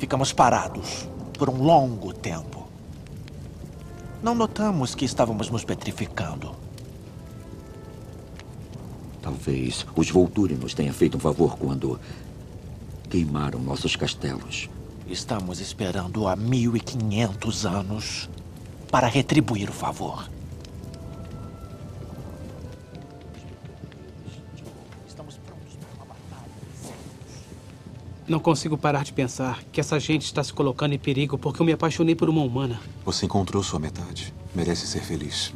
Ficamos 0.00 0.32
parados 0.32 1.06
por 1.38 1.50
um 1.50 1.62
longo 1.62 2.14
tempo. 2.14 2.66
Não 4.22 4.34
notamos 4.34 4.94
que 4.94 5.04
estávamos 5.04 5.50
nos 5.50 5.62
petrificando. 5.62 6.54
Talvez 9.20 9.86
os 9.94 10.10
Volturi 10.10 10.54
nos 10.54 10.72
tenha 10.72 10.90
feito 10.94 11.18
um 11.18 11.20
favor 11.20 11.58
quando 11.58 12.00
queimaram 13.10 13.60
nossos 13.60 13.94
castelos. 13.94 14.70
Estamos 15.06 15.60
esperando 15.60 16.26
há 16.26 16.34
1500 16.34 17.66
anos 17.66 18.30
para 18.90 19.06
retribuir 19.06 19.68
o 19.68 19.74
favor. 19.74 20.30
Não 28.30 28.38
consigo 28.38 28.78
parar 28.78 29.02
de 29.02 29.12
pensar 29.12 29.60
que 29.72 29.80
essa 29.80 29.98
gente 29.98 30.26
está 30.26 30.44
se 30.44 30.52
colocando 30.52 30.94
em 30.94 30.98
perigo 31.00 31.36
porque 31.36 31.60
eu 31.60 31.66
me 31.66 31.72
apaixonei 31.72 32.14
por 32.14 32.30
uma 32.30 32.40
humana. 32.40 32.80
Você 33.04 33.26
encontrou 33.26 33.60
sua 33.60 33.80
metade. 33.80 34.32
Merece 34.54 34.86
ser 34.86 35.00
feliz. 35.00 35.52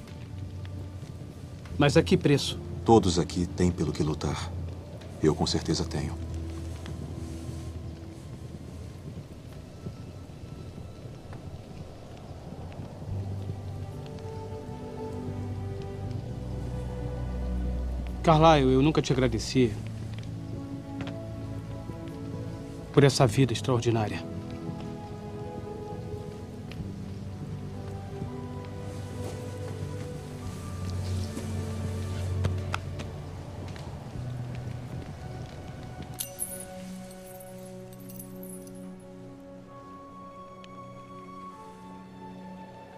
Mas 1.79 1.97
a 1.97 2.03
que 2.03 2.17
preço? 2.17 2.59
Todos 2.85 3.17
aqui 3.17 3.47
têm 3.47 3.71
pelo 3.71 3.93
que 3.93 4.03
lutar. 4.03 4.51
Eu 5.23 5.37
com 5.37 5.47
certeza 5.47 5.85
tenho. 5.85 6.19
Carlyle, 18.25 18.73
eu 18.73 18.83
nunca 18.83 19.01
te 19.01 19.13
agradeci 19.13 19.71
por 22.95 23.03
essa 23.03 23.27
vida 23.27 23.53
extraordinária. 23.53 24.25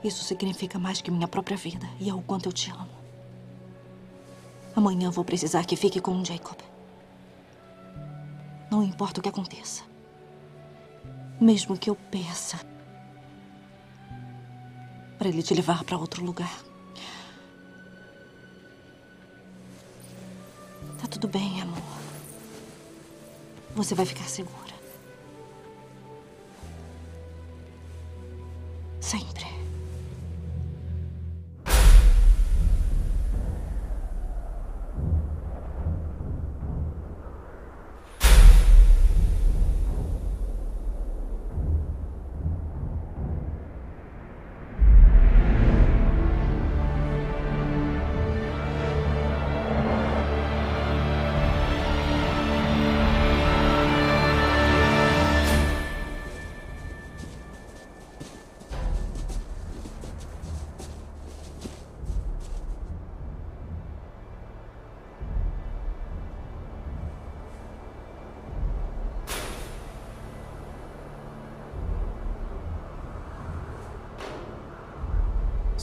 Isso 0.05 0.23
significa 0.23 0.78
mais 0.78 1.01
que 1.01 1.10
minha 1.10 1.27
própria 1.27 1.56
vida 1.56 1.89
e 1.98 2.09
é 2.09 2.14
o 2.14 2.20
quanto 2.20 2.47
eu 2.47 2.52
te 2.52 2.70
amo. 2.70 2.86
Amanhã 4.77 5.10
vou 5.10 5.24
precisar 5.24 5.64
que 5.64 5.74
fique 5.74 6.01
com 6.01 6.20
o 6.20 6.24
Jacob. 6.24 6.76
Não 8.71 8.83
importa 8.83 9.21
o 9.21 9.23
que 9.23 9.29
aconteça. 9.29 9.85
Mesmo 11.41 11.77
que 11.77 11.91
eu 11.91 11.95
peça 11.95 12.59
para 15.19 15.29
ele 15.29 15.43
te 15.43 15.55
levar 15.55 15.85
para 15.85 15.97
outro 15.97 16.25
lugar. 16.25 16.59
Tá 21.01 21.07
tudo 21.09 21.29
bem, 21.29 21.61
amor. 21.63 21.79
Você 23.75 23.95
vai 23.95 24.07
ficar 24.07 24.25
segura. 24.25 24.75
Sempre. 29.01 29.47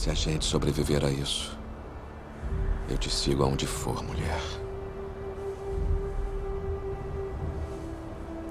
Se 0.04 0.10
a 0.10 0.14
gente 0.14 0.44
sobreviver 0.44 1.02
a 1.02 1.10
isso, 1.10 1.58
eu 2.90 2.98
te 2.98 3.08
sigo 3.08 3.42
aonde 3.42 3.66
for, 3.66 4.04
mulher. 4.04 4.38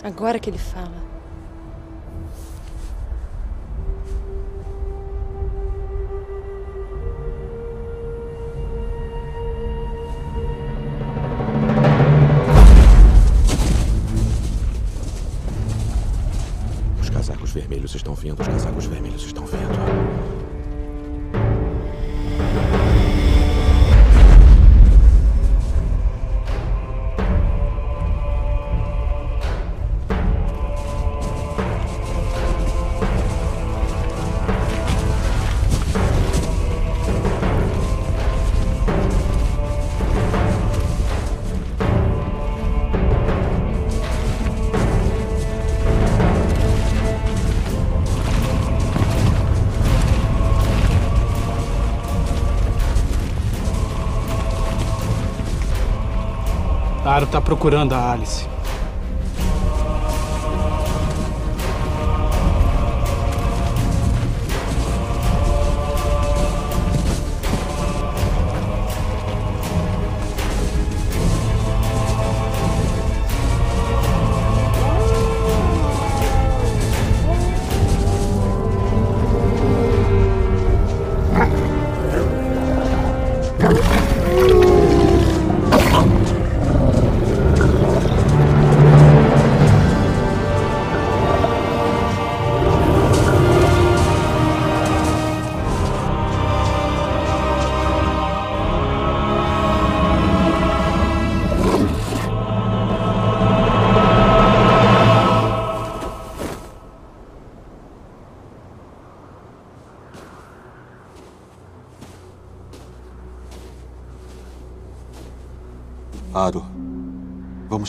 Agora 0.04 0.40
que 0.40 0.50
ele 0.50 0.58
fala. 0.58 0.90
Os 17.00 17.12
casacos 17.12 17.52
vermelhos 17.52 17.94
estão 17.94 18.16
vindo, 18.16 18.42
os 18.42 18.48
casacos 18.48 18.88
vermelhos 18.88 19.24
estão 19.24 19.46
vindo. 19.46 19.93
Procurando 57.44 57.94
a 57.94 58.12
Alice. 58.12 58.53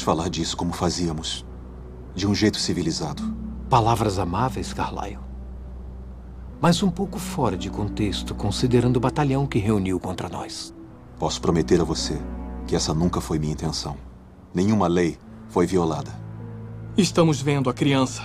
Falar 0.05 0.29
disso 0.29 0.57
como 0.57 0.73
fazíamos. 0.73 1.45
De 2.15 2.27
um 2.27 2.35
jeito 2.35 2.59
civilizado. 2.59 3.23
Palavras 3.69 4.19
amáveis, 4.19 4.73
Carlyle. 4.73 5.19
Mas 6.61 6.83
um 6.83 6.91
pouco 6.91 7.19
fora 7.19 7.57
de 7.57 7.71
contexto, 7.71 8.35
considerando 8.35 8.99
o 8.99 9.01
batalhão 9.01 9.47
que 9.47 9.59
reuniu 9.59 9.99
contra 9.99 10.29
nós. 10.29 10.73
Posso 11.19 11.41
prometer 11.41 11.81
a 11.81 11.85
você 11.85 12.21
que 12.67 12.77
essa 12.77 12.95
nunca 12.95 13.21
foi 13.21 13.39
minha 13.39 13.53
intenção. 13.53 13.97
Nenhuma 14.55 14.87
lei 14.87 15.19
foi 15.49 15.67
violada. 15.67 16.11
Estamos 16.97 17.43
vendo 17.43 17.69
a 17.69 17.75
criança. 17.75 18.23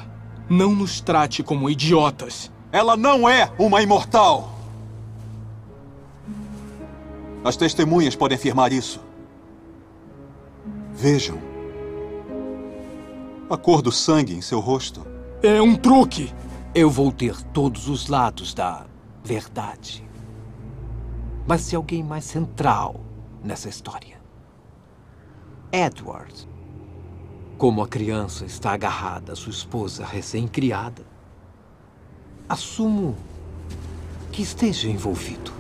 Não 0.50 0.76
nos 0.76 1.02
trate 1.02 1.42
como 1.42 1.70
idiotas. 1.70 2.52
Ela 2.72 2.96
não 2.96 3.28
é 3.28 3.52
uma 3.58 3.82
imortal! 3.82 4.54
As 7.44 7.56
testemunhas 7.56 8.16
podem 8.16 8.36
afirmar 8.36 8.72
isso. 8.72 9.00
Vejam. 10.94 11.49
A 13.50 13.58
cor 13.58 13.82
do 13.82 13.92
sangue 13.92 14.36
em 14.36 14.42
seu 14.42 14.60
rosto. 14.60 15.04
É 15.42 15.60
um 15.60 15.76
truque! 15.76 16.32
Eu 16.76 16.88
vou 16.88 17.12
ter 17.12 17.42
todos 17.46 17.88
os 17.88 18.08
lados 18.08 18.54
da 18.54 18.86
verdade. 19.24 20.08
Mas 21.48 21.62
se 21.62 21.76
alguém 21.76 22.04
mais 22.04 22.26
central 22.26 23.00
nessa 23.44 23.68
história. 23.68 24.22
Edward. 25.72 26.48
Como 27.58 27.82
a 27.82 27.88
criança 27.88 28.46
está 28.46 28.74
agarrada 28.74 29.34
à 29.34 29.36
sua 29.36 29.52
esposa 29.52 30.06
recém-criada, 30.06 31.04
assumo 32.48 33.18
que 34.32 34.44
esteja 34.44 34.88
envolvido. 34.88 35.59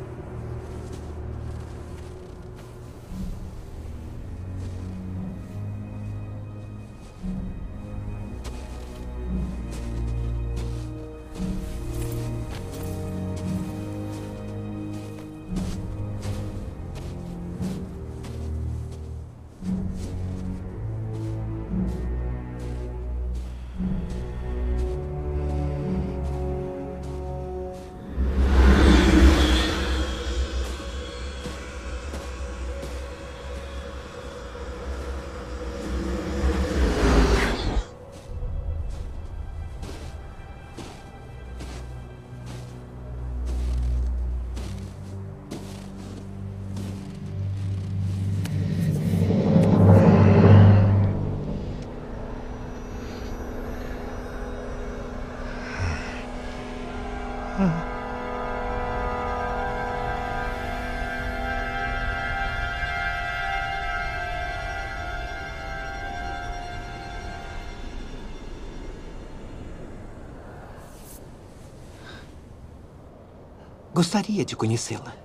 Gostaria 73.99 74.45
de 74.45 74.55
conhecê-la. 74.55 75.18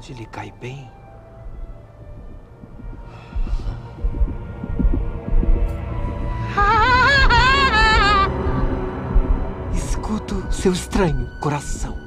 Imortalidade 0.00 0.14
lhe 0.14 0.26
cai 0.26 0.52
bem. 0.60 0.90
Escuto 9.74 10.52
seu 10.52 10.72
estranho 10.72 11.28
coração. 11.40 11.99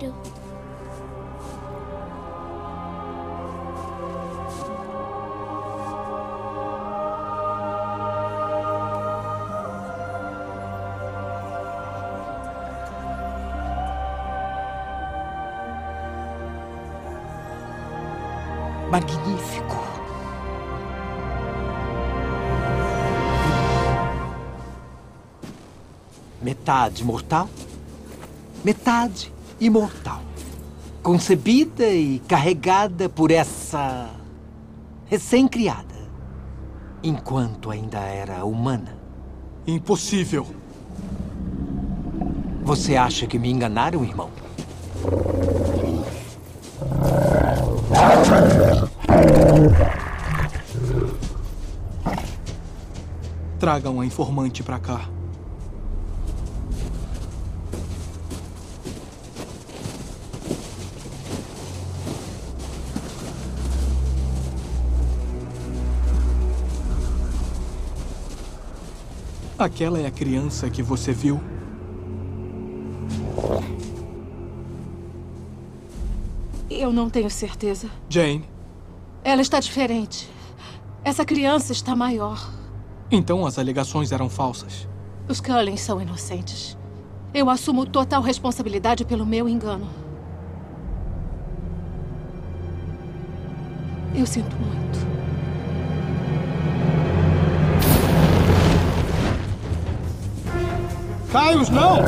Oi, 0.00 0.06
Aro. 0.06 0.14
Magnífico. 18.90 19.88
Metade 26.40 27.04
mortal, 27.04 27.48
metade 28.64 29.32
imortal. 29.60 30.22
Concebida 31.02 31.86
e 31.86 32.18
carregada 32.20 33.08
por 33.08 33.30
essa 33.30 34.10
recém-criada, 35.06 35.94
enquanto 37.02 37.70
ainda 37.70 37.98
era 38.00 38.44
humana. 38.44 38.96
Impossível. 39.66 40.46
Você 42.62 42.96
acha 42.96 43.26
que 43.26 43.38
me 43.38 43.50
enganaram, 43.50 44.04
irmão? 44.04 44.28
Tragam 53.58 54.00
a 54.00 54.06
informante 54.06 54.62
pra 54.62 54.78
cá. 54.78 55.08
Aquela 69.58 69.98
é 69.98 70.06
a 70.06 70.10
criança 70.10 70.70
que 70.70 70.82
você 70.82 71.12
viu? 71.12 71.40
Eu 76.70 76.92
não 76.92 77.08
tenho 77.10 77.30
certeza. 77.30 77.88
Jane, 78.08 78.44
Ela 79.24 79.42
está 79.42 79.58
diferente. 79.58 80.30
Essa 81.04 81.24
criança 81.24 81.72
está 81.72 81.96
maior. 81.96 82.50
então 83.10 83.46
as 83.46 83.58
alegações 83.58 84.12
eram 84.12 84.28
falsas. 84.28 84.86
Os 85.28 85.40
Cullens 85.40 85.80
são 85.80 86.00
inocentes. 86.00 86.76
Eu 87.34 87.50
assumo 87.50 87.84
total 87.86 88.22
responsabilidade 88.22 89.04
pelo 89.04 89.26
meu 89.26 89.48
engano. 89.48 89.88
Eu 94.14 94.26
sinto 94.26 94.56
muito. 94.56 94.87
Caios, 101.38 101.70
não! 101.70 101.98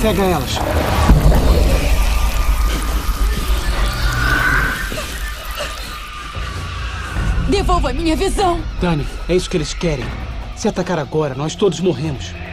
Cega 0.00 0.22
elas. 0.22 0.58
Devolva 7.48 7.92
minha 7.92 8.14
visão! 8.14 8.62
Dani, 8.80 9.04
é 9.28 9.34
isso 9.34 9.50
que 9.50 9.56
eles 9.56 9.74
querem. 9.74 10.06
Se 10.54 10.68
atacar 10.68 11.00
agora, 11.00 11.34
nós 11.34 11.56
todos 11.56 11.80
morremos. 11.80 12.43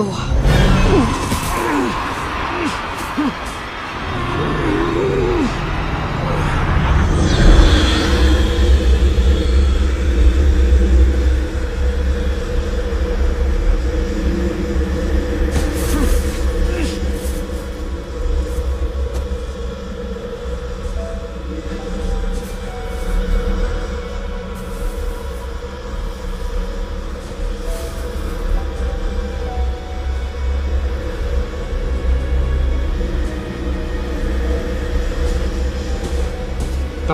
Dor. 0.00 0.29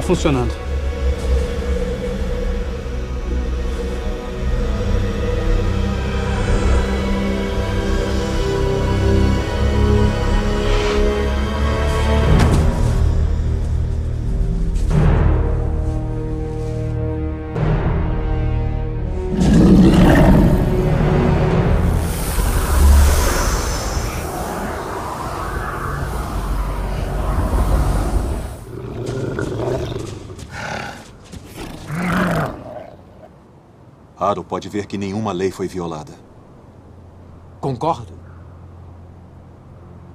Funcionando. 0.07 0.56
Aro 34.27 34.43
pode 34.43 34.69
ver 34.69 34.87
que 34.87 34.99
nenhuma 34.99 35.33
lei 35.33 35.51
foi 35.51 35.69
violada. 35.69 36.13
Concordo. 37.61 38.13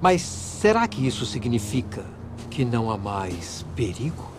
Mas 0.00 0.20
será 0.22 0.86
que 0.86 1.06
isso 1.06 1.24
significa 1.24 2.04
que 2.50 2.64
não 2.64 2.90
há 2.90 2.98
mais 2.98 3.64
perigo? 3.74 4.30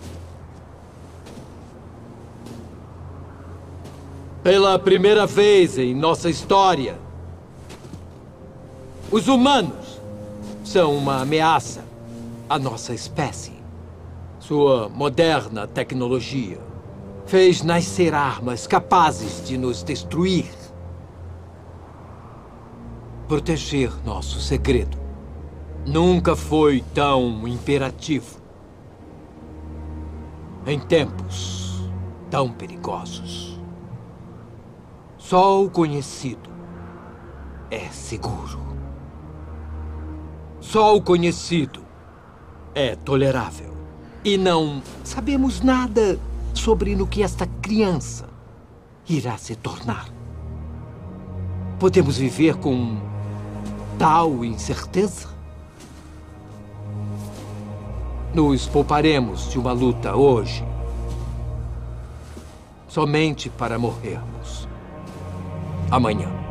Pela 4.44 4.78
primeira 4.78 5.26
vez 5.26 5.78
em 5.78 5.96
nossa 5.96 6.30
história, 6.30 7.00
os 9.10 9.28
humanos 9.28 10.02
são 10.66 10.96
uma 10.96 11.22
ameaça 11.22 11.84
à 12.50 12.60
nossa 12.60 12.94
espécie. 12.94 13.54
Sua 14.40 14.90
moderna 14.90 15.66
tecnologia 15.66 16.60
fez 17.34 17.64
nascer 17.64 18.14
armas 18.14 18.68
capazes 18.68 19.44
de 19.44 19.58
nos 19.58 19.82
destruir. 19.82 20.52
Proteger 23.28 23.92
nosso 24.06 24.40
segredo 24.40 25.00
nunca 25.84 26.36
foi 26.36 26.86
tão 26.94 27.48
imperativo. 27.48 28.40
Em 30.68 30.80
tempos 30.80 31.90
tão 32.30 32.52
perigosos. 32.52 33.60
Só 35.18 35.64
o 35.64 35.72
conhecido 35.72 36.52
é 37.72 37.88
seguro. 37.90 38.60
Só 40.60 40.96
o 40.96 41.02
conhecido 41.02 41.84
é 42.76 42.96
tolerável. 42.96 43.74
E 44.24 44.38
não 44.38 44.84
sabemos 45.04 45.62
nada 45.62 46.20
sobre 46.54 46.96
no 46.96 47.08
que 47.08 47.24
esta 47.24 47.48
criança 47.62 48.30
irá 49.08 49.38
se 49.38 49.56
tornar. 49.56 50.08
Podemos 51.80 52.18
viver 52.18 52.56
com 52.56 52.98
tal 53.98 54.46
incerteza? 54.46 55.30
Nos 58.34 58.68
pouparemos 58.68 59.50
de 59.52 59.60
uma 59.60 59.72
luta 59.72 60.16
hoje, 60.16 60.66
somente 62.88 63.50
para 63.50 63.78
morrermos 63.78 64.68
amanhã. 65.92 66.43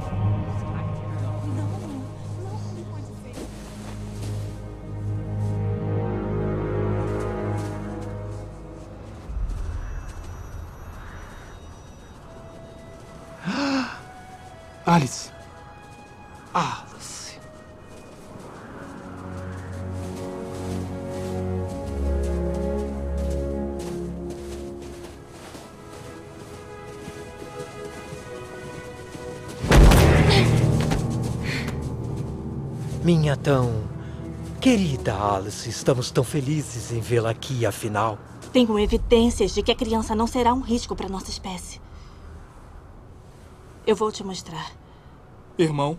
Alice, 35.52 35.68
estamos 35.68 36.10
tão 36.10 36.24
felizes 36.24 36.92
em 36.92 37.00
vê-la 37.00 37.30
aqui, 37.30 37.66
afinal. 37.66 38.18
Tenho 38.52 38.78
evidências 38.78 39.52
de 39.52 39.62
que 39.62 39.70
a 39.70 39.74
criança 39.74 40.14
não 40.14 40.26
será 40.26 40.54
um 40.54 40.60
risco 40.60 40.96
para 40.96 41.08
nossa 41.10 41.30
espécie. 41.30 41.78
Eu 43.86 43.94
vou 43.94 44.10
te 44.10 44.24
mostrar. 44.24 44.72
Irmão, 45.58 45.98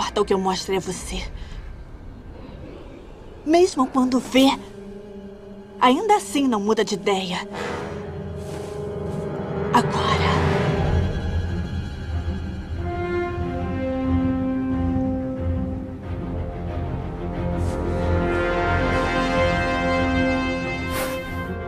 importa 0.00 0.20
o 0.22 0.24
que 0.24 0.32
eu 0.32 0.38
mostre 0.38 0.78
a 0.78 0.80
você. 0.80 1.22
Mesmo 3.44 3.86
quando 3.86 4.18
vê, 4.18 4.48
ainda 5.78 6.16
assim 6.16 6.48
não 6.48 6.58
muda 6.58 6.82
de 6.82 6.94
ideia. 6.94 7.46
Agora. 9.74 10.30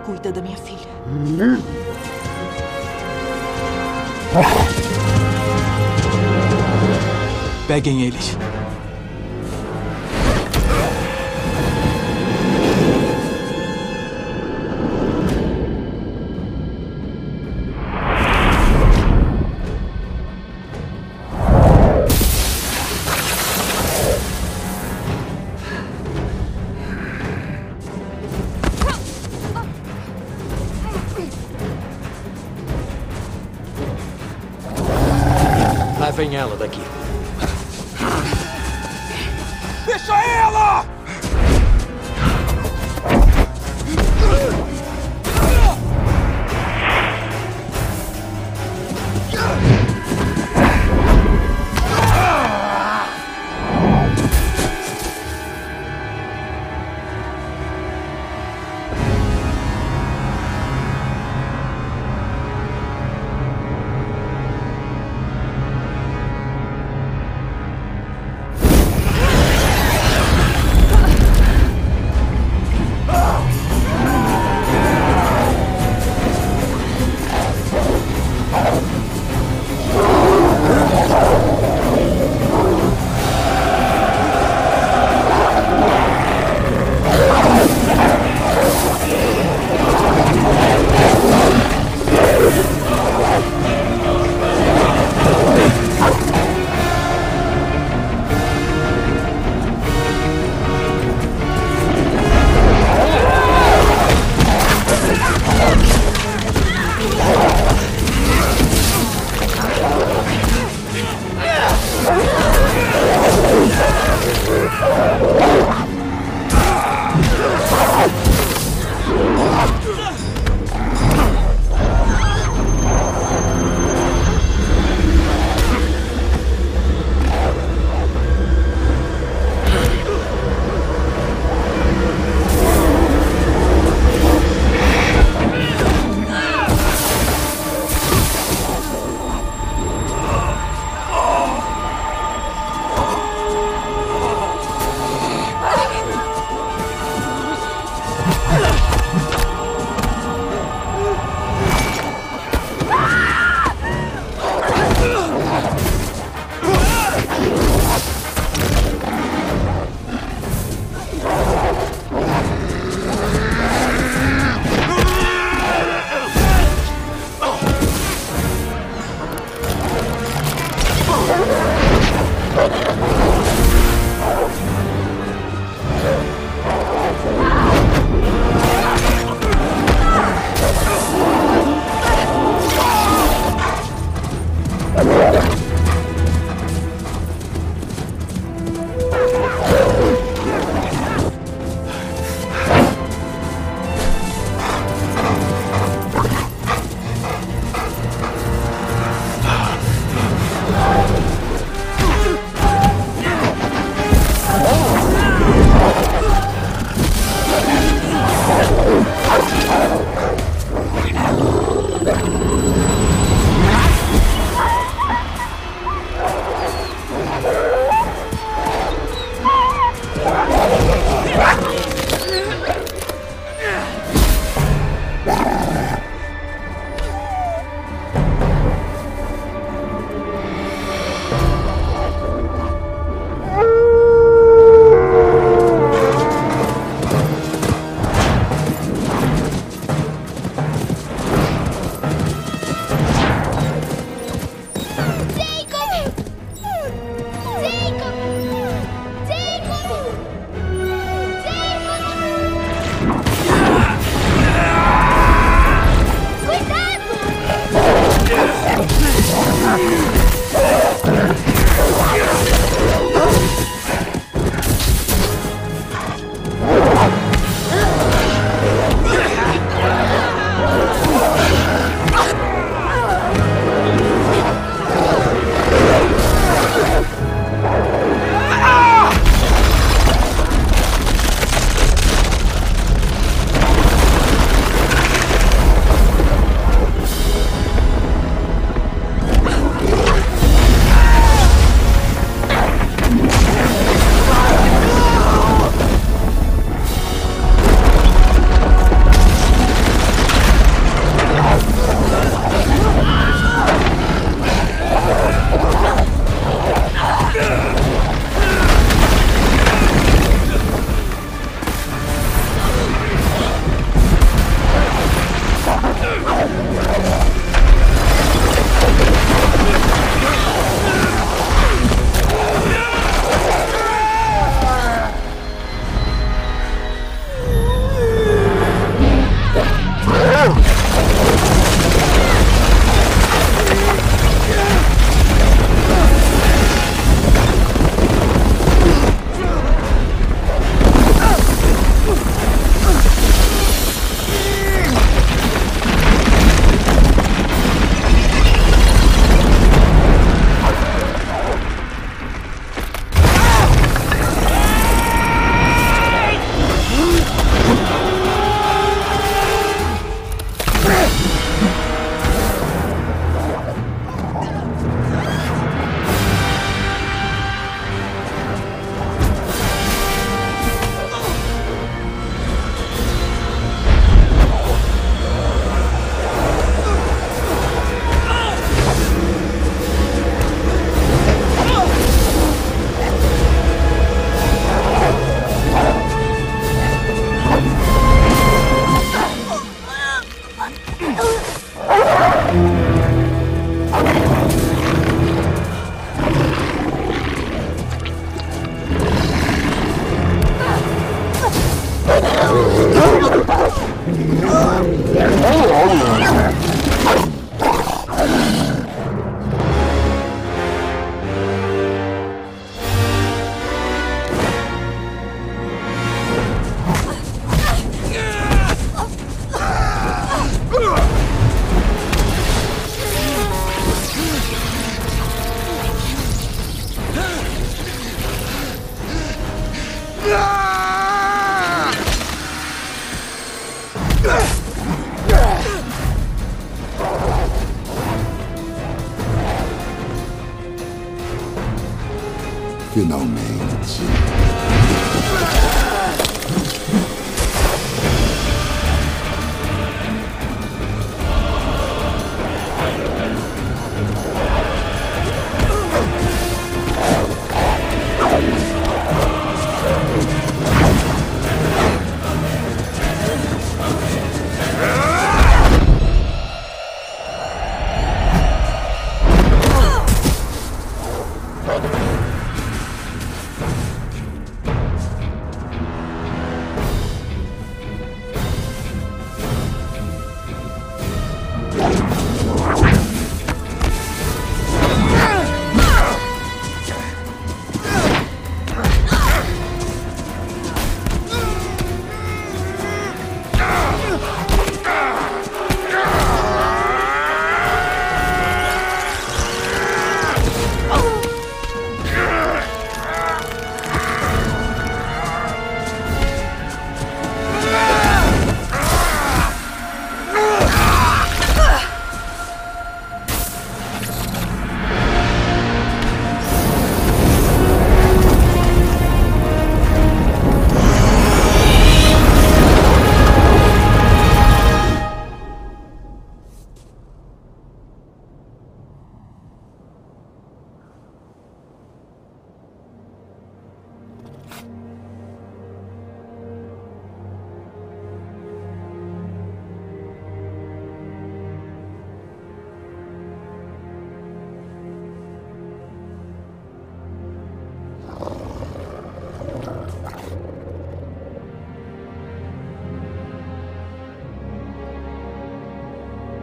Cuida 0.07 0.33
da 0.33 0.41
minha 0.41 0.57
filha. 0.57 0.89
Peguem 7.73 8.03
eles. 8.03 8.52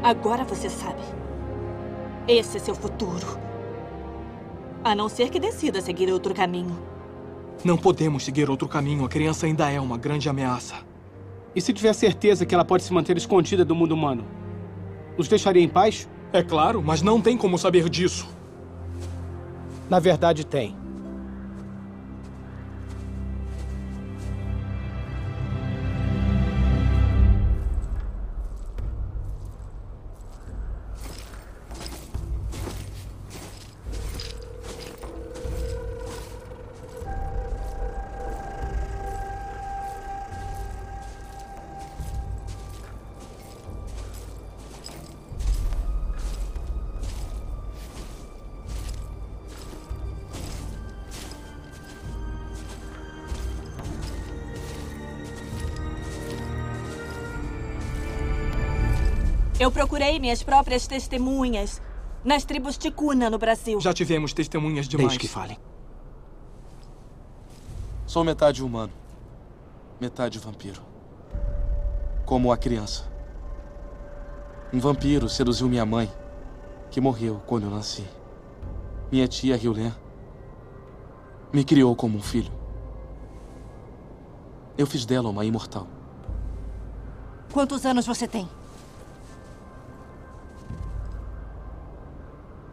Agora 0.09 0.43
você 0.43 0.71
sabe. 0.71 1.03
Esse 2.27 2.57
é 2.57 2.59
seu 2.59 2.73
futuro. 2.73 3.37
A 4.83 4.95
não 4.95 5.07
ser 5.07 5.29
que 5.29 5.39
decida 5.39 5.83
seguir 5.83 6.11
outro 6.11 6.33
caminho. 6.33 6.75
Não 7.63 7.77
podemos 7.77 8.25
seguir 8.25 8.49
outro 8.49 8.67
caminho. 8.67 9.05
A 9.05 9.07
criança 9.07 9.45
ainda 9.45 9.69
é 9.69 9.79
uma 9.79 9.99
grande 9.99 10.27
ameaça. 10.27 10.77
E 11.55 11.61
se 11.61 11.71
tiver 11.71 11.93
certeza 11.93 12.43
que 12.43 12.55
ela 12.55 12.65
pode 12.65 12.81
se 12.81 12.91
manter 12.91 13.17
escondida 13.17 13.63
do 13.63 13.75
mundo 13.75 13.91
humano? 13.91 14.25
Nos 15.15 15.27
deixaria 15.27 15.61
em 15.61 15.69
paz? 15.69 16.09
É 16.33 16.41
claro, 16.41 16.81
mas 16.81 17.03
não 17.03 17.21
tem 17.21 17.37
como 17.37 17.55
saber 17.59 17.87
disso. 17.87 18.27
Na 19.87 19.99
verdade, 19.99 20.43
tem. 20.43 20.75
Minhas 60.19 60.43
próprias 60.43 60.85
testemunhas 60.85 61.81
nas 62.25 62.43
tribos 62.43 62.77
Ticuna, 62.77 63.29
no 63.29 63.37
Brasil. 63.37 63.79
Já 63.79 63.93
tivemos 63.93 64.33
testemunhas 64.33 64.85
demais. 64.85 65.11
Deixe 65.11 65.19
que 65.19 65.27
falem. 65.29 65.57
Sou 68.05 68.23
metade 68.25 68.61
humano, 68.61 68.91
metade 69.99 70.37
vampiro. 70.37 70.81
Como 72.25 72.51
a 72.51 72.57
criança. 72.57 73.09
Um 74.73 74.79
vampiro 74.79 75.29
seduziu 75.29 75.69
minha 75.69 75.85
mãe, 75.85 76.11
que 76.91 76.99
morreu 76.99 77.41
quando 77.47 77.63
eu 77.63 77.69
nasci. 77.69 78.05
Minha 79.09 79.27
tia 79.27 79.55
Hyulen 79.55 79.93
me 81.53 81.63
criou 81.63 81.95
como 81.95 82.17
um 82.17 82.21
filho. 82.21 82.51
Eu 84.77 84.85
fiz 84.85 85.05
dela 85.05 85.29
uma 85.29 85.45
imortal. 85.45 85.87
Quantos 87.53 87.85
anos 87.85 88.05
você 88.05 88.27
tem? 88.27 88.47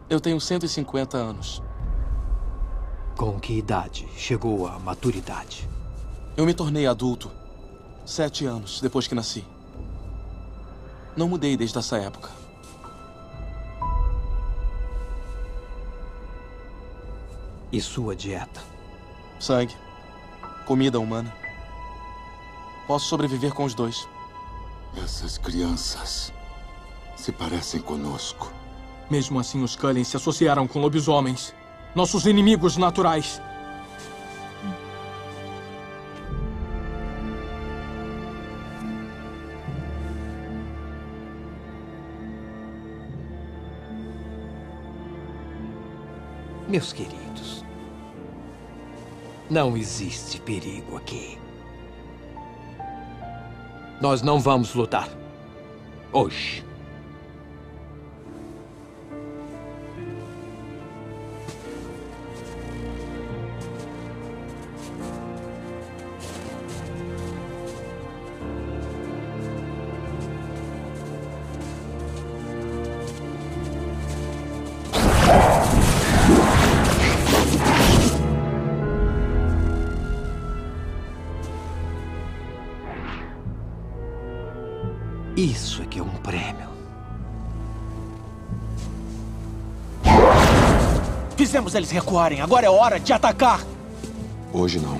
Eu 0.09 0.21
tenho 0.21 0.39
150 0.39 1.17
anos. 1.17 1.61
Com 3.17 3.37
que 3.37 3.57
idade 3.57 4.07
chegou 4.15 4.65
à 4.65 4.79
maturidade? 4.79 5.67
Eu 6.37 6.45
me 6.45 6.53
tornei 6.53 6.87
adulto 6.87 7.29
sete 8.05 8.45
anos 8.45 8.79
depois 8.79 9.05
que 9.05 9.13
nasci. 9.13 9.43
Não 11.15 11.27
mudei 11.27 11.57
desde 11.57 11.77
essa 11.77 11.97
época. 11.97 12.29
E 17.69 17.81
sua 17.81 18.15
dieta? 18.15 18.61
Sangue. 19.41 19.75
Comida 20.65 21.01
humana. 21.01 21.35
Posso 22.87 23.07
sobreviver 23.07 23.53
com 23.53 23.65
os 23.65 23.73
dois. 23.73 24.07
Essas 25.03 25.37
crianças 25.37 26.31
se 27.17 27.33
parecem 27.33 27.81
conosco. 27.81 28.56
Mesmo 29.09 29.39
assim, 29.39 29.63
os 29.63 29.75
Cullen 29.75 30.03
se 30.03 30.17
associaram 30.17 30.67
com 30.67 30.79
lobisomens. 30.79 31.53
Nossos 31.95 32.25
inimigos 32.25 32.75
naturais. 32.75 33.41
Meus 46.67 46.91
queridos, 46.91 47.63
não 49.49 49.77
existe 49.77 50.41
perigo 50.41 50.97
aqui. 50.97 51.37
Nós 54.01 54.21
não 54.21 54.37
vamos 54.37 54.75
lutar. 54.75 55.07
Hoje. 56.11 56.66
Eles 91.77 91.91
recuarem. 91.91 92.41
Agora 92.41 92.65
é 92.65 92.69
hora 92.69 92.99
de 92.99 93.13
atacar. 93.13 93.63
Hoje 94.51 94.79
não. 94.79 94.99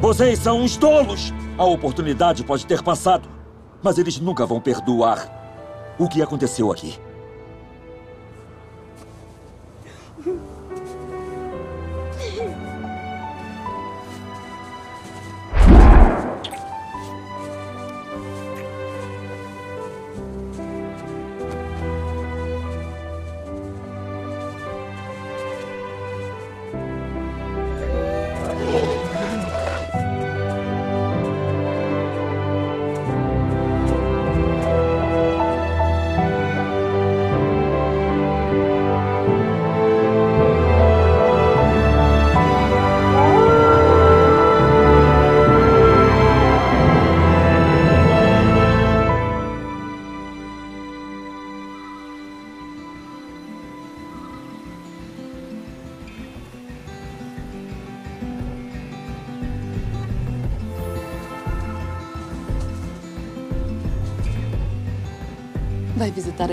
Vocês 0.00 0.38
são 0.38 0.62
uns 0.62 0.76
tolos! 0.76 1.34
A 1.58 1.64
oportunidade 1.64 2.44
pode 2.44 2.64
ter 2.64 2.82
passado, 2.82 3.28
mas 3.82 3.98
eles 3.98 4.18
nunca 4.18 4.46
vão 4.46 4.60
perdoar 4.60 5.28
o 5.98 6.08
que 6.08 6.22
aconteceu 6.22 6.72
aqui. 6.72 6.98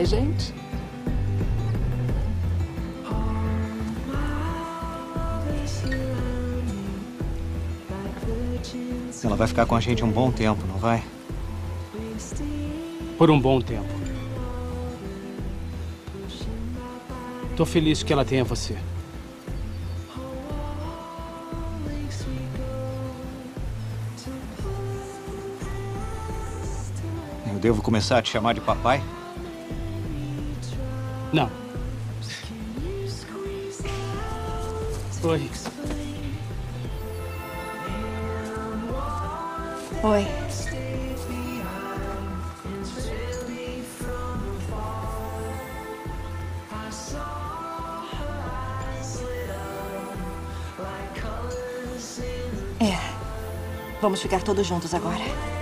Gente? 0.06 0.54
Ela 9.24 9.36
vai 9.36 9.48
ficar 9.48 9.66
com 9.66 9.76
a 9.76 9.80
gente 9.80 10.04
um 10.06 10.12
bom 10.12 10.32
tempo, 10.32 10.66
não 10.68 10.78
vai? 10.78 11.04
Por 13.18 13.32
um 13.32 13.40
bom 13.40 13.60
tempo. 13.60 13.90
Tô 17.56 17.66
feliz 17.66 18.04
que 18.04 18.14
ela 18.14 18.24
tenha 18.24 18.44
você. 18.44 18.78
Eu 27.48 27.60
devo 27.60 27.82
começar 27.82 28.20
a 28.20 28.22
te 28.22 28.30
chamar 28.30 28.54
de 28.54 28.62
papai? 28.62 29.02
Oi. 35.26 35.50
Oi. 40.04 40.28
É. 52.80 53.00
Vamos 54.00 54.22
ficar 54.22 54.44
todos 54.44 54.68
juntos 54.68 54.94
agora. 54.94 55.55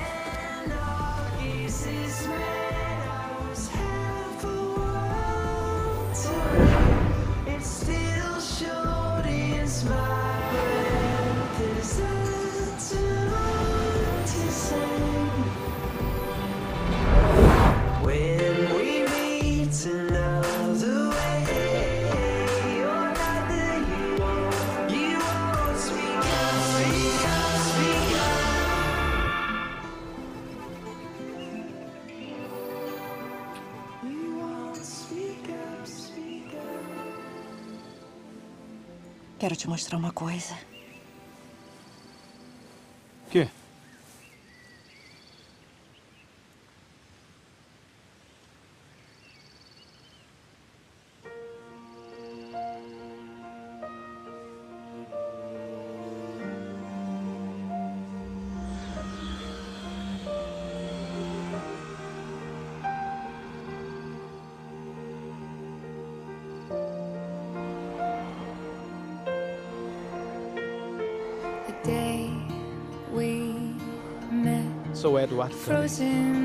Sou 75.27 76.42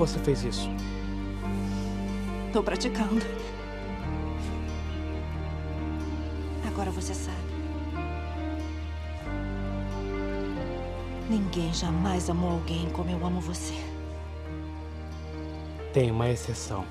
você 0.00 0.18
fez 0.18 0.42
isso? 0.44 0.70
Estou 2.46 2.62
praticando. 2.62 3.20
Agora 6.66 6.90
você 6.90 7.12
sabe. 7.12 7.36
Ninguém 11.28 11.72
jamais 11.74 12.30
amou 12.30 12.52
alguém 12.52 12.88
como 12.90 13.10
eu 13.10 13.26
amo 13.26 13.42
você. 13.42 13.74
Tem 15.92 16.10
uma 16.10 16.30
exceção. 16.30 16.86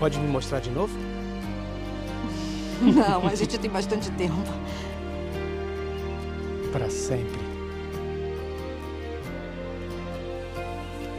Pode 0.00 0.18
me 0.18 0.26
mostrar 0.28 0.60
de 0.60 0.70
novo? 0.70 0.98
Não, 2.80 3.28
a 3.28 3.34
gente 3.34 3.58
tem 3.58 3.70
bastante 3.70 4.10
tempo. 4.12 4.34
Para 6.72 6.88
sempre. 6.88 7.38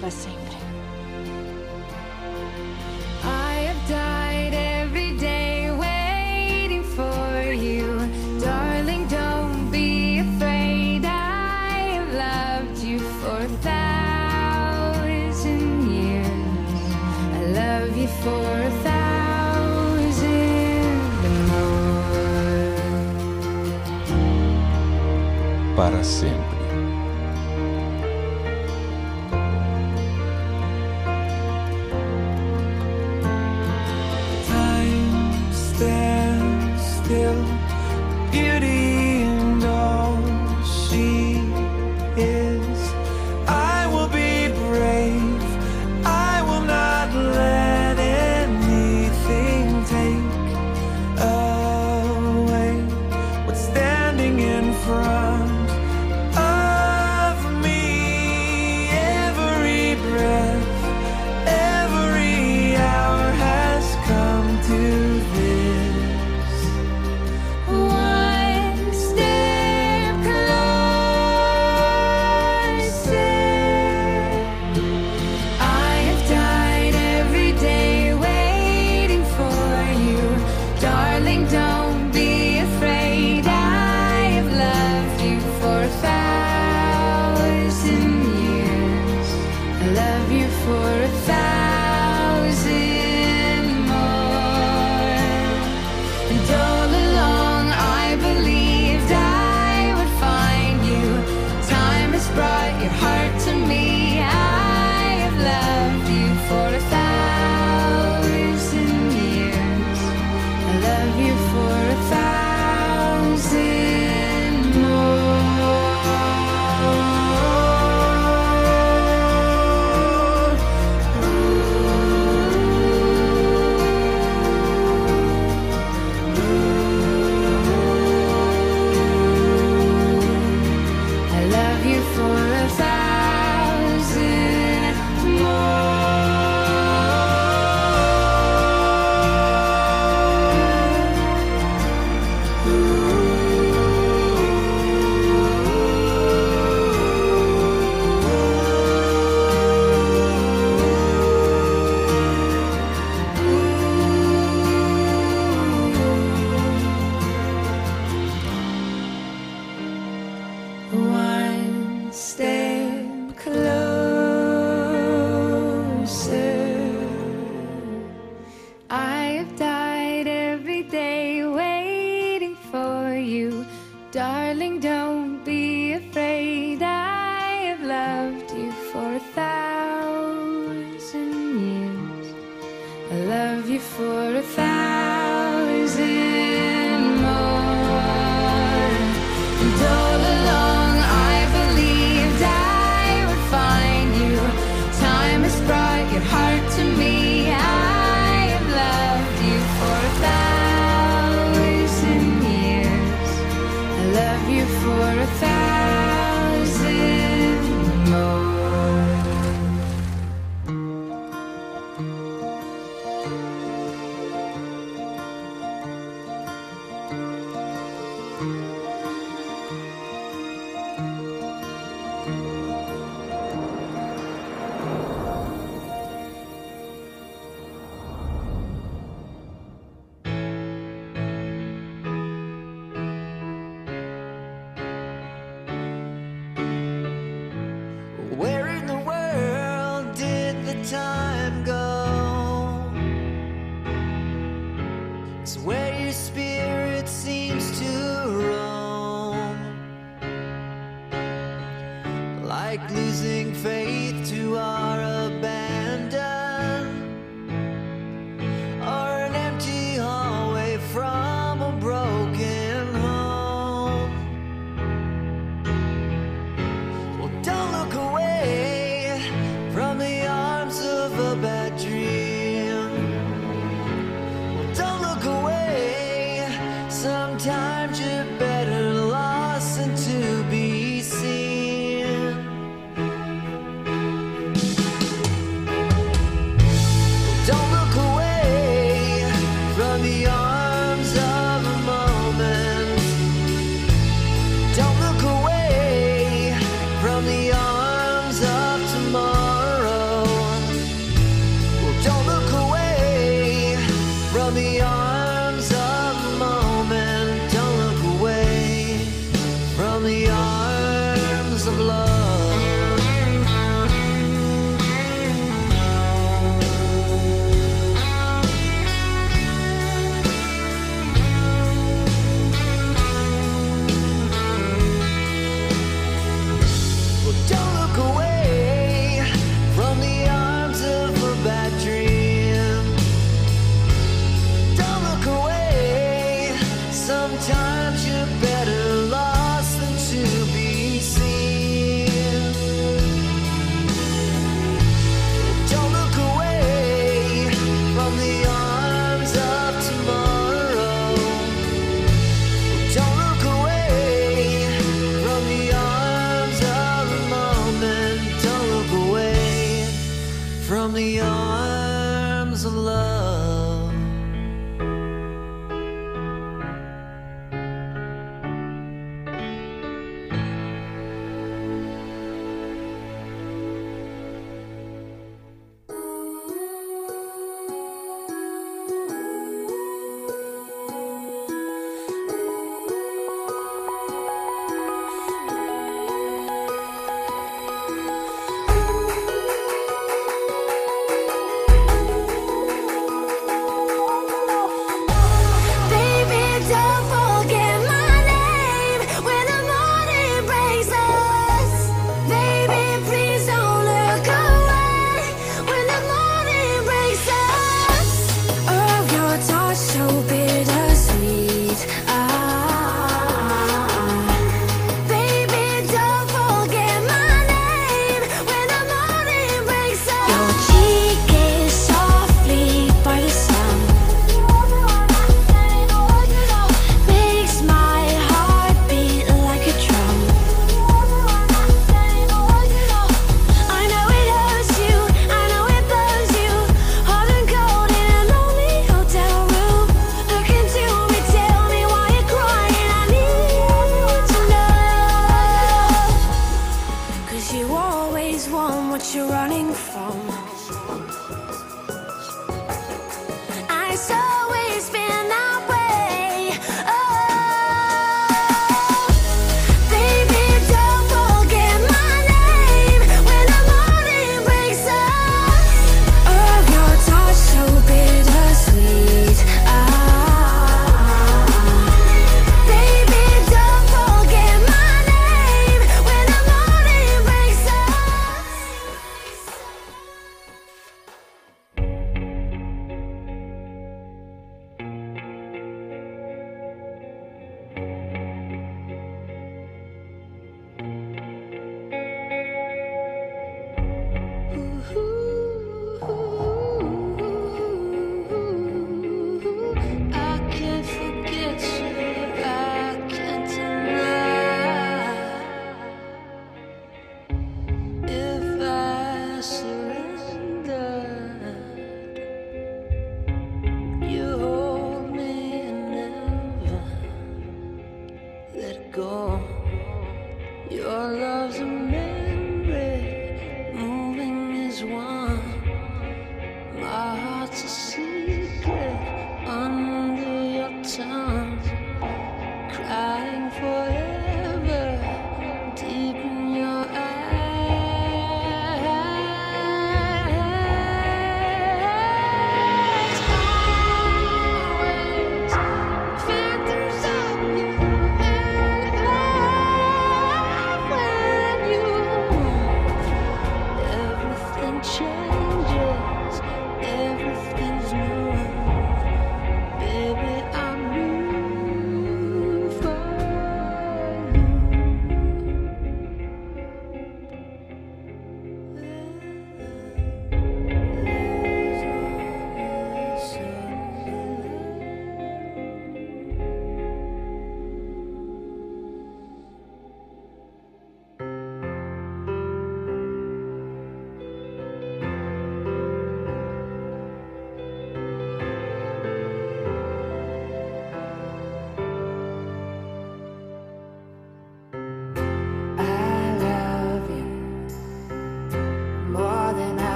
Para 0.00 0.10
sempre. 0.10 0.43